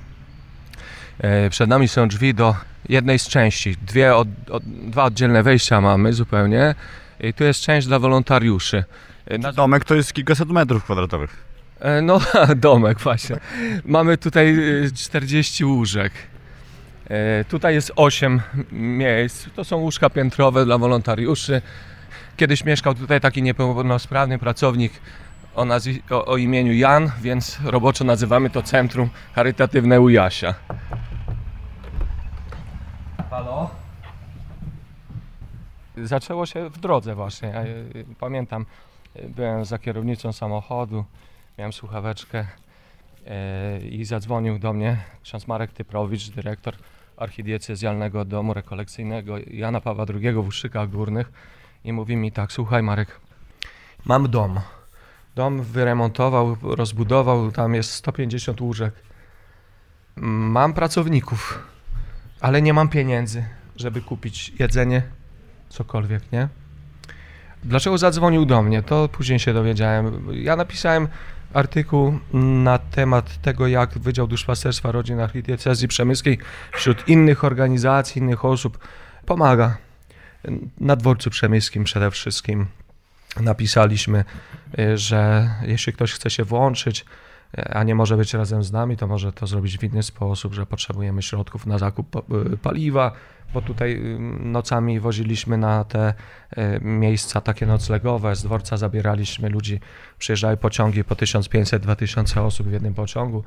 Y, 1.46 1.50
Przed 1.50 1.70
nami 1.70 1.88
są 1.88 2.08
drzwi 2.08 2.34
do 2.34 2.56
jednej 2.90 3.20
z 3.20 3.28
części. 3.28 3.76
Dwie 3.82 4.16
od, 4.16 4.28
od, 4.50 4.64
dwa 4.66 5.04
oddzielne 5.04 5.44
wejścia 5.44 5.82
mamy 5.82 6.14
zupełnie. 6.14 6.76
I 7.20 7.34
tu 7.34 7.44
jest 7.44 7.62
część 7.62 7.88
dla 7.88 8.00
wolontariuszy. 8.00 8.84
Y, 9.32 9.38
Na 9.40 9.52
Domek 9.54 9.86
to 9.86 9.96
jest 9.96 10.14
kilkaset 10.14 10.50
metrów 10.50 10.84
kwadratowych. 10.84 11.44
E, 11.80 12.02
No, 12.02 12.20
domek 12.56 13.00
właśnie. 13.00 13.36
Mamy 13.86 14.18
tutaj 14.18 14.56
y, 14.60 14.92
40 14.96 15.66
łóżek. 15.66 16.12
E, 17.10 17.46
Tutaj 17.46 17.74
jest 17.74 17.92
8 17.96 18.42
miejsc. 18.72 19.46
To 19.56 19.64
są 19.64 19.78
łóżka 19.78 20.10
piętrowe 20.10 20.66
dla 20.66 20.78
wolontariuszy. 20.78 21.62
Kiedyś 22.38 22.66
mieszkał 22.66 22.96
tutaj 22.96 23.22
taki 23.22 23.42
niepełnosprawny 23.44 24.40
pracownik 24.40 24.94
o, 25.56 25.66
o, 26.10 26.26
o 26.26 26.38
imieniu 26.38 26.74
Jan, 26.74 27.12
więc 27.22 27.58
roboczo 27.66 28.04
nazywamy 28.04 28.50
to 28.50 28.62
Centrum 28.62 29.10
Charytatywne 29.36 30.02
u 30.02 30.10
Jasia. 30.10 30.54
Halo? 33.32 33.70
Zaczęło 35.98 36.46
się 36.46 36.70
w 36.70 36.80
drodze 36.80 37.16
właśnie. 37.16 37.48
Ja, 37.48 37.64
Pamiętam, 38.20 38.66
byłem 39.28 39.66
za 39.66 39.80
kierownicą 39.80 40.34
samochodu, 40.34 41.06
miałem 41.58 41.74
słuchaweczkę 41.74 42.46
e, 43.28 43.80
i 43.80 44.06
zadzwonił 44.06 44.60
do 44.60 44.74
mnie 44.74 44.98
ksiądz 45.24 45.48
Marek 45.48 45.72
Typrowicz, 45.72 46.30
dyrektor 46.30 46.76
archidiecezjalnego 47.18 48.26
domu 48.26 48.54
rekolekcyjnego 48.54 49.36
Jana 49.48 49.82
Pawła 49.82 50.06
II 50.22 50.34
w 50.34 50.48
Uszczykach 50.48 50.90
Górnych 50.90 51.32
i 51.84 51.94
mówi 51.94 52.16
mi 52.16 52.32
tak, 52.32 52.52
słuchaj 52.52 52.84
Marek, 52.84 53.20
mam 54.06 54.30
dom. 54.30 54.60
Dom 55.36 55.62
wyremontował, 55.62 56.58
rozbudował, 56.62 57.52
tam 57.52 57.76
jest 57.76 57.92
150 57.92 58.62
łóżek. 58.62 58.94
Mam 60.16 60.74
pracowników, 60.74 61.72
ale 62.42 62.62
nie 62.62 62.74
mam 62.74 62.90
pieniędzy, 62.90 63.44
żeby 63.76 64.02
kupić 64.02 64.54
jedzenie, 64.60 65.02
cokolwiek, 65.70 66.32
nie? 66.32 66.48
Dlaczego 67.64 67.98
zadzwonił 67.98 68.46
do 68.46 68.62
mnie? 68.62 68.84
To 68.84 69.10
później 69.10 69.40
się 69.40 69.54
dowiedziałem. 69.54 70.28
Ja 70.32 70.56
napisałem 70.56 71.08
artykuł 71.54 72.20
na 72.64 72.78
temat 72.78 73.42
tego, 73.42 73.68
jak 73.68 73.98
Wydział 73.98 74.28
Duszpasterstwa 74.28 74.92
Rodzin 74.92 75.20
Archidiecezji 75.20 75.88
Przemyskiej 75.88 76.38
wśród 76.72 77.08
innych 77.08 77.44
organizacji, 77.44 78.22
innych 78.22 78.46
osób 78.46 78.80
pomaga. 79.26 79.78
Na 80.80 80.96
dworcu 80.96 81.30
przemyskim 81.30 81.84
przede 81.84 82.12
wszystkim 82.12 82.68
napisaliśmy, 83.40 84.24
y, 84.80 84.98
że 84.98 85.50
jeśli 85.62 85.94
ktoś 85.94 86.14
chce 86.14 86.30
się 86.30 86.44
włączyć, 86.44 87.06
a 87.54 87.84
nie 87.84 87.96
może 87.96 88.18
być 88.18 88.34
razem 88.34 88.64
z 88.64 88.72
nami, 88.72 88.98
to 88.98 89.08
może 89.08 89.34
to 89.34 89.48
zrobić 89.48 89.78
w 89.78 89.84
inny 89.84 90.04
sposób, 90.04 90.54
że 90.54 90.66
potrzebujemy 90.66 91.22
środków 91.22 91.66
na 91.66 91.78
zakup 91.78 92.16
y, 92.54 92.58
paliwa, 92.58 93.12
bo 93.54 93.62
tutaj 93.62 93.94
y, 93.94 94.20
nocami 94.40 95.00
woziliśmy 95.00 95.58
na 95.58 95.84
te 95.84 96.14
y, 96.58 96.80
miejsca 96.82 97.42
takie 97.42 97.66
noclegowe, 97.66 98.36
z 98.36 98.44
dworca 98.44 98.78
zabieraliśmy 98.78 99.50
ludzi, 99.50 99.80
przyjeżdżały 100.18 100.58
pociągi 100.58 101.04
po 101.04 101.16
1500-2000 101.16 102.40
osób 102.40 102.68
w 102.68 102.72
jednym 102.72 102.94
pociągu. 102.94 103.44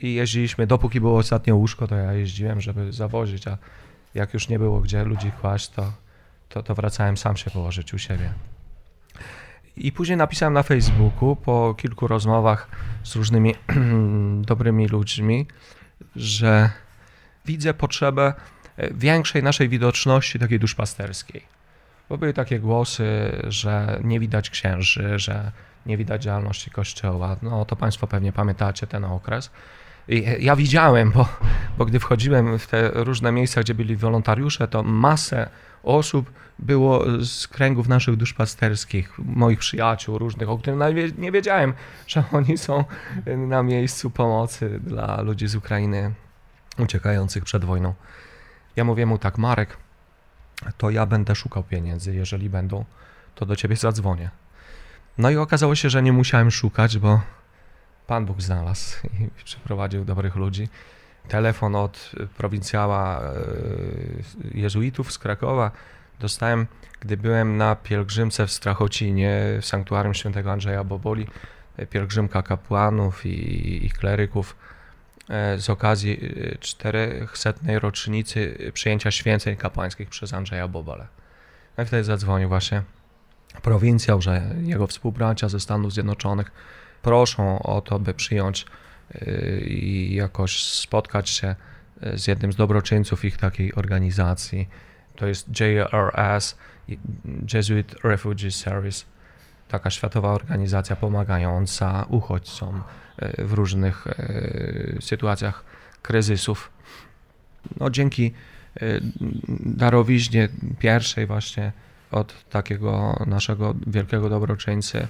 I 0.00 0.14
jeździliśmy, 0.14 0.66
dopóki 0.66 1.00
było 1.00 1.18
ostatnie 1.18 1.54
łóżko, 1.54 1.86
to 1.86 1.96
ja 1.96 2.12
jeździłem, 2.12 2.60
żeby 2.60 2.92
zawozić, 2.92 3.48
a 3.48 3.58
jak 4.14 4.34
już 4.34 4.48
nie 4.48 4.58
było 4.58 4.80
gdzie 4.80 5.04
ludzi 5.04 5.32
kłaść, 5.40 5.68
to, 5.68 5.92
to, 6.48 6.62
to 6.62 6.74
wracałem 6.74 7.16
sam 7.16 7.36
się 7.36 7.50
położyć 7.50 7.94
u 7.94 7.98
siebie. 7.98 8.32
I 9.76 9.92
później 9.92 10.16
napisałem 10.16 10.54
na 10.54 10.62
Facebooku 10.62 11.36
po 11.36 11.74
kilku 11.78 12.06
rozmowach 12.06 12.68
z 13.02 13.16
różnymi 13.16 13.54
dobrymi 14.50 14.88
ludźmi, 14.88 15.46
że 16.16 16.70
widzę 17.46 17.74
potrzebę 17.74 18.34
e, 18.76 18.94
większej 18.94 19.42
naszej 19.42 19.68
widoczności 19.68 20.38
takiej 20.38 20.58
duszpasterskiej. 20.60 21.42
Bo 22.08 22.18
były 22.18 22.32
takie 22.32 22.60
głosy, 22.60 23.06
że 23.44 24.00
nie 24.04 24.20
widać 24.20 24.50
księży, 24.50 25.18
że 25.18 25.52
nie 25.86 25.96
widać 25.96 26.22
działalności 26.22 26.70
kościoła. 26.70 27.36
No 27.42 27.64
to 27.64 27.76
Państwo 27.76 28.06
pewnie 28.06 28.32
pamiętacie 28.32 28.86
ten 28.86 29.04
okres. 29.04 29.50
I 30.08 30.24
e, 30.24 30.38
ja 30.38 30.56
widziałem, 30.56 31.10
bo, 31.10 31.28
bo 31.78 31.84
gdy 31.84 32.00
wchodziłem 32.00 32.58
w 32.58 32.66
te 32.66 32.90
różne 32.94 33.32
miejsca, 33.32 33.60
gdzie 33.60 33.74
byli 33.74 33.96
wolontariusze, 33.96 34.68
to 34.68 34.82
masę 34.82 35.48
osób 35.84 36.30
było 36.58 37.04
z 37.24 37.48
kręgów 37.48 37.88
naszych 37.88 38.16
duszpasterskich, 38.16 39.18
moich 39.18 39.58
przyjaciół 39.58 40.18
różnych, 40.18 40.48
o 40.48 40.58
których 40.58 41.18
nie 41.18 41.32
wiedziałem, 41.32 41.74
że 42.06 42.24
oni 42.32 42.58
są 42.58 42.84
na 43.36 43.62
miejscu 43.62 44.10
pomocy 44.10 44.80
dla 44.80 45.20
ludzi 45.20 45.48
z 45.48 45.54
Ukrainy 45.54 46.14
uciekających 46.78 47.44
przed 47.44 47.64
wojną. 47.64 47.94
Ja 48.76 48.84
mówię 48.84 49.06
mu 49.06 49.18
tak, 49.18 49.38
Marek, 49.38 49.76
to 50.76 50.90
ja 50.90 51.06
będę 51.06 51.34
szukał 51.34 51.62
pieniędzy, 51.62 52.14
jeżeli 52.14 52.50
będą, 52.50 52.84
to 53.34 53.46
do 53.46 53.56
ciebie 53.56 53.76
zadzwonię. 53.76 54.30
No 55.18 55.30
i 55.30 55.36
okazało 55.36 55.74
się, 55.74 55.90
że 55.90 56.02
nie 56.02 56.12
musiałem 56.12 56.50
szukać, 56.50 56.98
bo 56.98 57.20
Pan 58.06 58.26
Bóg 58.26 58.42
znalazł 58.42 58.96
i 59.20 59.44
przyprowadził 59.44 60.04
dobrych 60.04 60.36
ludzi. 60.36 60.68
Telefon 61.28 61.76
od 61.76 62.12
prowincjała 62.36 63.20
e, 63.20 63.32
jezuitów 64.54 65.12
z 65.12 65.18
Krakowa 65.18 65.70
dostałem, 66.20 66.66
gdy 67.00 67.16
byłem 67.16 67.56
na 67.56 67.76
pielgrzymce 67.76 68.46
w 68.46 68.52
Strachocinie, 68.52 69.58
w 69.60 69.66
sanktuarium 69.66 70.14
świętego 70.14 70.52
Andrzeja 70.52 70.84
Boboli, 70.84 71.26
e, 71.76 71.86
pielgrzymka 71.86 72.42
kapłanów 72.42 73.26
i, 73.26 73.86
i 73.86 73.90
kleryków 73.90 74.56
e, 75.28 75.58
z 75.58 75.70
okazji 75.70 76.20
e, 76.52 76.58
400. 76.58 77.52
rocznicy 77.78 78.70
przyjęcia 78.72 79.10
święceń 79.10 79.56
kapłańskich 79.56 80.08
przez 80.08 80.34
Andrzeja 80.34 80.68
Bobolę. 80.68 81.06
No 81.76 81.84
i 81.84 81.86
wtedy 81.86 82.04
zadzwonił 82.04 82.48
właśnie 82.48 82.82
prowincjał, 83.62 84.22
że 84.22 84.42
jego 84.62 84.86
współbracia 84.86 85.48
ze 85.48 85.60
Stanów 85.60 85.92
Zjednoczonych 85.92 86.52
proszą 87.02 87.62
o 87.62 87.80
to, 87.80 87.98
by 87.98 88.14
przyjąć 88.14 88.66
i 89.66 90.14
jakoś 90.14 90.64
spotkać 90.64 91.30
się 91.30 91.54
y, 92.06 92.18
z 92.18 92.26
jednym 92.26 92.52
z 92.52 92.56
dobroczyńców 92.56 93.24
ich 93.24 93.36
takiej 93.36 93.74
organizacji. 93.74 94.68
To 95.16 95.26
jest 95.26 95.48
JRS, 95.60 96.56
Jesuit 97.54 97.94
Refugee 98.04 98.50
Service, 98.50 99.04
taka 99.68 99.90
światowa 99.90 100.28
organizacja 100.28 100.96
pomagająca 100.96 102.06
uchodźcom 102.08 102.82
y, 103.38 103.44
w 103.44 103.52
różnych 103.52 104.06
y, 104.06 104.98
sytuacjach 105.00 105.64
kryzysów. 106.02 106.70
No, 107.80 107.90
dzięki 107.90 108.32
darowiźnie 109.60 110.48
pierwszej 110.78 111.26
właśnie 111.26 111.72
od 112.10 112.44
takiego 112.50 113.22
naszego 113.26 113.74
wielkiego 113.86 114.28
dobroczyńcy 114.28 115.06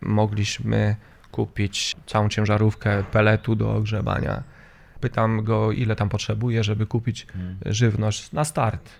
mogliśmy 0.00 0.96
kupić 1.36 1.96
całą 2.06 2.28
ciężarówkę 2.28 3.04
peletu 3.12 3.56
do 3.56 3.74
ogrzebania. 3.74 4.42
Pytam 5.00 5.44
go, 5.44 5.72
ile 5.72 5.96
tam 5.96 6.08
potrzebuje, 6.08 6.64
żeby 6.64 6.86
kupić 6.86 7.26
żywność 7.66 8.32
na 8.32 8.44
start. 8.44 8.90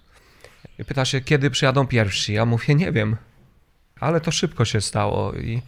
I 0.79 0.85
pyta 0.85 1.05
się, 1.05 1.20
kiedy 1.20 1.51
przyjadą 1.51 1.87
pierwsi. 1.87 2.33
Ja 2.33 2.44
mówię, 2.46 2.75
nie 2.75 2.92
wiem, 2.92 3.16
ale 4.01 4.20
to 4.20 4.31
szybko 4.31 4.64
się 4.64 4.81
stało. 4.81 5.33
I 5.35 5.62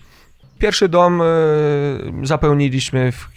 pierwszy 0.58 0.88
dom 0.88 1.22
e, 1.22 1.26
zapełniliśmy 2.22 3.12
w, 3.12 3.28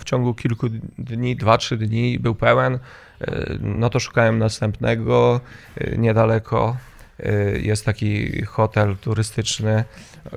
w 0.00 0.04
ciągu 0.04 0.34
kilku 0.34 0.68
dni, 0.98 1.36
dwa, 1.36 1.58
trzy 1.58 1.76
dni, 1.76 2.18
był 2.18 2.34
pełen. 2.34 2.74
E, 3.20 3.58
No 3.60 3.90
to 3.90 4.00
szukałem 4.00 4.38
następnego 4.38 5.40
e, 5.76 5.96
niedaleko. 5.96 6.76
E, 7.20 7.58
Jest 7.58 7.84
taki 7.84 8.42
hotel 8.44 8.96
turystyczny 8.96 9.84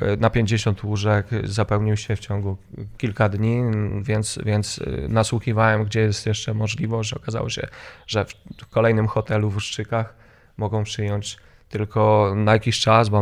e, 0.02 0.18
na 0.18 0.30
50 0.30 0.84
łóżek, 0.84 1.28
zapełnił 1.44 1.98
się 1.98 2.16
w 2.16 2.20
ciągu 2.20 2.58
kilka 2.98 3.30
dni, 3.30 3.62
więc, 4.02 4.40
więc 4.46 4.80
e, 4.80 5.08
nasłuchiwałem, 5.08 5.84
gdzie 5.84 6.00
jest 6.00 6.26
jeszcze 6.26 6.54
możliwość. 6.54 7.14
Okazało 7.14 7.50
się, 7.50 7.68
że 8.08 8.26
w 8.58 8.68
kolejnym 8.70 9.08
hotelu 9.08 9.50
w 9.50 9.56
Uszczykach 9.56 10.14
mogą 10.58 10.84
przyjąć 10.84 11.38
tylko 11.70 12.34
na 12.36 12.54
jakiś 12.54 12.80
czas, 12.80 13.10
bo 13.10 13.22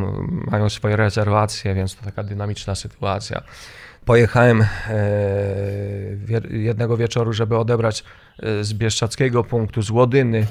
mają 0.51 0.69
swoje 0.69 0.95
rezerwacje, 0.95 1.75
więc 1.75 1.95
to 1.95 2.05
taka 2.05 2.23
dynamiczna 2.23 2.75
sytuacja. 2.75 3.41
pojechałem 4.05 4.61
e, 4.61 4.67
jednego 6.49 6.97
wieczoru, 6.97 7.33
żeby 7.33 7.57
odebrać 7.57 8.03
e, 8.39 8.63
z 8.63 8.73
Bieszczackiego 8.73 9.43
punktu, 9.43 9.81
z 9.81 9.89
Łodyny 9.89 10.47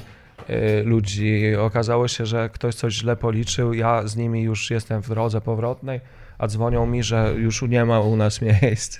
ludzi. 0.83 1.55
Okazało 1.55 2.07
się, 2.07 2.25
że 2.25 2.49
ktoś 2.49 2.75
coś 2.75 2.93
źle 2.93 3.15
policzył. 3.15 3.73
Ja 3.73 4.07
z 4.07 4.15
nimi 4.15 4.41
już 4.41 4.71
jestem 4.71 5.01
w 5.01 5.09
drodze 5.09 5.41
powrotnej, 5.41 6.01
a 6.37 6.47
dzwonią 6.47 6.85
mi, 6.85 7.03
że 7.03 7.33
już 7.37 7.61
nie 7.61 7.85
ma 7.85 7.99
u 7.99 8.15
nas 8.15 8.41
miejsc, 8.63 8.99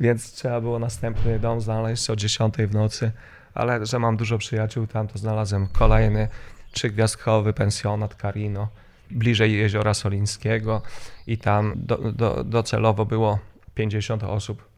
więc 0.00 0.32
trzeba 0.32 0.60
było 0.60 0.78
następny 0.78 1.38
dom 1.38 1.60
znaleźć 1.60 2.10
o 2.10 2.16
10 2.16 2.54
w 2.56 2.74
nocy. 2.74 3.10
Ale 3.54 3.86
że 3.86 3.98
mam 3.98 4.16
dużo 4.16 4.38
przyjaciół 4.38 4.86
tam, 4.86 5.08
to 5.08 5.18
znalazłem 5.18 5.66
kolejny 5.66 6.28
trzygwiazdkowy 6.72 7.52
pensjonat 7.52 8.14
Carino 8.22 8.68
bliżej 9.10 9.52
jeziora 9.58 9.94
Solińskiego 9.94 10.82
i 11.26 11.38
tam 11.38 11.72
do, 11.76 11.96
do, 11.96 12.44
docelowo 12.44 13.06
było 13.06 13.38
50 13.74 14.24
osób. 14.24 14.68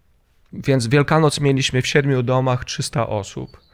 Więc 0.53 0.87
Wielkanoc 0.87 1.40
mieliśmy 1.40 1.83
w 1.83 1.87
siedmiu 1.87 2.23
domach 2.23 2.64
300 2.64 3.07
osób. 3.07 3.65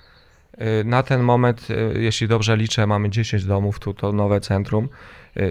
Y, 0.61 0.85
na 0.85 1.03
ten 1.03 1.23
moment, 1.23 1.71
y, 1.71 2.01
jeśli 2.01 2.29
dobrze 2.29 2.57
liczę, 2.57 2.87
mamy 2.87 3.11
10 3.11 3.45
domów, 3.45 3.79
tu 3.79 3.95
to 3.95 4.13
nowe 4.13 4.41
centrum. 4.41 4.89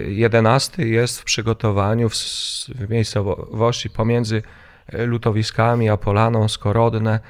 11 0.06 0.82
y, 0.82 0.88
jest 0.88 1.20
w 1.20 1.24
przygotowaniu 1.24 2.08
w, 2.08 2.14
w 2.68 2.90
miejscowości 2.90 3.90
pomiędzy 3.90 4.42
lutowiskami 4.92 5.88
a 5.88 5.96
Polaną, 5.96 6.48
Skorodne. 6.48 7.20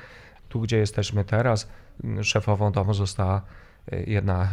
Tu, 0.49 0.61
gdzie 0.61 0.79
jesteśmy 0.79 1.25
teraz, 1.25 1.69
szefową 2.23 2.73
domu 2.73 2.95
została 2.95 3.43
jedna 4.07 4.49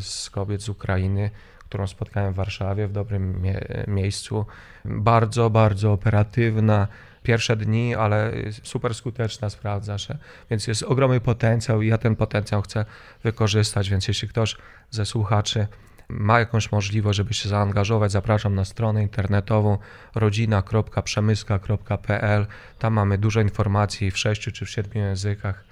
z 0.00 0.30
kobiet 0.30 0.62
z 0.62 0.68
Ukrainy, 0.68 1.30
którą 1.58 1.86
spotkałem 1.86 2.32
w 2.32 2.36
Warszawie 2.36 2.86
w 2.86 2.92
dobrym 2.92 3.42
mie 3.42 3.60
miejscu. 3.86 4.46
Bardzo, 4.84 5.50
bardzo 5.50 5.92
operatywna. 5.92 6.88
Pierwsze 7.28 7.56
dni, 7.56 7.94
ale 7.94 8.32
super 8.62 8.94
skuteczna, 8.94 9.50
sprawdza 9.50 9.98
się. 9.98 10.18
Więc 10.50 10.66
jest 10.66 10.82
ogromny 10.82 11.20
potencjał 11.20 11.82
i 11.82 11.88
ja 11.88 11.98
ten 11.98 12.16
potencjał 12.16 12.62
chcę 12.62 12.84
wykorzystać. 13.22 13.90
Więc 13.90 14.08
jeśli 14.08 14.28
ktoś 14.28 14.56
ze 14.90 15.06
słuchaczy 15.06 15.66
ma 16.08 16.38
jakąś 16.38 16.72
możliwość, 16.72 17.16
żeby 17.16 17.34
się 17.34 17.48
zaangażować, 17.48 18.12
zapraszam 18.12 18.54
na 18.54 18.64
stronę 18.64 19.02
internetową 19.02 19.78
rodzina.przemyska.pl. 20.14 22.46
Tam 22.78 22.92
mamy 22.92 23.18
dużo 23.18 23.40
informacji 23.40 24.10
w 24.10 24.18
sześciu 24.18 24.52
czy 24.52 24.66
w 24.66 24.70
siedmiu 24.70 25.00
językach. 25.00 25.64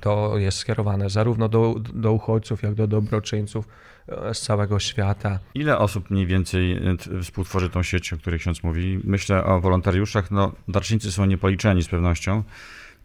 To 0.00 0.38
jest 0.38 0.58
skierowane 0.58 1.10
zarówno 1.10 1.48
do, 1.48 1.74
do 1.94 2.12
uchodźców, 2.12 2.62
jak 2.62 2.74
do 2.74 2.86
dobroczyńców 2.86 3.68
e, 4.08 4.34
z 4.34 4.40
całego 4.40 4.78
świata. 4.78 5.38
Ile 5.54 5.78
osób 5.78 6.10
mniej 6.10 6.26
więcej 6.26 6.72
e, 6.72 6.96
współtworzy 7.22 7.70
tą 7.70 7.82
sieć, 7.82 8.12
o 8.12 8.16
której 8.16 8.40
ksiądz 8.40 8.62
mówi? 8.62 9.00
Myślę 9.04 9.44
o 9.44 9.60
wolontariuszach. 9.60 10.30
No, 10.30 10.52
darczyńcy 10.68 11.12
są 11.12 11.24
niepoliczeni 11.24 11.82
z 11.82 11.88
pewnością, 11.88 12.42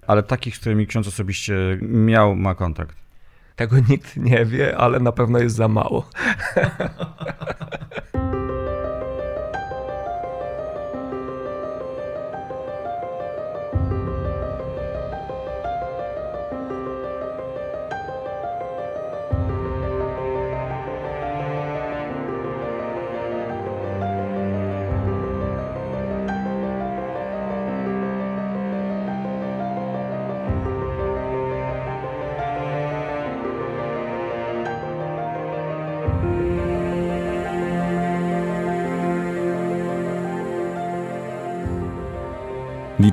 ale 0.07 0.23
takich, 0.23 0.57
z 0.57 0.59
którymi 0.59 0.87
ksiądz 0.87 1.07
osobiście 1.07 1.55
miał, 1.81 2.35
ma 2.35 2.55
kontakt. 2.55 2.97
Tego 3.55 3.75
nikt 3.89 4.17
nie 4.17 4.45
wie, 4.45 4.77
ale 4.77 4.99
na 4.99 5.11
pewno 5.11 5.39
jest 5.39 5.55
za 5.55 5.67
mało. 5.67 6.09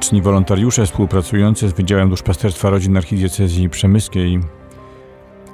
Liczni 0.00 0.22
wolontariusze 0.22 0.86
współpracujący 0.86 1.68
z 1.68 1.72
Wydziałem 1.72 2.10
Duszpasterstwa 2.10 2.70
Rodzin 2.70 2.96
Archidiecezji 2.96 3.70
Przemyskiej 3.70 4.40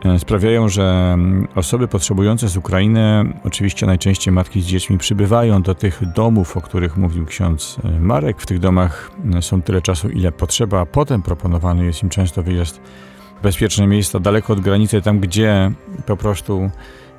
e, 0.04 0.18
sprawiają, 0.18 0.68
że 0.68 1.10
mm, 1.14 1.48
osoby 1.54 1.88
potrzebujące 1.88 2.48
z 2.48 2.56
Ukrainy, 2.56 3.32
oczywiście 3.44 3.86
najczęściej 3.86 4.34
matki 4.34 4.62
z 4.62 4.66
dziećmi, 4.66 4.98
przybywają 4.98 5.62
do 5.62 5.74
tych 5.74 6.12
domów, 6.12 6.56
o 6.56 6.60
których 6.60 6.96
mówił 6.96 7.26
ksiądz 7.26 7.76
e, 7.84 8.00
Marek. 8.00 8.40
W 8.40 8.46
tych 8.46 8.58
domach 8.58 9.10
e, 9.34 9.42
są 9.42 9.62
tyle 9.62 9.82
czasu, 9.82 10.08
ile 10.08 10.32
potrzeba, 10.32 10.80
a 10.80 10.86
potem 10.86 11.22
proponowany 11.22 11.84
jest 11.84 12.02
im 12.02 12.08
często 12.08 12.42
wyjazd 12.42 12.80
w 13.40 13.42
bezpieczne 13.42 13.86
miejsca, 13.86 14.20
daleko 14.20 14.52
od 14.52 14.60
granicy, 14.60 15.02
tam 15.02 15.20
gdzie 15.20 15.72
po 16.06 16.16
prostu 16.16 16.70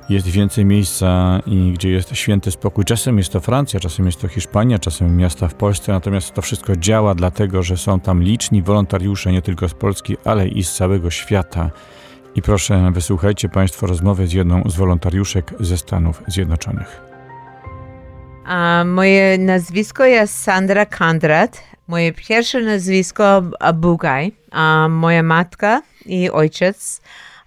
jest 0.08 0.26
więcej 0.26 0.64
miejsca 0.64 1.40
i 1.46 1.72
gdzie 1.72 1.90
jest 1.90 2.16
święty 2.16 2.50
spokój. 2.50 2.84
Czasem 2.84 3.18
jest 3.18 3.32
to 3.32 3.40
Francja, 3.40 3.80
czasem 3.80 4.06
jest 4.06 4.20
to 4.20 4.28
Hiszpania, 4.28 4.78
czasem 4.78 5.16
miasta 5.16 5.48
w 5.48 5.54
Polsce, 5.54 5.92
natomiast 5.92 6.34
to 6.34 6.42
wszystko 6.42 6.76
działa 6.76 7.14
dlatego, 7.14 7.62
że 7.62 7.76
są 7.76 8.00
tam 8.00 8.22
liczni 8.22 8.62
wolontariusze 8.62 9.32
nie 9.32 9.42
tylko 9.42 9.68
z 9.68 9.74
Polski, 9.74 10.16
ale 10.24 10.48
i 10.48 10.64
z 10.64 10.72
całego 10.72 11.10
świata. 11.10 11.70
I 12.34 12.42
proszę, 12.42 12.90
wysłuchajcie 12.94 13.48
Państwo 13.48 13.86
rozmowy 13.86 14.26
z 14.26 14.32
jedną 14.32 14.62
z 14.66 14.76
wolontariuszek 14.76 15.54
ze 15.60 15.78
Stanów 15.78 16.22
Zjednoczonych. 16.26 17.00
A 18.44 18.84
moje 18.86 19.38
nazwisko 19.38 20.04
jest 20.04 20.42
Sandra 20.42 20.86
Kandrat. 20.86 21.60
Moje 21.88 22.12
pierwsze 22.12 22.60
nazwisko 22.60 23.42
Bugaj. 23.74 24.32
A 24.50 24.88
moja 24.88 25.22
matka 25.22 25.82
i 26.06 26.30
ojciec 26.30 27.00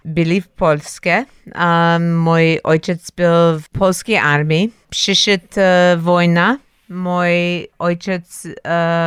byli 0.04 0.40
w 0.40 0.48
Polsce. 0.48 1.24
Um, 1.54 2.18
mój 2.18 2.60
ojciec 2.64 3.10
był 3.10 3.60
w 3.60 3.68
polskiej 3.68 4.16
armii. 4.16 4.72
Przyszedł 4.90 5.46
uh, 5.56 6.02
wojna. 6.02 6.58
Mój 6.88 7.68
ojciec 7.78 8.44
uh, 8.44 8.52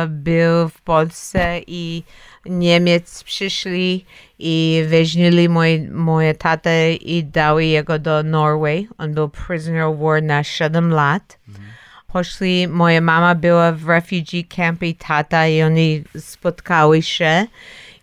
był 0.08 0.68
w 0.68 0.80
Polsce 0.80 1.60
i 1.66 2.02
Niemiec 2.48 3.22
przyszli 3.24 4.04
i 4.38 4.84
weźmili 4.88 5.48
mój, 5.48 5.88
moje 5.90 6.34
tatę 6.34 6.92
i 6.92 7.24
dały 7.24 7.64
jego 7.64 7.98
do 7.98 8.22
Norway. 8.22 8.88
On 8.98 9.14
był 9.14 9.28
prisoner 9.28 9.82
of 9.82 9.98
war 9.98 10.22
na 10.22 10.44
7 10.44 10.90
lat. 10.90 11.38
Mhm. 11.48 11.66
Poszli, 12.06 12.68
moja 12.68 13.00
mama 13.00 13.34
była 13.34 13.72
w 13.72 13.88
refugee 13.88 14.44
camp 14.44 14.82
i 14.82 14.94
tata 14.94 15.46
i 15.46 15.62
oni 15.62 16.04
spotkały 16.18 17.02
się. 17.02 17.46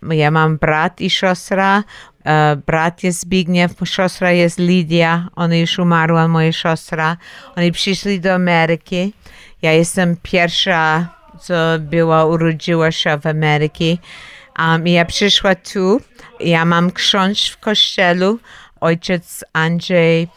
Ja 0.10 0.32
mam 0.32 0.58
brat 0.58 1.02
i 1.02 1.10
siostra. 1.10 1.84
E, 2.26 2.56
brat 2.56 3.04
jest 3.04 3.20
Zbigniew, 3.20 3.72
siostra 3.84 4.32
jest 4.32 4.60
Lidia, 4.60 5.28
ona 5.36 5.56
już 5.56 5.80
umarła, 5.80 6.28
moja 6.28 6.52
siostra. 6.52 7.18
Oni 7.56 7.72
przyszli 7.72 8.20
do 8.20 8.34
Ameryki. 8.34 9.14
Ja 9.62 9.72
jestem 9.72 10.18
pierwsza, 10.24 11.08
co 11.42 11.54
była, 11.80 12.26
urodziła 12.26 12.92
się 12.92 13.18
w 13.18 13.28
Ameryce. 13.28 13.98
Um, 14.60 14.88
ja 14.88 15.06
przyszła 15.06 15.56
tu, 15.56 16.02
ja 16.40 16.66
mam 16.66 16.92
ksiądz 16.92 17.50
w 17.50 17.58
kościelu, 17.58 18.40
ojciec 18.82 19.44
Andrzej 19.54 20.28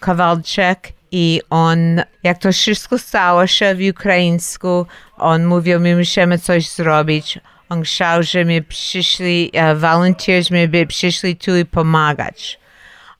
Kowalczyk 0.00 0.92
i 1.10 1.40
on, 1.50 1.78
jak 2.22 2.38
to 2.38 2.52
wszystko 2.52 2.98
stało 2.98 3.46
się 3.46 3.74
w 3.74 3.90
ukraińsku, 3.90 4.86
on 5.16 5.44
mówił, 5.44 5.80
my 5.80 5.96
musimy 5.96 6.38
coś 6.38 6.70
zrobić. 6.70 7.38
Chciał, 7.82 8.22
że 8.22 8.44
my 8.44 8.62
przyszli, 8.62 9.50
uh, 9.54 9.80
volunteers, 9.80 10.50
my 10.50 10.68
by 10.68 10.86
przyszli 10.86 11.36
tu 11.36 11.56
i 11.56 11.64
pomagać. 11.64 12.58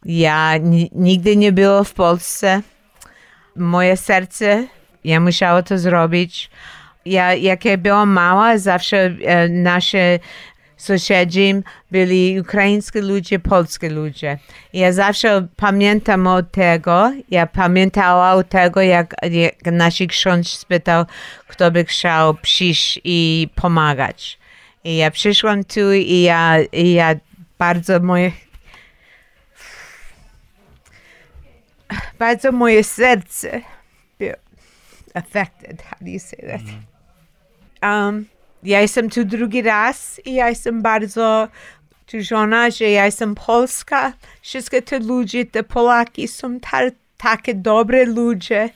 Ja 0.04 0.56
nigdy 0.92 1.36
nie 1.36 1.52
była 1.52 1.84
w 1.84 1.92
Polsce. 1.92 2.62
Moje 3.56 3.96
serce, 3.96 4.66
ja 5.04 5.20
musiała 5.20 5.62
to 5.62 5.78
zrobić. 5.78 6.50
Ja, 7.04 7.34
jak 7.34 7.64
ja 7.64 7.78
byłam 7.78 8.10
mała, 8.10 8.58
zawsze 8.58 9.10
uh, 9.10 9.50
nasze 9.50 10.18
sąsiedzi 10.76 11.54
byli 11.90 12.40
ukraińscy 12.40 13.02
ludzie, 13.02 13.38
polskie 13.38 13.90
ludzie. 13.90 14.38
Ja 14.72 14.92
zawsze 14.92 15.46
pamiętam 15.56 16.26
o 16.26 16.42
tego, 16.42 17.12
ja 17.30 17.46
pamiętała 17.46 18.32
o 18.32 18.42
tego, 18.42 18.80
jak, 18.80 19.14
jak 19.30 19.64
nasz 19.64 19.98
ksiądz 20.08 20.48
spytał, 20.48 21.04
kto 21.48 21.70
by 21.70 21.84
chciał 21.84 22.34
przyjść 22.34 23.00
i 23.04 23.48
pomagać. 23.54 24.38
I 24.84 24.96
ja 24.96 25.10
przyszłam 25.10 25.64
tu 25.64 25.92
i 25.92 26.20
ja, 26.22 26.62
i 26.72 26.92
ja 26.92 27.14
bardzo 27.58 28.00
moje 28.00 28.32
bardzo 32.18 32.52
moje 32.52 32.84
serce 32.84 33.60
było 34.18 34.32
affected. 35.14 35.82
How 35.82 35.98
do 36.00 36.10
you 36.10 36.20
say 36.20 36.38
that? 36.38 36.62
Um, 37.82 38.26
ja 38.62 38.80
jestem 38.80 39.10
tu 39.10 39.24
drugi 39.24 39.62
raz 39.62 40.20
i 40.24 40.34
ja 40.34 40.48
jestem 40.48 40.82
bardzo 40.82 41.48
żona, 42.14 42.70
że 42.70 42.84
ja 42.84 43.06
jestem 43.06 43.34
Polska. 43.34 44.12
Wszystkie 44.42 44.82
te 44.82 44.98
ludzie, 44.98 45.46
te 45.46 45.62
Polaki 45.62 46.28
są 46.28 46.60
takie 47.16 47.54
dobre 47.54 48.04
ludzie. 48.04 48.70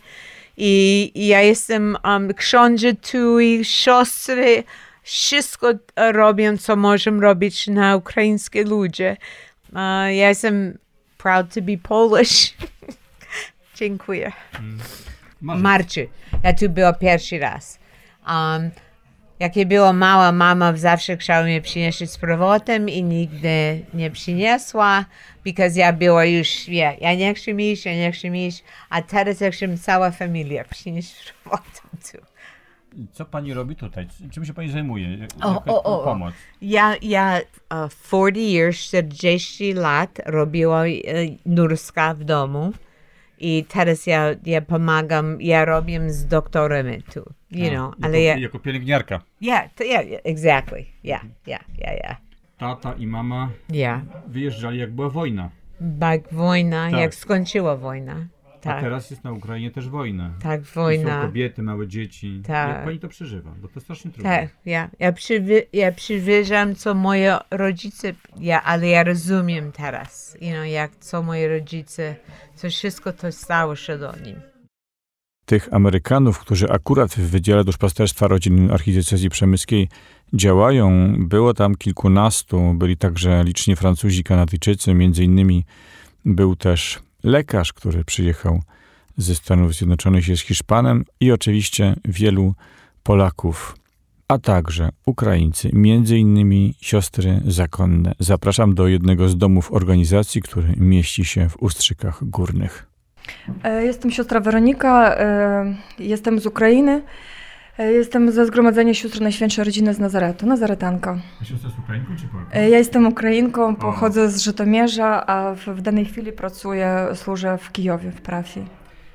I 0.57 1.13
ja 1.15 1.41
jestem 1.41 1.97
um, 2.05 2.35
książę 2.35 2.95
tu 2.95 3.41
i 3.41 3.65
siostry 3.65 4.65
wszystko 5.09 5.73
robią, 5.97 6.57
co 6.57 6.77
możemy 6.77 7.23
robić 7.23 7.67
na 7.67 7.97
ukraińskie 7.97 8.65
ludzie. 8.65 9.17
Uh, 9.73 9.79
ja 10.17 10.29
jestem 10.29 10.79
proud 11.19 11.55
to 11.55 11.63
be 11.63 11.77
Polish. 11.83 12.55
Dziękuję. 13.81 14.33
Marczy. 15.41 16.09
Ja 16.45 16.53
tu 16.53 16.69
była 16.69 16.93
pierwszy 16.93 17.39
raz. 17.39 17.79
Um, 18.29 18.71
jak 19.41 19.57
ja 19.57 19.67
była 19.67 19.93
mała, 19.93 20.33
mama 20.33 20.77
zawsze 20.77 21.17
chciała 21.17 21.43
mnie 21.43 21.61
przynieść 21.61 22.11
z 22.11 22.19
powrotem 22.19 22.89
i 22.89 23.03
nigdy 23.03 23.85
nie 23.95 24.11
przyniosła, 24.11 25.05
because 25.45 25.79
ja 25.79 25.93
była 25.93 26.25
już, 26.25 26.69
ja, 26.69 26.93
ja 27.01 27.15
nie 27.15 27.35
chcę 27.35 27.51
iść, 27.51 27.87
ja 27.87 27.95
nie 27.95 28.13
chcę 28.13 28.29
iść, 28.29 28.65
a 28.91 29.03
teraz 29.03 29.41
ja 29.41 29.51
chcę 29.51 29.79
cała 29.79 30.11
familia 30.11 30.65
przynieść 30.65 31.09
z 31.09 31.33
powrotem 31.45 31.91
tu. 32.13 32.19
Co 33.13 33.25
pani 33.25 33.55
robi 33.55 33.77
tutaj? 33.77 34.07
Czym 34.31 34.45
się 34.45 34.55
pani 34.55 34.71
zajmuje? 34.71 35.29
O, 35.43 35.55
Jaka 35.55 35.73
o, 35.73 36.03
o. 36.03 36.05
pomoc? 36.05 36.35
Ja, 36.63 36.95
ja 37.03 37.41
uh, 37.71 37.91
40 38.07 38.53
years, 38.53 38.79
40 38.79 39.73
lat 39.75 40.21
robiła 40.27 40.87
e, 40.87 40.93
nurska 41.47 42.15
w 42.15 42.25
domu 42.25 42.73
i 43.41 43.65
teraz 43.69 44.07
ja, 44.07 44.35
ja 44.47 44.61
pomagam, 44.61 45.41
ja 45.41 45.65
robię 45.65 46.11
z 46.11 46.27
doktorami 46.27 47.03
tu, 47.03 47.23
you 47.51 47.71
know, 47.71 47.95
jako, 47.95 47.97
ale 48.03 48.23
ja, 48.23 48.39
jako 48.39 48.59
pielęgniarka. 48.59 49.21
yeah, 49.41 49.75
to, 49.75 49.85
yeah, 49.85 50.07
yeah, 50.07 50.21
exactly, 50.25 50.85
yeah, 51.05 51.23
yeah, 51.47 51.65
yeah, 51.79 51.95
yeah, 51.95 52.17
Tata 52.59 52.95
i 52.99 53.07
mama 53.07 53.51
yeah. 53.73 54.03
wyjeżdżali 54.27 54.79
jak 54.79 54.93
była 54.93 55.11
wojna. 55.11 55.51
Jak 56.01 56.33
wojna, 56.33 56.91
Tak. 56.91 57.01
jak 57.01 57.15
skończyła 57.15 57.77
wojna, 57.77 58.27
A 58.59 58.63
tak, 58.63 58.81
teraz 58.81 59.11
jest 59.11 59.25
na 59.25 59.33
Ukrainie 59.33 59.71
też 59.71 59.89
wojna. 59.89 60.31
tak, 60.43 60.63
I 60.63 60.65
Są 60.65 60.81
wojna. 60.81 61.23
kobiety, 61.23 61.63
małe 61.63 61.89
dzieci. 61.89 62.43
Tak. 62.47 62.69
Jak 62.69 62.85
pani 62.85 62.99
to 62.99 63.09
przeżywa? 63.09 63.55
Bo 63.63 63.69
to 63.69 63.81
strasznie 63.81 64.11
trudno. 64.11 64.31
Tak, 64.31 64.49
ja, 64.67 64.91
ja, 64.99 65.13
przywy, 65.13 65.67
ja 65.73 65.93
przywierzam, 65.93 66.75
co 66.75 66.95
moje 66.95 67.37
rodzice, 67.51 68.13
ja, 68.41 68.63
ale 68.63 68.89
ja 68.89 69.05
rozumiem 69.05 69.73
teraz, 69.73 70.37
you 70.41 70.51
know, 70.51 70.67
jak 70.67 70.97
co 70.97 71.23
moje 71.23 71.49
rodzice, 71.49 72.17
co 72.55 72.69
wszystko 72.71 73.13
to 73.13 73.33
stało 73.33 73.77
się 73.77 73.99
do 73.99 74.13
nim. 74.25 74.37
Tych 75.47 75.75
Amerykanów, 75.75 76.39
którzy 76.39 76.71
akurat 76.71 77.11
w 77.15 77.31
Wydziale 77.31 77.65
Duszpasterstwa 77.65 78.27
Rodzin 78.29 78.71
Archidiecezji 78.73 79.31
Przemyskiej 79.31 79.89
działają, 80.35 81.15
było 81.19 81.55
tam 81.55 81.75
kilkunastu. 81.75 82.75
Byli 82.75 82.97
także 82.97 83.45
liczni 83.45 83.77
Francuzi, 83.77 84.25
Kanadyjczycy. 84.25 84.95
Między 84.95 85.25
innymi 85.25 85.65
był 86.25 86.57
też 86.57 86.99
lekarz, 87.25 87.73
który 87.73 88.05
przyjechał 88.05 88.63
ze 89.17 89.35
Stanów 89.35 89.75
Zjednoczonych, 89.75 90.29
jest 90.29 90.43
Hiszpanem 90.43 91.05
i 91.21 91.33
oczywiście 91.33 91.95
wielu 92.05 92.55
Polaków, 93.03 93.77
a 94.29 94.39
także 94.39 94.89
Ukraińcy, 95.07 95.71
między 95.73 96.19
innymi 96.19 96.75
siostry 96.81 97.41
zakonne. 97.47 98.13
Zapraszam 98.19 98.75
do 98.75 98.89
jednego 98.89 99.29
z 99.29 99.37
domów 99.37 99.73
organizacji, 99.73 100.43
który 100.43 100.75
mieści 100.77 101.25
się 101.25 101.49
w 101.49 101.63
Ustrzykach 101.63 102.25
Górnych. 102.25 102.87
E, 103.65 103.85
Jestem 103.85 104.11
siostra 104.11 104.41
Weronika, 104.41 105.15
e, 105.17 105.75
jestem 105.99 106.41
z 106.41 106.47
Ukrainy. 106.47 107.03
E, 107.79 107.93
Jestem 107.93 108.33
ze 108.33 108.47
Zgromadzenia 108.47 108.95
Sióstr 108.95 109.21
Najświętszej 109.21 109.65
Rodziny 109.65 109.95
z 109.95 109.99
Nazaretu, 109.99 110.47
Nazaretanka. 110.47 111.19
A 111.43 111.45
siostra 111.45 111.69
jest 111.69 111.79
Ukrainką 111.79 112.17
czy 112.17 112.23
Polką? 112.29 112.47
E, 112.53 112.71
Ja 112.71 112.79
jestem 112.79 113.07
Ukrainką, 113.07 113.77
pochodzę 113.77 114.31
z 114.31 114.43
Żytomierza, 114.43 115.27
a 115.27 115.55
w, 115.55 115.59
w 115.67 115.81
danej 115.83 116.05
chwili 116.05 116.33
pracuję, 116.33 117.07
służę 117.15 117.59
w 117.59 117.73
Kijowie, 117.73 118.11
w 118.11 118.21
parafii. 118.21 118.67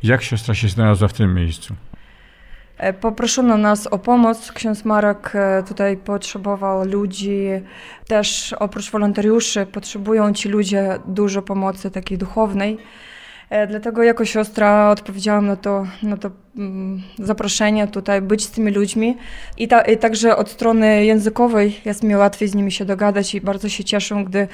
Jak 0.03 0.21
siostra 0.23 0.53
się 0.55 0.67
znalazła 0.69 1.07
w 1.07 1.13
tym 1.13 1.33
miejscu? 1.33 1.73
E, 2.77 2.93
Poproszono 2.93 3.57
nas 3.57 3.87
o 3.87 3.99
pomoc. 3.99 4.51
Ksiądz 4.51 4.85
Marek 4.85 5.33
tutaj 5.67 5.97
potrzebował 5.97 6.85
ludzi. 6.85 7.39
Też 8.07 8.53
oprócz 8.59 8.91
wolontariuszy 8.91 9.65
potrzebują 9.65 10.33
ci 10.33 10.49
ludzie 10.49 10.99
dużo 11.07 11.41
pomocy 11.41 11.91
takiej 11.91 12.17
duchownej. 12.17 12.77
E, 13.53 13.67
Dlatego 13.67 14.03
jako 14.03 14.25
siostra 14.25 14.89
odpowiedziałam 14.89 15.47
na 15.47 15.55
to, 15.55 15.87
na 16.03 16.17
to 16.17 16.31
mm, 16.57 17.01
zaproszenie 17.19 17.87
tutaj, 17.87 18.21
być 18.21 18.43
z 18.43 18.51
tymi 18.51 18.71
ludźmi. 18.71 19.17
I, 19.57 19.67
ta, 19.67 19.81
I 19.81 19.97
także 19.97 20.35
od 20.37 20.49
strony 20.49 21.05
językowej 21.05 21.81
jest 21.85 22.03
mi 22.03 22.15
łatwiej 22.15 22.47
z 22.47 22.55
nimi 22.55 22.71
się 22.71 22.85
dogadać 22.85 23.35
i 23.35 23.41
bardzo 23.41 23.69
się 23.69 23.83
cieszę, 23.83 24.23
gdy 24.25 24.47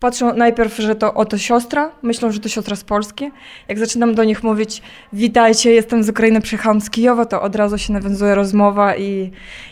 patrzą 0.00 0.36
najpierw, 0.36 0.76
że 0.76 0.94
to 0.94 1.14
oto 1.14 1.38
siostra, 1.38 1.90
myślą, 2.02 2.32
że 2.32 2.40
to 2.40 2.48
siostra 2.48 2.76
z 2.76 2.84
Polski. 2.84 3.30
Jak 3.68 3.78
zaczynam 3.78 4.14
do 4.14 4.24
nich 4.24 4.42
mówić, 4.42 4.82
witajcie, 5.12 5.72
jestem 5.72 6.04
z 6.04 6.08
Ukrainy, 6.08 6.40
przyjechałam 6.40 6.80
z 6.80 6.90
Kijowa, 6.90 7.26
to 7.26 7.42
od 7.42 7.56
razu 7.56 7.78
się 7.78 7.92
nawiązuje 7.92 8.34
rozmowa 8.34 8.96
i, 8.96 9.30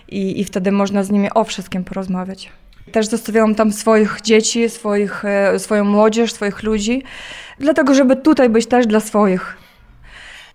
i, 0.08 0.40
i 0.40 0.44
wtedy 0.44 0.72
można 0.72 1.02
z 1.02 1.10
nimi 1.10 1.28
o 1.34 1.44
wszystkim 1.44 1.84
porozmawiać. 1.84 2.61
Też 2.92 3.06
zostawiałam 3.06 3.54
tam 3.54 3.72
swoich 3.72 4.18
dzieci, 4.24 4.68
swoich, 4.70 5.24
e, 5.24 5.58
swoją 5.58 5.84
młodzież, 5.84 6.32
swoich 6.32 6.62
ludzi, 6.62 7.02
dlatego 7.58 7.94
żeby 7.94 8.16
tutaj 8.16 8.50
być 8.50 8.66
też 8.66 8.86
dla 8.86 9.00
swoich. 9.00 9.56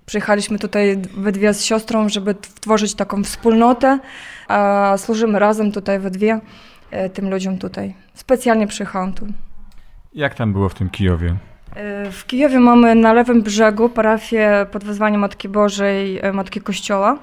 Przyjechaliśmy 0.06 0.60
tutaj 0.60 0.98
we 1.18 1.32
dwie 1.32 1.54
z 1.54 1.66
siostrą, 1.66 2.10
żeby 2.10 2.36
tworzyć 2.62 2.96
taką 2.96 3.24
wspólnotę, 3.24 4.00
a 4.48 4.94
służymy 4.98 5.40
razem 5.40 5.72
tutaj 5.72 6.00
we 6.00 6.12
dwie 6.12 6.40
e, 6.92 7.10
tym 7.10 7.30
ludziom 7.30 7.58
tutaj. 7.58 7.94
Specjalnie 8.14 8.68
przyjechałam 8.68 9.14
tu. 9.14 9.28
Jak 10.14 10.36
tam 10.36 10.54
było 10.54 10.70
w 10.70 10.74
tym 10.74 10.90
Kijowie? 10.90 11.36
E, 11.76 12.12
W 12.12 12.26
Kijowie 12.26 12.60
mamy 12.60 12.96
na 12.96 13.14
lewym 13.14 13.42
brzegu 13.42 13.90
parafię 13.90 14.66
pod 14.72 14.84
wezwaniem 14.84 15.22
Matki 15.22 15.50
Bożej, 15.50 16.22
Matki 16.34 16.62
Kościoła. 16.62 17.18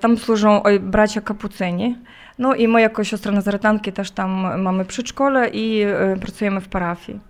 Tam 0.00 0.16
służą 0.18 0.62
bracia 0.80 1.20
kapucyni. 1.20 1.96
No 2.38 2.54
i 2.54 2.68
my 2.68 2.80
jako 2.80 3.04
siostra 3.04 3.32
Nazaretanki 3.32 3.92
też 3.92 4.10
tam 4.10 4.62
mamy 4.62 4.84
przedszkole 4.84 5.48
i 5.48 5.82
e, 5.82 6.16
pracujemy 6.20 6.60
w 6.60 6.68
parafii. 6.68 7.20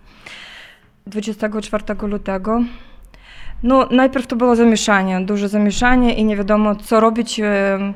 24 1.07 1.83
lutego. 2.01 2.61
No, 3.63 3.87
najpierw 3.91 4.27
to 4.27 4.35
było 4.35 4.55
zamieszanie, 4.55 5.21
duże 5.21 5.49
zamieszanie 5.49 6.13
i 6.13 6.23
nie 6.25 6.37
wiadomo 6.37 6.75
co 6.75 6.99
robić. 6.99 7.39
e, 7.39 7.93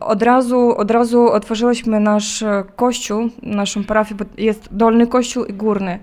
Od 0.00 0.22
razu, 0.22 0.76
od 0.76 0.90
razu 0.90 1.28
otworzyliśmy 1.32 2.00
nasz 2.00 2.42
e, 2.42 2.64
kościół, 2.76 3.28
naszą 3.42 3.84
parafię, 3.84 4.14
bo 4.14 4.24
jest 4.38 4.68
dolny 4.70 5.06
kościół 5.06 5.44
i 5.44 5.52
górny. 5.52 5.98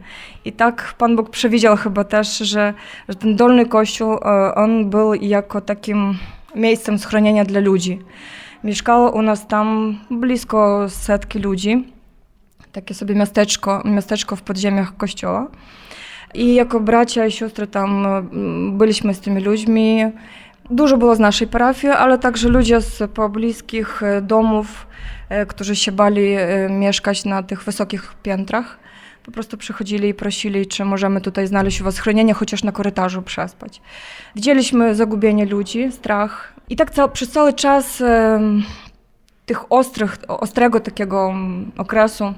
I 0.45 0.51
tak 0.51 0.93
Pan 0.97 1.15
Bóg 1.15 1.29
przewidział 1.29 1.75
chyba 1.77 2.03
też, 2.03 2.37
że, 2.37 2.73
że 3.09 3.15
ten 3.15 3.35
dolny 3.35 3.65
kościół, 3.65 4.17
on 4.55 4.89
był 4.89 5.13
jako 5.13 5.61
takim 5.61 6.17
miejscem 6.55 6.99
schronienia 6.99 7.45
dla 7.45 7.59
ludzi. 7.59 7.99
Mieszkało 8.65 9.11
u 9.11 9.21
nas 9.21 9.47
tam 9.47 9.97
blisko 10.11 10.89
setki 10.89 11.39
ludzi. 11.39 11.93
Takie 12.71 12.93
sobie 12.93 13.15
miasteczko, 13.15 13.81
miasteczko 13.85 14.35
w 14.35 14.41
podziemiach 14.41 14.97
kościoła. 14.97 15.47
I 16.33 16.55
jako 16.55 16.79
bracia 16.79 17.25
i 17.25 17.31
siostry 17.31 17.67
tam 17.67 18.05
mm, 18.05 18.77
byliśmy 18.77 19.13
z 19.13 19.19
tymi 19.19 19.41
ludźmi. 19.41 20.03
Dużo 20.69 20.97
było 20.97 21.15
z 21.15 21.19
naszej 21.19 21.47
parafii, 21.47 21.93
ale 21.93 22.17
także 22.19 22.49
ludzie 22.49 22.81
z 22.81 23.11
pobliskich 23.11 24.03
e, 24.03 24.21
domów, 24.21 24.87
e, 25.29 25.45
którzy 25.45 25.75
się 25.75 25.91
bali 25.91 26.33
e, 26.33 26.69
mieszkać 26.69 27.25
na 27.25 27.43
tych 27.43 27.63
wysokich 27.63 28.13
piętrach. 28.23 28.79
Po 29.23 29.31
prostu 29.31 29.57
przychodzili 29.57 30.09
i 30.09 30.13
prosili, 30.13 30.67
czy 30.67 30.85
możemy 30.85 31.21
tutaj 31.21 31.47
znaleźć 31.47 31.81
u 31.81 31.83
was 31.83 31.95
schronienie, 31.95 32.33
chociaż 32.33 32.63
na 32.63 32.71
korytarzu 32.71 33.21
przespać. 33.21 33.81
Widzieliśmy 34.35 34.95
zagubienie 34.95 35.45
ludzi, 35.45 35.91
strach. 35.91 36.54
I 36.69 36.75
tak 36.75 36.91
przez 37.13 37.31
cały 37.31 37.53
czas 37.53 38.01
em, 38.01 38.63
tych 39.45 39.71
ostrych, 39.71 40.17
ostrego 40.27 40.79
takiego 40.79 41.29
mm, 41.29 41.71
okresu, 41.77 42.33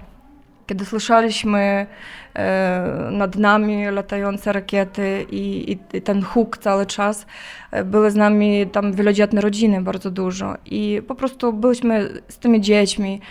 kiedy 0.68 0.86
słyszeliśmy 0.86 1.88
e, 2.36 3.10
nad 3.12 3.36
nami 3.36 3.86
latające 3.92 4.54
rakiety 4.54 5.26
i, 5.32 5.72
i, 5.72 5.98
i 5.98 6.02
ten 6.02 6.24
huk 6.24 6.58
cały 6.58 6.86
czas, 6.86 7.26
e, 7.72 7.84
były 7.84 8.12
z 8.12 8.16
nami 8.16 8.68
tam 8.72 8.94
wielodzietne 8.94 9.42
rodziny 9.42 9.82
bardzo 9.82 10.12
dużo 10.12 10.56
i 10.66 11.02
po 11.08 11.16
prostu 11.16 11.54
byliśmy 11.54 12.10
z 12.30 12.38
tymi 12.38 12.62
dziećmi. 12.62 13.22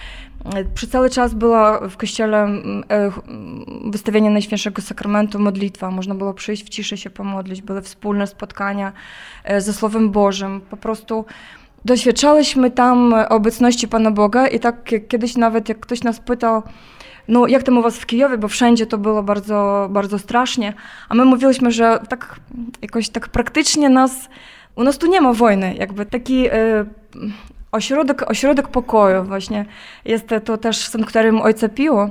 E, 0.54 0.64
Przez 0.74 0.90
cały 0.90 1.10
czas 1.10 1.34
była 1.34 1.88
w 1.88 1.96
kościele 1.96 2.44
e, 2.44 3.10
wystawienie 3.84 4.30
Najświętszego 4.30 4.82
Sakramentu, 4.82 5.38
modlitwa. 5.38 5.90
Można 5.90 6.14
było 6.14 6.34
przyjść 6.34 6.64
w 6.64 6.68
ciszy 6.68 6.96
się 6.96 7.10
pomodlić, 7.10 7.62
były 7.62 7.82
wspólne 7.82 8.26
spotkania 8.26 8.92
e, 9.44 9.60
ze 9.60 9.72
Słowem 9.72 10.10
Bożym. 10.10 10.60
Po 10.60 10.76
prostu 10.76 11.24
doświadczałyśmy 11.84 12.70
tam 12.70 13.14
obecności 13.28 13.88
Pana 13.88 14.10
Boga 14.10 14.48
i 14.48 14.60
tak 14.60 14.90
kiedyś 15.08 15.36
nawet 15.36 15.68
jak 15.68 15.80
ktoś 15.80 16.02
nas 16.02 16.20
pytał, 16.20 16.62
no 17.28 17.46
jak 17.46 17.62
tam 17.62 17.78
u 17.78 17.82
was 17.82 17.98
w 17.98 18.06
Kijowie, 18.06 18.38
bo 18.38 18.48
wszędzie 18.48 18.86
to 18.86 18.98
było 18.98 19.22
bardzo, 19.22 19.88
bardzo 19.90 20.18
strasznie, 20.18 20.72
a 21.08 21.14
my 21.14 21.24
mówiliśmy, 21.24 21.70
że 21.70 21.98
tak 22.08 22.40
jakoś 22.82 23.08
tak 23.08 23.28
praktycznie 23.28 23.88
nas, 23.88 24.28
u 24.76 24.82
nas 24.84 24.98
tu 24.98 25.06
nie 25.06 25.20
ma 25.20 25.32
wojny, 25.32 25.74
jakby 25.78 26.06
taki 26.06 26.46
e, 26.46 26.52
ośrodek, 27.76 28.30
ośrodek 28.30 28.68
pokoju 28.68 29.24
właśnie. 29.24 29.66
Jest 30.04 30.28
to 30.44 30.58
też 30.58 30.88
sanktuarium 30.88 31.42
Ojca 31.42 31.68
Pio, 31.68 32.10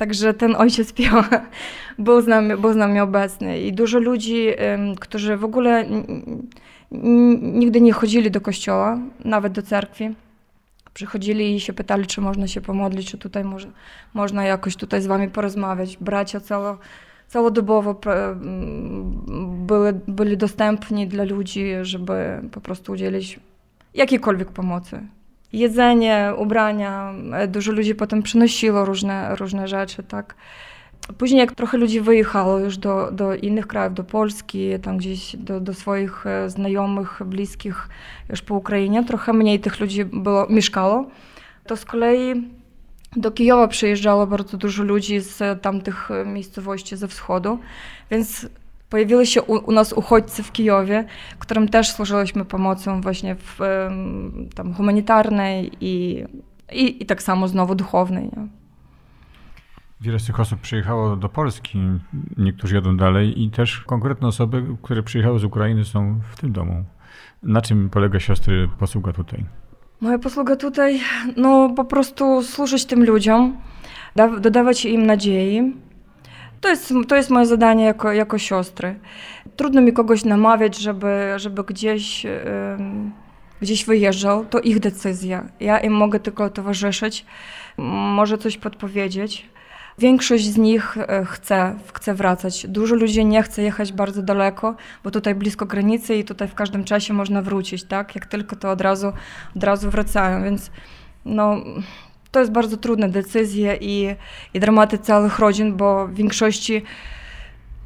Także 0.00 0.34
ten 0.34 0.56
ojciec 0.56 0.92
Pio 0.96 1.24
był 1.98 2.20
z 2.20 2.26
nami, 2.26 2.56
był 2.56 2.72
z 2.72 2.76
nami 2.76 3.00
obecny. 3.00 3.60
I 3.60 3.72
dużo 3.72 3.98
ludzi, 3.98 4.46
którzy 5.00 5.36
w 5.36 5.44
ogóle 5.44 5.86
nigdy 7.42 7.80
nie 7.80 7.92
chodzili 7.92 8.30
do 8.30 8.40
kościoła, 8.40 8.98
nawet 9.24 9.52
do 9.52 9.62
cerkwi, 9.62 10.14
przychodzili 10.94 11.54
i 11.56 11.60
się 11.60 11.72
pytali, 11.72 12.06
czy 12.06 12.20
można 12.20 12.46
się 12.46 12.60
pomodlić, 12.60 13.10
czy 13.10 13.18
tutaj 13.18 13.44
może, 13.44 13.68
można 14.14 14.44
jakoś 14.44 14.76
tutaj 14.76 15.02
z 15.02 15.06
wami 15.06 15.28
porozmawiać. 15.28 15.96
Bracia 15.96 16.40
cało, 16.40 16.78
całodobowo 17.28 18.00
byli, 19.66 19.98
byli 20.08 20.36
dostępni 20.36 21.06
dla 21.06 21.24
ludzi, 21.24 21.72
żeby 21.82 22.40
po 22.52 22.60
prostu 22.60 22.92
udzielić 22.92 23.40
jakiejkolwiek 23.94 24.52
pomocy 24.52 25.00
jedzenie, 25.52 26.32
ubrania. 26.36 27.14
E, 27.32 27.48
dużo 27.48 27.72
ludzi 27.72 27.94
potem 27.94 28.22
przynosiło 28.22 28.84
różne, 28.84 29.36
różne 29.36 29.68
rzeczy, 29.68 30.02
tak. 30.02 30.34
Później 31.18 31.40
jak 31.40 31.52
trochę 31.52 31.78
ludzi 31.78 32.00
wyjechało 32.00 32.58
już 32.58 32.78
do, 32.78 33.12
do 33.12 33.34
innych 33.34 33.66
krajów, 33.66 33.94
do 33.94 34.04
Polski, 34.04 34.80
tam 34.82 34.96
gdzieś 34.96 35.36
do, 35.36 35.60
do 35.60 35.74
swoich 35.74 36.26
e, 36.26 36.50
znajomych, 36.50 37.20
bliskich 37.26 37.88
już 38.28 38.42
po 38.42 38.54
Ukrainie, 38.54 39.04
trochę 39.04 39.32
mniej 39.32 39.60
tych 39.60 39.80
ludzi 39.80 40.04
było, 40.04 40.46
mieszkało, 40.50 41.06
to 41.66 41.76
z 41.76 41.84
kolei 41.84 42.48
do 43.16 43.30
Kijowa 43.30 43.68
przyjeżdżało 43.68 44.26
bardzo 44.26 44.56
dużo 44.56 44.82
ludzi 44.82 45.20
z 45.20 45.62
tamtych 45.62 46.10
e, 46.10 46.24
miejscowości 46.24 46.96
ze 46.96 47.08
wschodu, 47.08 47.58
więc 48.10 48.48
Pojawiły 48.90 49.26
się 49.26 49.42
u, 49.42 49.52
u, 49.52 49.72
nas 49.72 49.92
uchodźcy 49.92 50.42
w 50.42 50.52
Kijowie, 50.52 51.04
którym 51.38 51.68
też 51.68 51.92
służyliśmy 51.92 52.44
pomocą 52.44 53.00
właśnie 53.00 53.34
w, 53.34 53.58
tam 54.54 54.74
humanitarnej 54.74 55.70
i, 55.80 56.24
i, 56.72 57.02
i 57.02 57.06
tak 57.06 57.22
samo 57.22 57.48
znowu 57.48 57.74
duchownej. 57.74 58.24
Nie? 58.24 58.48
Wiele 60.00 60.18
z 60.18 60.26
tych 60.26 60.40
osób 60.40 60.60
przyjechało 60.60 61.16
do 61.16 61.28
Polski, 61.28 61.78
niektórzy 62.36 62.74
jadą 62.74 62.96
dalej 62.96 63.42
i 63.42 63.50
też 63.50 63.80
konkretne 63.80 64.28
osoby, 64.28 64.64
które 64.82 65.02
przyjechały 65.02 65.38
z 65.38 65.44
Ukrainy 65.44 65.84
są 65.84 66.20
w 66.32 66.40
tym 66.40 66.52
domu. 66.52 66.84
Na 67.42 67.60
czym 67.60 67.90
polega 67.90 68.20
siostry 68.20 68.68
posługa 68.78 69.12
tutaj? 69.12 69.44
Moja 70.00 70.18
posługa 70.18 70.56
tutaj, 70.56 71.00
no 71.36 71.70
po 71.76 71.84
prostu 71.84 72.42
służyć 72.42 72.84
tym 72.84 73.04
ludziom, 73.04 73.56
dodawać 74.40 74.84
im 74.84 75.06
nadziei, 75.06 75.74
to 76.60 76.68
jest, 76.68 76.92
to 77.08 77.16
jest 77.16 77.30
moje 77.30 77.46
zadanie 77.46 77.84
jako, 77.84 78.12
jako 78.12 78.38
siostry. 78.38 78.98
Trudno 79.56 79.80
mi 79.80 79.92
kogoś 79.92 80.24
namawiać, 80.24 80.78
żeby, 80.78 81.32
żeby 81.36 81.64
gdzieś, 81.64 82.26
gdzieś 83.62 83.84
wyjeżdżał. 83.84 84.46
To 84.46 84.60
ich 84.60 84.80
decyzja. 84.80 85.44
Ja 85.60 85.78
im 85.78 85.92
mogę 85.92 86.20
tylko 86.20 86.50
towarzyszyć, 86.50 87.26
może 88.16 88.38
coś 88.38 88.56
podpowiedzieć. 88.56 89.50
Większość 89.98 90.44
z 90.44 90.56
nich 90.56 90.98
e, 90.98 91.24
chce, 91.24 91.74
chce 91.94 92.14
wracać. 92.14 92.66
Dużo 92.66 92.94
ludzi 92.94 93.24
nie 93.24 93.42
chce 93.42 93.62
jechać 93.62 93.92
bardzo 93.92 94.22
daleko, 94.22 94.74
bo 95.04 95.10
tutaj 95.10 95.34
blisko 95.34 95.66
granicy 95.66 96.14
i 96.14 96.24
tutaj 96.24 96.48
w 96.48 96.54
każdym 96.54 96.84
czasie 96.84 97.14
można 97.14 97.42
wrócić, 97.42 97.84
tak? 97.84 98.14
Jak 98.14 98.26
tylko 98.26 98.56
to 98.56 98.70
od 98.70 98.80
razu, 98.80 99.12
od 99.56 99.64
razu 99.64 99.90
wracają, 99.90 100.44
więc 100.44 100.70
no, 101.24 101.56
to 102.30 102.40
jest 102.40 102.52
bardzo 102.52 102.76
trudne 102.76 103.08
decyzje 103.08 103.76
i, 103.80 104.14
i 104.54 104.60
dramaty 104.60 104.98
całych 104.98 105.38
rodzin, 105.38 105.76
bo 105.76 106.06
w 106.06 106.14
większości 106.14 106.82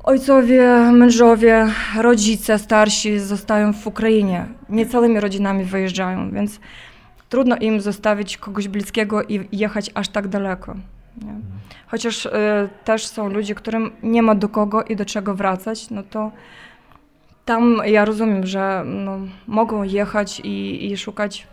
ojcowie, 0.05 0.91
mężowie, 0.93 1.67
rodzice 1.99 2.59
starsi 2.59 3.19
zostają 3.19 3.73
w 3.73 3.87
Ukrainie. 3.87 4.47
Nie 4.69 4.87
całymi 4.87 5.21
rodzinami 5.21 5.65
wyjeżdżają, 5.65 6.31
więc 6.31 6.61
trudno 7.29 7.57
im 7.57 7.81
zostawić 7.81 8.37
kogoś 8.37 8.69
bliskiego 8.69 9.23
i 9.23 9.49
jechać 9.53 9.91
aż 9.95 10.09
tak 10.09 10.29
daleko. 10.29 10.75
Nie? 11.23 11.35
Chociaż 11.87 12.27
y, 12.27 12.31
też 12.85 13.07
są 13.07 13.29
ludzie, 13.29 13.55
którym 13.55 13.91
nie 14.03 14.23
ma 14.23 14.35
do 14.35 14.49
kogo 14.49 14.83
i 14.83 14.97
do 14.97 15.05
czego 15.05 15.35
wracać, 15.35 15.91
no 15.91 16.03
to 16.03 16.31
tam 17.45 17.81
ja 17.87 18.05
rozumiem, 18.05 18.47
że 18.47 18.83
no, 18.87 19.19
mogą 19.47 19.83
jechać 19.83 20.41
i, 20.41 20.87
i 20.93 20.97
szukać 20.97 21.47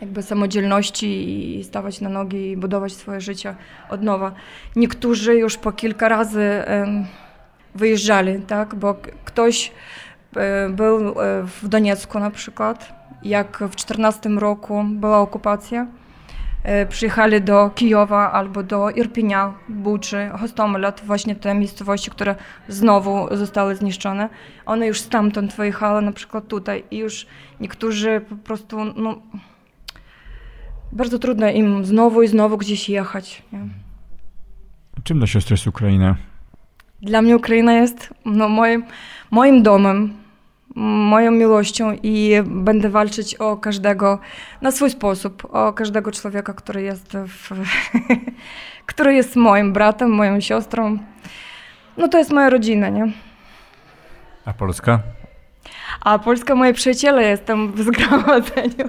jakby 0.00 0.22
samodzielności 0.22 1.58
i 1.58 1.64
stawać 1.64 2.00
na 2.00 2.08
nogi 2.08 2.50
i 2.50 2.56
budować 2.56 2.92
swoje 2.92 3.20
życie 3.20 3.54
od 3.90 4.02
nowa. 4.02 4.32
Niektórzy 4.76 5.34
już 5.34 5.56
po 5.56 5.72
kilka 5.72 6.08
razy 6.08 6.64
wyjeżdżali, 7.74 8.42
tak, 8.42 8.74
bo 8.74 8.96
ktoś 9.24 9.72
e, 10.36 10.68
był 10.68 11.08
e, 11.08 11.12
w 11.42 11.68
Doniecku 11.68 12.18
na 12.20 12.30
przykład, 12.30 12.92
jak 13.22 13.58
w 13.70 13.76
14 13.76 14.28
roku 14.28 14.84
była 14.88 15.18
okupacja, 15.18 15.86
e, 16.64 16.86
przyjechali 16.86 17.40
do 17.40 17.70
Kijowa 17.74 18.32
albo 18.32 18.62
do 18.62 18.90
Irpinia, 18.90 19.54
Buczy, 19.68 20.30
Hostomlet, 20.40 21.02
właśnie 21.04 21.36
te 21.36 21.54
miejscowości, 21.54 22.10
które 22.10 22.34
znowu 22.68 23.36
zostały 23.36 23.76
zniszczone. 23.76 24.28
One 24.66 24.86
już 24.86 25.00
stamtąd 25.00 25.52
wyjechały 25.52 26.02
na 26.02 26.12
przykład 26.12 26.48
tutaj 26.48 26.84
i 26.90 26.98
już 26.98 27.26
niektórzy 27.60 28.20
po 28.28 28.36
prostu 28.36 28.84
no, 28.84 29.18
bardzo 30.92 31.18
trudno 31.18 31.50
im 31.50 31.84
znowu 31.84 32.22
i 32.22 32.28
znowu 32.28 32.58
gdzieś 32.58 32.88
jechać. 32.88 33.42
Nie? 33.52 33.58
Czym 35.04 35.18
dla 35.18 35.26
siostry 35.26 35.54
jest 35.54 35.66
Ukraina? 35.66 36.16
Dla 37.02 37.22
mnie 37.22 37.36
Ukraina 37.36 37.72
jest 37.72 38.14
no, 38.24 38.48
moim, 38.48 38.84
moim 39.30 39.62
domem, 39.62 40.14
moją 40.74 41.30
miłością 41.30 41.96
i 42.02 42.34
będę 42.46 42.88
walczyć 42.90 43.34
o 43.34 43.56
każdego 43.56 44.18
na 44.60 44.70
swój 44.70 44.90
sposób, 44.90 45.48
o 45.50 45.72
każdego 45.72 46.12
człowieka, 46.12 46.52
który 46.52 46.82
jest, 46.82 47.12
w, 47.12 47.50
który 48.86 49.14
jest 49.14 49.36
moim 49.36 49.72
bratem, 49.72 50.10
moją 50.10 50.40
siostrą. 50.40 50.98
No 51.96 52.08
to 52.08 52.18
jest 52.18 52.32
moja 52.32 52.50
rodzina, 52.50 52.88
nie? 52.88 53.12
A 54.44 54.52
Polska? 54.52 55.00
A 56.00 56.18
Polska 56.18 56.54
moje 56.54 56.74
przyjaciele, 56.74 57.22
jestem 57.22 57.72
w 57.72 57.82
zgromadzeniu 57.88 58.88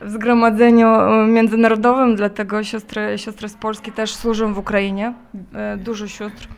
w 0.00 0.10
zgromadzeniu 0.10 0.88
e, 0.88 1.26
międzynarodowym, 1.26 2.16
dlatego 2.16 2.64
siostry, 2.64 3.18
siostry 3.18 3.48
z 3.48 3.54
Polski 3.54 3.92
też 3.92 4.14
służą 4.14 4.54
w 4.54 4.58
Ukrainie. 4.58 5.14
E, 5.54 5.76
dużo 5.76 6.08
sióstr. 6.08 6.48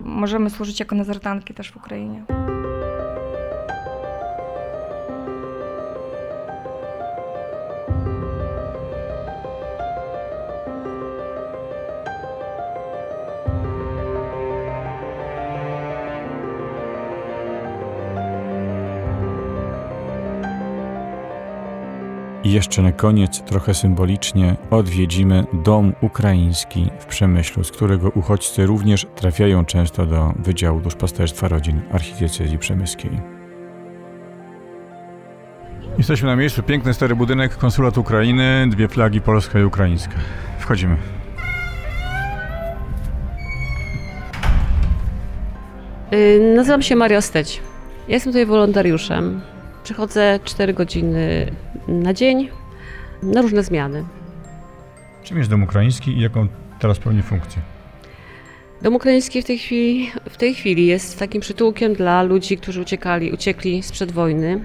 Możemy 0.00 0.50
służyć 0.50 0.80
jako 0.80 0.94
nazartanki 0.96 1.54
też 1.54 1.72
w 1.72 1.76
Ukrainie. 1.76 2.24
I 22.44 22.52
jeszcze 22.52 22.82
na 22.82 22.92
koniec, 22.92 23.40
trochę 23.42 23.74
symbolicznie, 23.74 24.56
odwiedzimy 24.70 25.44
dom 25.52 25.92
ukraiński 26.00 26.90
w 26.98 27.06
Przemyślu, 27.06 27.64
z 27.64 27.70
którego 27.70 28.08
uchodźcy 28.08 28.66
również 28.66 29.06
trafiają 29.14 29.64
często 29.64 30.06
do 30.06 30.32
Wydziału 30.38 30.80
Duszpasterstwa 30.80 31.48
Rodzin 31.48 31.80
Archidiecezji 31.92 32.58
Przemyskiej. 32.58 33.10
Jesteśmy 35.98 36.28
na 36.28 36.36
miejscu, 36.36 36.62
piękny 36.62 36.94
stary 36.94 37.16
budynek, 37.16 37.56
konsulat 37.56 37.98
Ukrainy, 37.98 38.66
dwie 38.70 38.88
flagi 38.88 39.20
polska 39.20 39.60
i 39.60 39.64
ukraińska. 39.64 40.14
Wchodzimy. 40.58 40.96
Y, 46.12 46.52
nazywam 46.56 46.82
się 46.82 46.96
Maria 46.96 47.20
Steć. 47.20 47.62
Ja 48.08 48.14
jestem 48.14 48.32
tutaj 48.32 48.46
wolontariuszem. 48.46 49.40
Przychodzę 49.84 50.40
4 50.44 50.74
godziny 50.74 51.52
na 51.88 52.12
dzień 52.12 52.48
na 53.22 53.42
różne 53.42 53.62
zmiany. 53.62 54.04
Czym 55.22 55.38
jest 55.38 55.50
Dom 55.50 55.62
Ukraiński 55.62 56.10
i 56.10 56.20
jaką 56.20 56.48
teraz 56.78 56.98
pełni 56.98 57.22
funkcję? 57.22 57.62
Dom 58.82 58.94
Ukraiński 58.94 59.42
w 59.42 59.44
tej 59.44 59.58
chwili, 59.58 60.10
w 60.30 60.36
tej 60.36 60.54
chwili 60.54 60.86
jest 60.86 61.18
takim 61.18 61.40
przytułkiem 61.40 61.94
dla 61.94 62.22
ludzi, 62.22 62.58
którzy 62.58 62.80
uciekali, 62.80 63.32
uciekli 63.32 63.82
sprzed 63.82 64.12
wojny. 64.12 64.60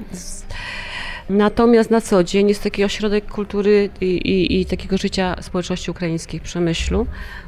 Natomiast 1.30 1.92
na 1.92 2.02
co 2.02 2.24
dzień 2.24 2.50
jest 2.50 2.64
taki 2.64 2.84
ośrodek 2.84 3.26
kultury 3.26 3.90
i, 4.02 4.06
i, 4.06 4.62
i 4.62 4.66
takiego 4.66 4.98
życia 4.98 5.36
społeczności 5.42 5.92
ukraińskiej 5.92 6.40
w 6.40 6.44
Przemyślu. 6.44 7.08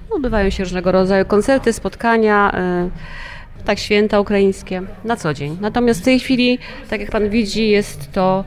Odbywają 0.10 0.50
się 0.50 0.64
różnego 0.64 0.92
rodzaju 0.92 1.26
koncerty, 1.26 1.74
spotkania. 1.74 2.52
Y 2.88 3.32
tak, 3.66 3.80
święta 3.80 4.20
ukraińskie 4.20 4.82
na 5.04 5.16
co 5.16 5.34
dzień. 5.34 5.58
Natomiast 5.62 6.02
w 6.02 6.04
tej 6.04 6.20
chwili, 6.20 6.60
tak 6.90 7.02
jak 7.02 7.12
pan 7.12 7.30
widzi, 7.30 7.70
jest 7.70 8.12
to 8.12 8.44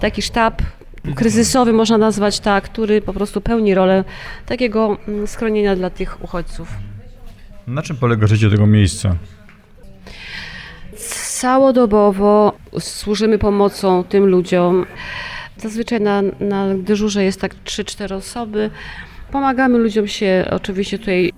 taki 0.00 0.22
sztab 0.22 0.62
kryzysowy, 1.14 1.72
można 1.72 1.98
nazwać 1.98 2.40
tak, 2.40 2.64
który 2.64 3.02
po 3.02 3.12
prostu 3.12 3.40
pełni 3.40 3.74
rolę 3.74 4.04
takiego 4.46 4.96
mm, 5.08 5.26
schronienia 5.26 5.76
dla 5.76 5.90
tych 5.90 6.24
uchodźców. 6.24 6.68
Na 7.66 7.82
czym 7.82 7.96
polega 7.96 8.26
życie 8.26 8.50
tego 8.50 8.66
miejsca? 8.66 9.16
Całodobowo 11.40 12.52
służymy 12.78 13.38
pomocą 13.38 14.04
tym 14.04 14.26
ludziom. 14.26 14.86
Zazwyczaj 15.56 16.00
na, 16.00 16.22
na 16.40 16.74
dyżurze 16.74 17.24
jest 17.24 17.40
tak 17.40 17.54
3-4 17.64 18.14
osoby. 18.14 18.70
Pomagamy 19.32 19.78
ludziom 19.78 20.08
się 20.08 20.44
oczywiście 20.50 20.98
tutaj 20.98 21.32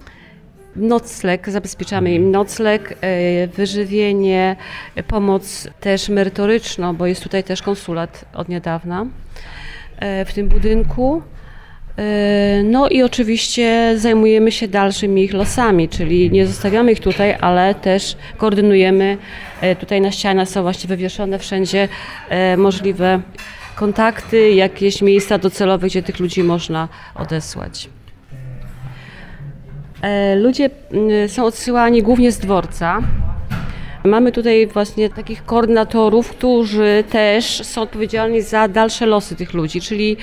nocleg, 0.76 1.50
zabezpieczamy 1.50 2.14
im 2.14 2.30
nocleg, 2.30 2.98
e, 3.00 3.46
wyżywienie, 3.46 4.56
e, 4.94 5.02
pomoc 5.02 5.68
też 5.80 6.08
merytoryczną, 6.08 6.96
bo 6.96 7.06
jest 7.06 7.22
tutaj 7.22 7.44
też 7.44 7.62
konsulat 7.62 8.24
od 8.34 8.48
niedawna 8.48 9.06
e, 9.98 10.24
w 10.24 10.32
tym 10.32 10.48
budynku. 10.48 11.22
No 12.64 12.88
i 12.88 13.02
oczywiście 13.02 13.94
zajmujemy 13.96 14.52
się 14.52 14.68
dalszymi 14.68 15.24
ich 15.24 15.32
losami, 15.32 15.88
czyli 15.88 16.30
nie 16.30 16.46
zostawiamy 16.46 16.92
ich 16.92 17.00
tutaj, 17.00 17.36
ale 17.40 17.74
też 17.74 18.16
koordynujemy. 18.36 19.18
Tutaj 19.80 20.00
na 20.00 20.10
ścianach 20.10 20.48
są 20.48 20.62
właśnie 20.62 20.88
wywieszone 20.88 21.38
wszędzie 21.38 21.88
możliwe 22.56 23.20
kontakty, 23.74 24.50
jakieś 24.50 25.02
miejsca 25.02 25.38
docelowe, 25.38 25.86
gdzie 25.86 26.02
tych 26.02 26.18
ludzi 26.18 26.42
można 26.42 26.88
odesłać. 27.14 27.88
E, 30.02 30.36
ludzie 30.36 30.70
mm, 30.92 31.28
są 31.28 31.44
odsyłani 31.44 32.02
głównie 32.02 32.32
z 32.32 32.38
dworca. 32.38 33.00
Mamy 34.04 34.32
tutaj 34.32 34.66
właśnie 34.66 35.10
takich 35.10 35.44
koordynatorów, 35.44 36.30
którzy 36.30 37.04
też 37.10 37.64
są 37.64 37.82
odpowiedzialni 37.82 38.42
za 38.42 38.68
dalsze 38.68 39.06
losy 39.06 39.36
tych 39.36 39.54
ludzi, 39.54 39.80
czyli 39.80 40.16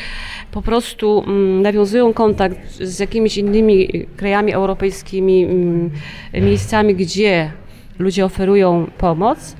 po 0.51 0.61
prostu 0.61 1.23
mm, 1.27 1.61
nawiązują 1.61 2.13
kontakt 2.13 2.71
z 2.81 2.99
jakimiś 2.99 3.37
innymi 3.37 4.05
krajami 4.17 4.53
europejskimi, 4.53 5.43
mm, 5.43 5.89
miejscami, 6.33 6.95
gdzie 6.95 7.51
ludzie 7.99 8.25
oferują 8.25 8.87
pomoc 8.97 9.55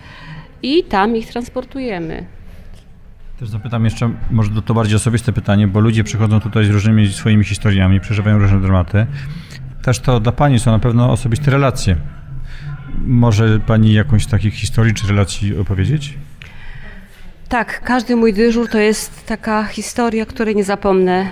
i 0.63 0.83
tam 0.83 1.15
ich 1.15 1.27
transportujemy. 1.27 2.25
Też 3.39 3.49
zapytam 3.49 3.85
jeszcze, 3.85 4.11
może 4.31 4.61
to 4.65 4.73
bardziej 4.73 4.95
osobiste 4.95 5.33
pytanie, 5.33 5.67
bo 5.67 5.79
ludzie 5.79 6.03
przychodzą 6.03 6.39
tutaj 6.39 6.65
z 6.65 6.69
różnymi 6.69 7.07
swoimi 7.07 7.43
historiami, 7.43 7.99
przeżywają 7.99 8.39
różne 8.39 8.61
dramaty. 8.61 9.05
Też 9.83 9.99
to 9.99 10.19
dla 10.19 10.31
Pani 10.31 10.59
są 10.59 10.71
na 10.71 10.79
pewno 10.79 11.11
osobiste 11.11 11.51
relacje. 11.51 11.95
Może 13.05 13.59
Pani 13.59 13.93
jakąś 13.93 14.25
takich 14.25 14.53
historii 14.53 14.93
czy 14.93 15.07
relacji 15.07 15.57
opowiedzieć? 15.57 16.17
Tak, 17.49 17.81
każdy 17.83 18.15
mój 18.15 18.33
dyżur 18.33 18.69
to 18.69 18.77
jest 18.77 19.25
taka 19.25 19.63
historia, 19.63 20.25
której 20.25 20.55
nie 20.55 20.63
zapomnę. 20.63 21.29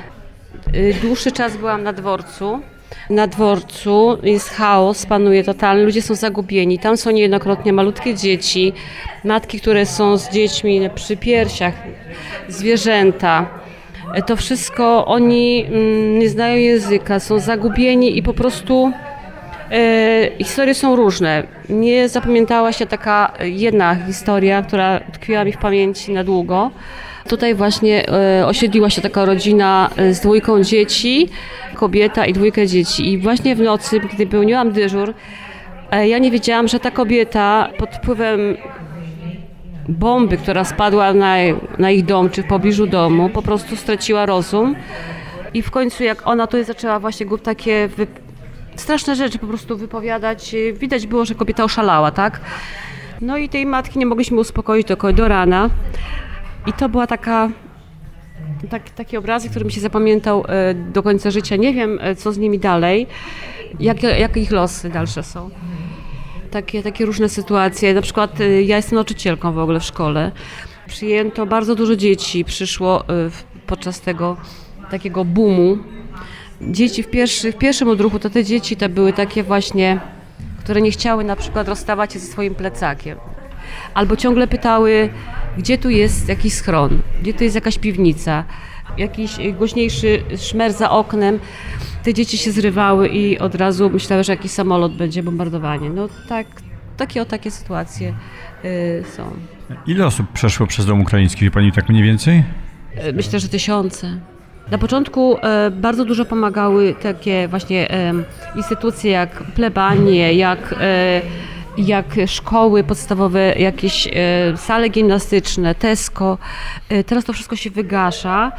Y, 0.76 0.95
dłuższy 1.02 1.32
czas 1.32 1.58
byłam 1.58 1.84
na 1.84 1.93
dworcu. 1.93 2.62
Na 3.10 3.28
dworcu 3.28 4.18
jest 4.24 4.50
chaos, 4.50 5.06
panuje 5.06 5.43
totalny, 5.43 5.84
ludzie 5.84 6.02
są 6.02 6.16
zagubieni. 6.16 6.80
Tam 6.80 6.98
są 6.98 7.12
niejednokrotnie 7.12 7.74
malutkie 7.74 8.16
dzieci, 8.16 8.74
matki, 9.24 9.60
które 9.60 9.86
są 9.86 10.18
z 10.18 10.30
dziećmi 10.30 10.89
przy 10.95 11.18
piersiach, 11.18 11.74
zwierzęta. 12.48 13.45
To 14.28 14.36
wszystko 14.36 15.05
oni 15.05 15.66
mm, 15.66 16.20
nie 16.20 16.30
znają 16.30 16.58
języka, 16.58 17.20
są 17.20 17.39
zagubieni 17.39 18.18
i 18.18 18.24
po 18.24 18.34
prostu 18.34 18.91
e, 19.72 20.30
historie 20.38 20.74
są 20.74 20.95
różne. 20.95 21.43
Nie 21.70 22.10
zapamiętała 22.10 22.72
się 22.74 22.86
taka 22.86 23.34
jedna 23.41 23.95
historia, 23.95 24.62
która 24.62 24.99
tkwiła 24.99 25.43
mi 25.43 25.51
w 25.51 25.58
pamięci 25.58 26.14
na 26.14 26.24
długo. 26.24 26.72
Tutaj 27.28 27.55
właśnie 27.55 28.10
e, 28.10 28.45
osiedliła 28.47 28.89
się 28.89 29.01
taka 29.01 29.26
rodzina 29.26 29.89
e, 29.97 30.14
z 30.14 30.20
dwójką 30.20 30.64
dzieci, 30.64 31.30
kobieta 31.76 32.26
i 32.26 32.34
dwójkę 32.34 32.68
dzieci. 32.68 33.12
I 33.12 33.18
właśnie 33.18 33.55
w 33.55 33.62
nocy, 33.62 33.99
gdy 33.99 34.28
pełniłam 34.28 34.72
dyżur, 34.72 35.14
e, 35.91 36.08
ja 36.08 36.18
nie 36.18 36.32
wiedziałam, 36.32 36.68
że 36.68 36.80
ta 36.80 36.91
kobieta 36.91 37.70
pod 37.78 37.95
wpływem 37.95 38.58
bomby, 39.90 40.38
która 40.38 40.64
spadła 40.64 41.14
na, 41.14 41.36
na 41.80 41.92
ich 41.92 42.06
dom 42.06 42.30
czy 42.30 42.44
w 42.44 42.48
pobliżu 42.48 42.88
domu, 42.88 43.30
po 43.30 43.42
prostu 43.42 43.76
straciła 43.76 44.26
rozum. 44.26 44.76
I 45.54 45.62
w 45.62 45.72
końcu 45.72 46.04
jak 46.04 46.28
ona 46.28 46.48
tutaj 46.48 46.66
zaczęła 46.66 47.00
właśnie 47.00 47.26
takie 47.44 47.88
wy... 47.88 48.08
straszne 48.76 49.16
rzeczy 49.16 49.40
po 49.40 49.48
prostu 49.48 49.78
wypowiadać, 49.78 50.56
widać 50.74 51.08
było, 51.08 51.26
że 51.26 51.36
kobieta 51.36 51.64
oszalała, 51.64 52.12
tak? 52.12 52.42
No 53.22 53.38
i 53.38 53.50
tej 53.50 53.66
matki 53.66 54.00
nie 54.00 54.06
mogliśmy 54.06 54.40
uspokoić 54.40 54.88
do, 54.88 55.14
do 55.14 55.28
rana. 55.28 55.70
I 56.68 56.74
to 56.74 56.90
była 56.90 57.08
taka 57.08 57.50
tak, 58.70 58.90
taki 58.90 59.18
obrazek, 59.18 59.52
który 59.52 59.66
mi 59.66 59.72
się 59.72 59.82
zapamiętał 59.82 60.44
e, 60.48 60.74
do 60.74 61.04
końca 61.04 61.32
życia. 61.32 61.56
Nie 61.56 61.74
wiem, 61.74 62.00
e, 62.02 62.16
co 62.16 62.32
z 62.32 62.38
nimi 62.38 62.60
dalej, 62.60 63.08
jakie, 63.80 64.08
jakie 64.08 64.42
ich 64.42 64.52
losy 64.52 64.90
dalsze 64.90 65.24
są. 65.24 65.50
Takie, 66.52 66.84
takie 66.84 67.06
różne 67.06 67.30
sytuacje. 67.30 67.93
Na 67.93 68.02
przykład 68.02 68.41
e, 68.41 68.62
ja 68.62 68.76
jestem 68.76 68.95
nauczycielką 68.95 69.54
w 69.54 69.58
ogóle 69.58 69.80
w 69.80 69.84
szkole. 69.84 70.32
Przyjęto 70.88 71.45
bardzo 71.45 71.76
dużo 71.76 71.95
dzieci, 71.95 72.45
przyszło 72.45 73.04
podczas 73.68 74.02
tego 74.02 74.38
takiego 74.91 75.26
boomu. 75.26 75.78
Dzieci 76.62 77.04
w, 77.04 77.10
pierwszy, 77.10 77.52
w 77.52 77.58
pierwszym 77.58 77.89
odruchu 77.89 78.20
to 78.20 78.30
te 78.30 78.43
dzieci 78.43 78.76
to 78.76 78.89
były 78.89 79.14
takie 79.14 79.43
właśnie, 79.43 80.00
które 80.64 80.82
nie 80.82 80.91
chciały 80.91 81.24
na 81.24 81.36
przykład 81.36 81.68
rozstawać 81.68 82.14
się 82.14 82.20
ze 82.20 82.28
swoim 82.28 82.56
plecakiem. 82.56 83.18
Albo 83.93 84.16
ciągle 84.16 84.48
pytały, 84.48 85.10
gdzie 85.58 85.78
tu 85.78 85.89
jest 85.89 86.30
jakiś 86.30 86.54
schron, 86.54 87.02
gdzie 87.22 87.34
tu 87.34 87.43
jest 87.43 87.56
jakaś 87.56 87.78
piwnica, 87.78 88.43
jakiś 88.98 89.32
głośniejszy 89.58 90.24
szmer 90.38 90.74
za 90.74 90.89
oknem. 90.89 91.39
Te 92.08 92.14
dzieci 92.14 92.38
się 92.38 92.51
zrywały 92.51 93.08
i 93.08 93.39
od 93.39 93.55
razu 93.55 93.89
myślały, 93.89 94.24
że 94.24 94.34
jakiś 94.34 94.51
samolot 94.51 94.97
będzie 94.97 95.24
bombardowanie. 95.24 95.89
No 95.89 96.08
tak, 96.30 96.47
takie 96.97 97.22
o 97.22 97.26
takie 97.26 97.51
sytuacje 97.51 98.14
y, 98.66 99.03
są. 99.16 99.32
Ile 99.88 100.05
osób 100.05 100.28
przeszło 100.34 100.68
przez 100.68 100.86
dom 100.86 101.01
ukraiński, 101.01 101.45
wie 101.45 101.51
pani 101.51 101.72
tak 101.72 101.89
mniej 101.89 102.03
więcej? 102.03 102.43
Y, 103.08 103.14
myślę, 103.14 103.39
że 103.39 103.47
tysiące. 103.49 104.20
Na 104.72 104.78
początku 104.78 105.38
e, 105.38 105.72
bardzo 105.72 106.05
dużo 106.05 106.26
pomagały 106.26 106.95
takie 107.01 107.47
właśnie 107.47 107.91
e, 107.91 108.14
instytucje 108.55 109.12
jak 109.12 109.43
plebanie, 109.43 110.34
jak 110.34 110.76
e, 110.80 111.22
jak 111.78 112.16
szkoły 112.28 112.84
podstawowe, 112.84 113.53
jakieś 113.55 114.08
e, 114.08 114.12
sale 114.58 114.89
gimnastyczne, 114.89 115.76
Tesco. 115.76 116.38
E, 116.89 117.03
teraz 117.03 117.26
to 117.26 117.34
wszystko 117.34 117.55
się 117.55 117.70
wygasza 117.70 118.51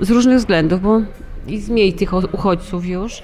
z 0.00 0.10
różnych 0.10 0.38
względów, 0.38 0.82
bo 0.82 1.00
i 1.46 1.62
mniej 1.68 1.92
tych 1.92 2.12
uchodźców 2.12 2.86
już. 2.86 3.22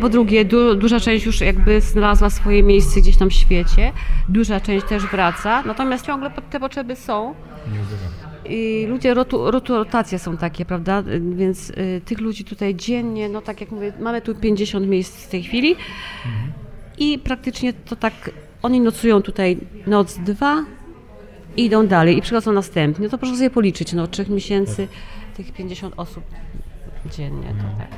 Po 0.00 0.08
drugie, 0.08 0.44
du, 0.44 0.74
duża 0.74 1.00
część 1.00 1.26
już 1.26 1.40
jakby 1.40 1.80
znalazła 1.80 2.30
swoje 2.30 2.62
miejsce 2.62 3.00
gdzieś 3.00 3.16
tam 3.16 3.30
w 3.30 3.32
świecie, 3.32 3.92
duża 4.28 4.60
część 4.60 4.86
też 4.86 5.06
wraca, 5.06 5.62
natomiast 5.62 6.06
ciągle 6.06 6.30
te 6.50 6.60
potrzeby 6.60 6.96
są. 6.96 7.34
I 8.44 8.86
ludzie, 8.88 9.14
rotu, 9.14 9.50
rotu, 9.50 9.76
rotacje 9.76 10.18
są 10.18 10.36
takie, 10.36 10.64
prawda? 10.64 11.02
Więc 11.36 11.70
y, 11.70 12.00
tych 12.04 12.20
ludzi 12.20 12.44
tutaj 12.44 12.74
dziennie, 12.74 13.28
no 13.28 13.40
tak 13.40 13.60
jak 13.60 13.70
mówię, 13.70 13.92
mamy 14.00 14.22
tu 14.22 14.34
50 14.34 14.86
miejsc 14.86 15.26
w 15.26 15.28
tej 15.28 15.42
chwili 15.42 15.70
mhm. 15.70 16.52
i 16.98 17.18
praktycznie 17.18 17.72
to 17.72 17.96
tak 17.96 18.30
oni 18.62 18.80
nocują 18.80 19.22
tutaj 19.22 19.58
noc, 19.86 20.18
dwa, 20.18 20.64
idą 21.56 21.86
dalej 21.86 22.18
i 22.18 22.22
przychodzą 22.22 22.52
następnie. 22.52 23.08
To 23.08 23.18
proszę 23.18 23.36
sobie 23.36 23.50
policzyć, 23.50 23.92
no 23.92 24.06
trzech 24.06 24.28
miesięcy, 24.28 24.88
tych 25.36 25.52
50 25.52 25.94
osób 25.96 26.24
dziennie, 27.16 27.48
to 27.48 27.78
tak. 27.78 27.88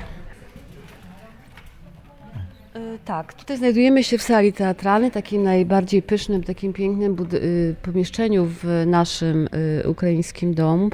E, 2.74 2.98
tak, 3.04 3.34
tutaj 3.34 3.58
znajdujemy 3.58 4.04
się 4.04 4.18
w 4.18 4.22
sali 4.22 4.52
teatralnej, 4.52 5.10
takim 5.10 5.42
najbardziej 5.42 6.02
pysznym, 6.02 6.42
takim 6.42 6.72
pięknym 6.72 7.16
y, 7.32 7.74
pomieszczeniu 7.82 8.46
w 8.46 8.84
naszym 8.86 9.48
y, 9.84 9.88
ukraińskim 9.88 10.54
domu. 10.54 10.90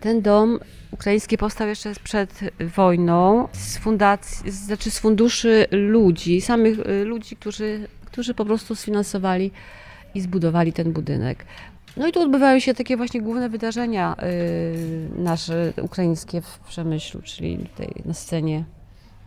Ten 0.00 0.22
dom 0.22 0.58
ukraiński 0.90 1.38
powstał 1.38 1.68
jeszcze 1.68 1.92
przed 2.04 2.40
wojną 2.76 3.48
z 3.52 3.78
fundacji, 3.78 4.50
znaczy 4.50 4.90
z 4.90 4.98
funduszy 4.98 5.66
ludzi, 5.70 6.40
samych 6.40 6.78
y, 6.78 7.04
ludzi, 7.04 7.36
którzy 7.36 7.88
którzy 8.16 8.34
po 8.34 8.44
prostu 8.44 8.74
sfinansowali 8.74 9.50
i 10.14 10.20
zbudowali 10.20 10.72
ten 10.72 10.92
budynek. 10.92 11.44
No 11.96 12.06
i 12.06 12.12
tu 12.12 12.20
odbywają 12.20 12.60
się 12.60 12.74
takie 12.74 12.96
właśnie 12.96 13.22
główne 13.22 13.48
wydarzenia 13.48 14.16
yy, 15.16 15.22
nasze 15.22 15.72
ukraińskie 15.82 16.40
w 16.40 16.58
Przemyślu, 16.58 17.22
czyli 17.22 17.58
tutaj 17.58 17.88
na 18.04 18.14
scenie 18.14 18.64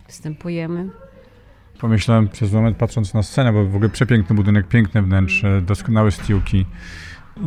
występujemy. 0.06 0.88
Pomyślałem 1.80 2.28
przez 2.28 2.52
moment 2.52 2.76
patrząc 2.76 3.14
na 3.14 3.22
scenę, 3.22 3.52
bo 3.52 3.66
w 3.66 3.74
ogóle 3.76 3.90
przepiękny 3.90 4.36
budynek, 4.36 4.68
piękne 4.68 5.02
wnętrze, 5.02 5.62
doskonałe 5.62 6.10
stiłki. 6.10 6.66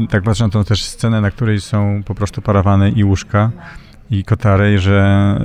Tak 0.10 0.24
patrzę 0.24 0.44
na 0.44 0.50
tą 0.50 0.64
też 0.64 0.84
scenę, 0.84 1.22
na 1.22 1.32
której 1.32 1.62
są 1.62 2.02
po 2.06 2.16
prostu 2.16 2.42
parawany 2.42 2.92
i 2.92 3.04
łóżka 3.04 3.52
i 4.10 4.24
kotary, 4.24 4.80
że, 4.80 5.40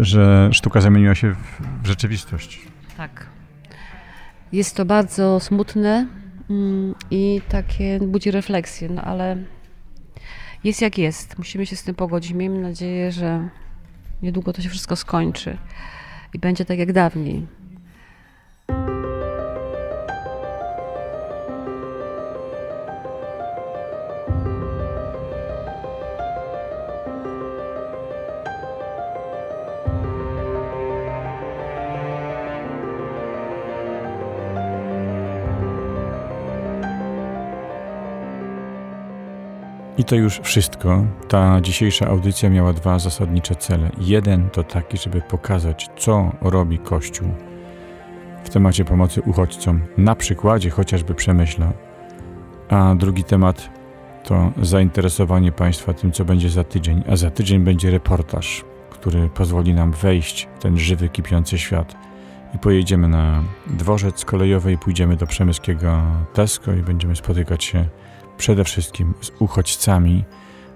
że 0.00 0.48
sztuka 0.52 0.80
zamieniła 0.80 1.14
się 1.14 1.34
w, 1.34 1.82
w 1.82 1.86
rzeczywistość. 1.86 2.60
Tak. 2.96 3.26
Jest 4.52 4.76
to 4.76 4.84
bardzo 4.84 5.40
smutne 5.40 6.06
i 7.10 7.40
takie 7.48 8.00
budzi 8.00 8.30
refleksję, 8.30 8.88
no 8.88 9.02
ale 9.02 9.36
jest 10.64 10.82
jak 10.82 10.98
jest. 10.98 11.38
Musimy 11.38 11.66
się 11.66 11.76
z 11.76 11.82
tym 11.82 11.94
pogodzić. 11.94 12.32
Miejmy 12.32 12.58
nadzieję, 12.58 13.12
że 13.12 13.48
niedługo 14.22 14.52
to 14.52 14.62
się 14.62 14.68
wszystko 14.68 14.96
skończy 14.96 15.56
i 16.34 16.38
będzie 16.38 16.64
tak 16.64 16.78
jak 16.78 16.92
dawniej. 16.92 17.46
I 40.00 40.04
to 40.04 40.16
już 40.16 40.40
wszystko. 40.40 41.04
Ta 41.28 41.60
dzisiejsza 41.60 42.06
audycja 42.06 42.50
miała 42.50 42.72
dwa 42.72 42.98
zasadnicze 42.98 43.54
cele. 43.54 43.90
Jeden 43.98 44.50
to 44.50 44.64
taki, 44.64 44.98
żeby 44.98 45.20
pokazać, 45.20 45.88
co 45.96 46.32
robi 46.40 46.78
Kościół 46.78 47.28
w 48.44 48.50
temacie 48.50 48.84
pomocy 48.84 49.22
uchodźcom, 49.22 49.80
na 49.98 50.14
przykładzie 50.14 50.70
chociażby 50.70 51.14
Przemyśla. 51.14 51.72
A 52.68 52.94
drugi 52.94 53.24
temat 53.24 53.70
to 54.24 54.52
zainteresowanie 54.62 55.52
Państwa 55.52 55.94
tym, 55.94 56.12
co 56.12 56.24
będzie 56.24 56.50
za 56.50 56.64
tydzień. 56.64 57.04
A 57.10 57.16
za 57.16 57.30
tydzień 57.30 57.64
będzie 57.64 57.90
reportaż, 57.90 58.64
który 58.90 59.28
pozwoli 59.28 59.74
nam 59.74 59.92
wejść 59.92 60.48
w 60.58 60.62
ten 60.62 60.78
żywy, 60.78 61.08
kipiący 61.08 61.58
świat. 61.58 61.94
I 62.54 62.58
pojedziemy 62.58 63.08
na 63.08 63.42
dworzec 63.66 64.24
kolejowy 64.24 64.72
i 64.72 64.78
pójdziemy 64.78 65.16
do 65.16 65.26
przemyskiego 65.26 66.02
Tesco 66.34 66.72
i 66.72 66.82
będziemy 66.82 67.16
spotykać 67.16 67.64
się 67.64 67.84
przede 68.40 68.64
wszystkim 68.64 69.14
z 69.20 69.30
uchodźcami, 69.38 70.24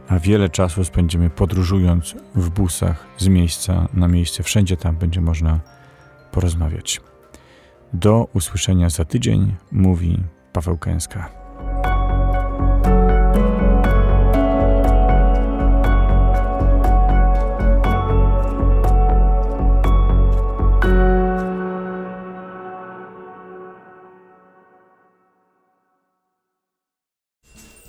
a 0.08 0.18
wiele 0.18 0.48
czasu 0.48 0.84
spędzimy 0.84 1.30
podróżując 1.30 2.14
w 2.34 2.50
busach 2.50 3.06
z 3.18 3.28
miejsca 3.28 3.88
na 3.94 4.08
miejsce. 4.08 4.42
Wszędzie 4.42 4.76
tam 4.76 4.96
będzie 4.96 5.20
można 5.20 5.60
porozmawiać. 6.32 7.00
Do 7.92 8.28
usłyszenia 8.32 8.90
za 8.90 9.04
tydzień, 9.04 9.54
mówi 9.72 10.22
Paweł 10.52 10.78
Kęska. 10.78 11.43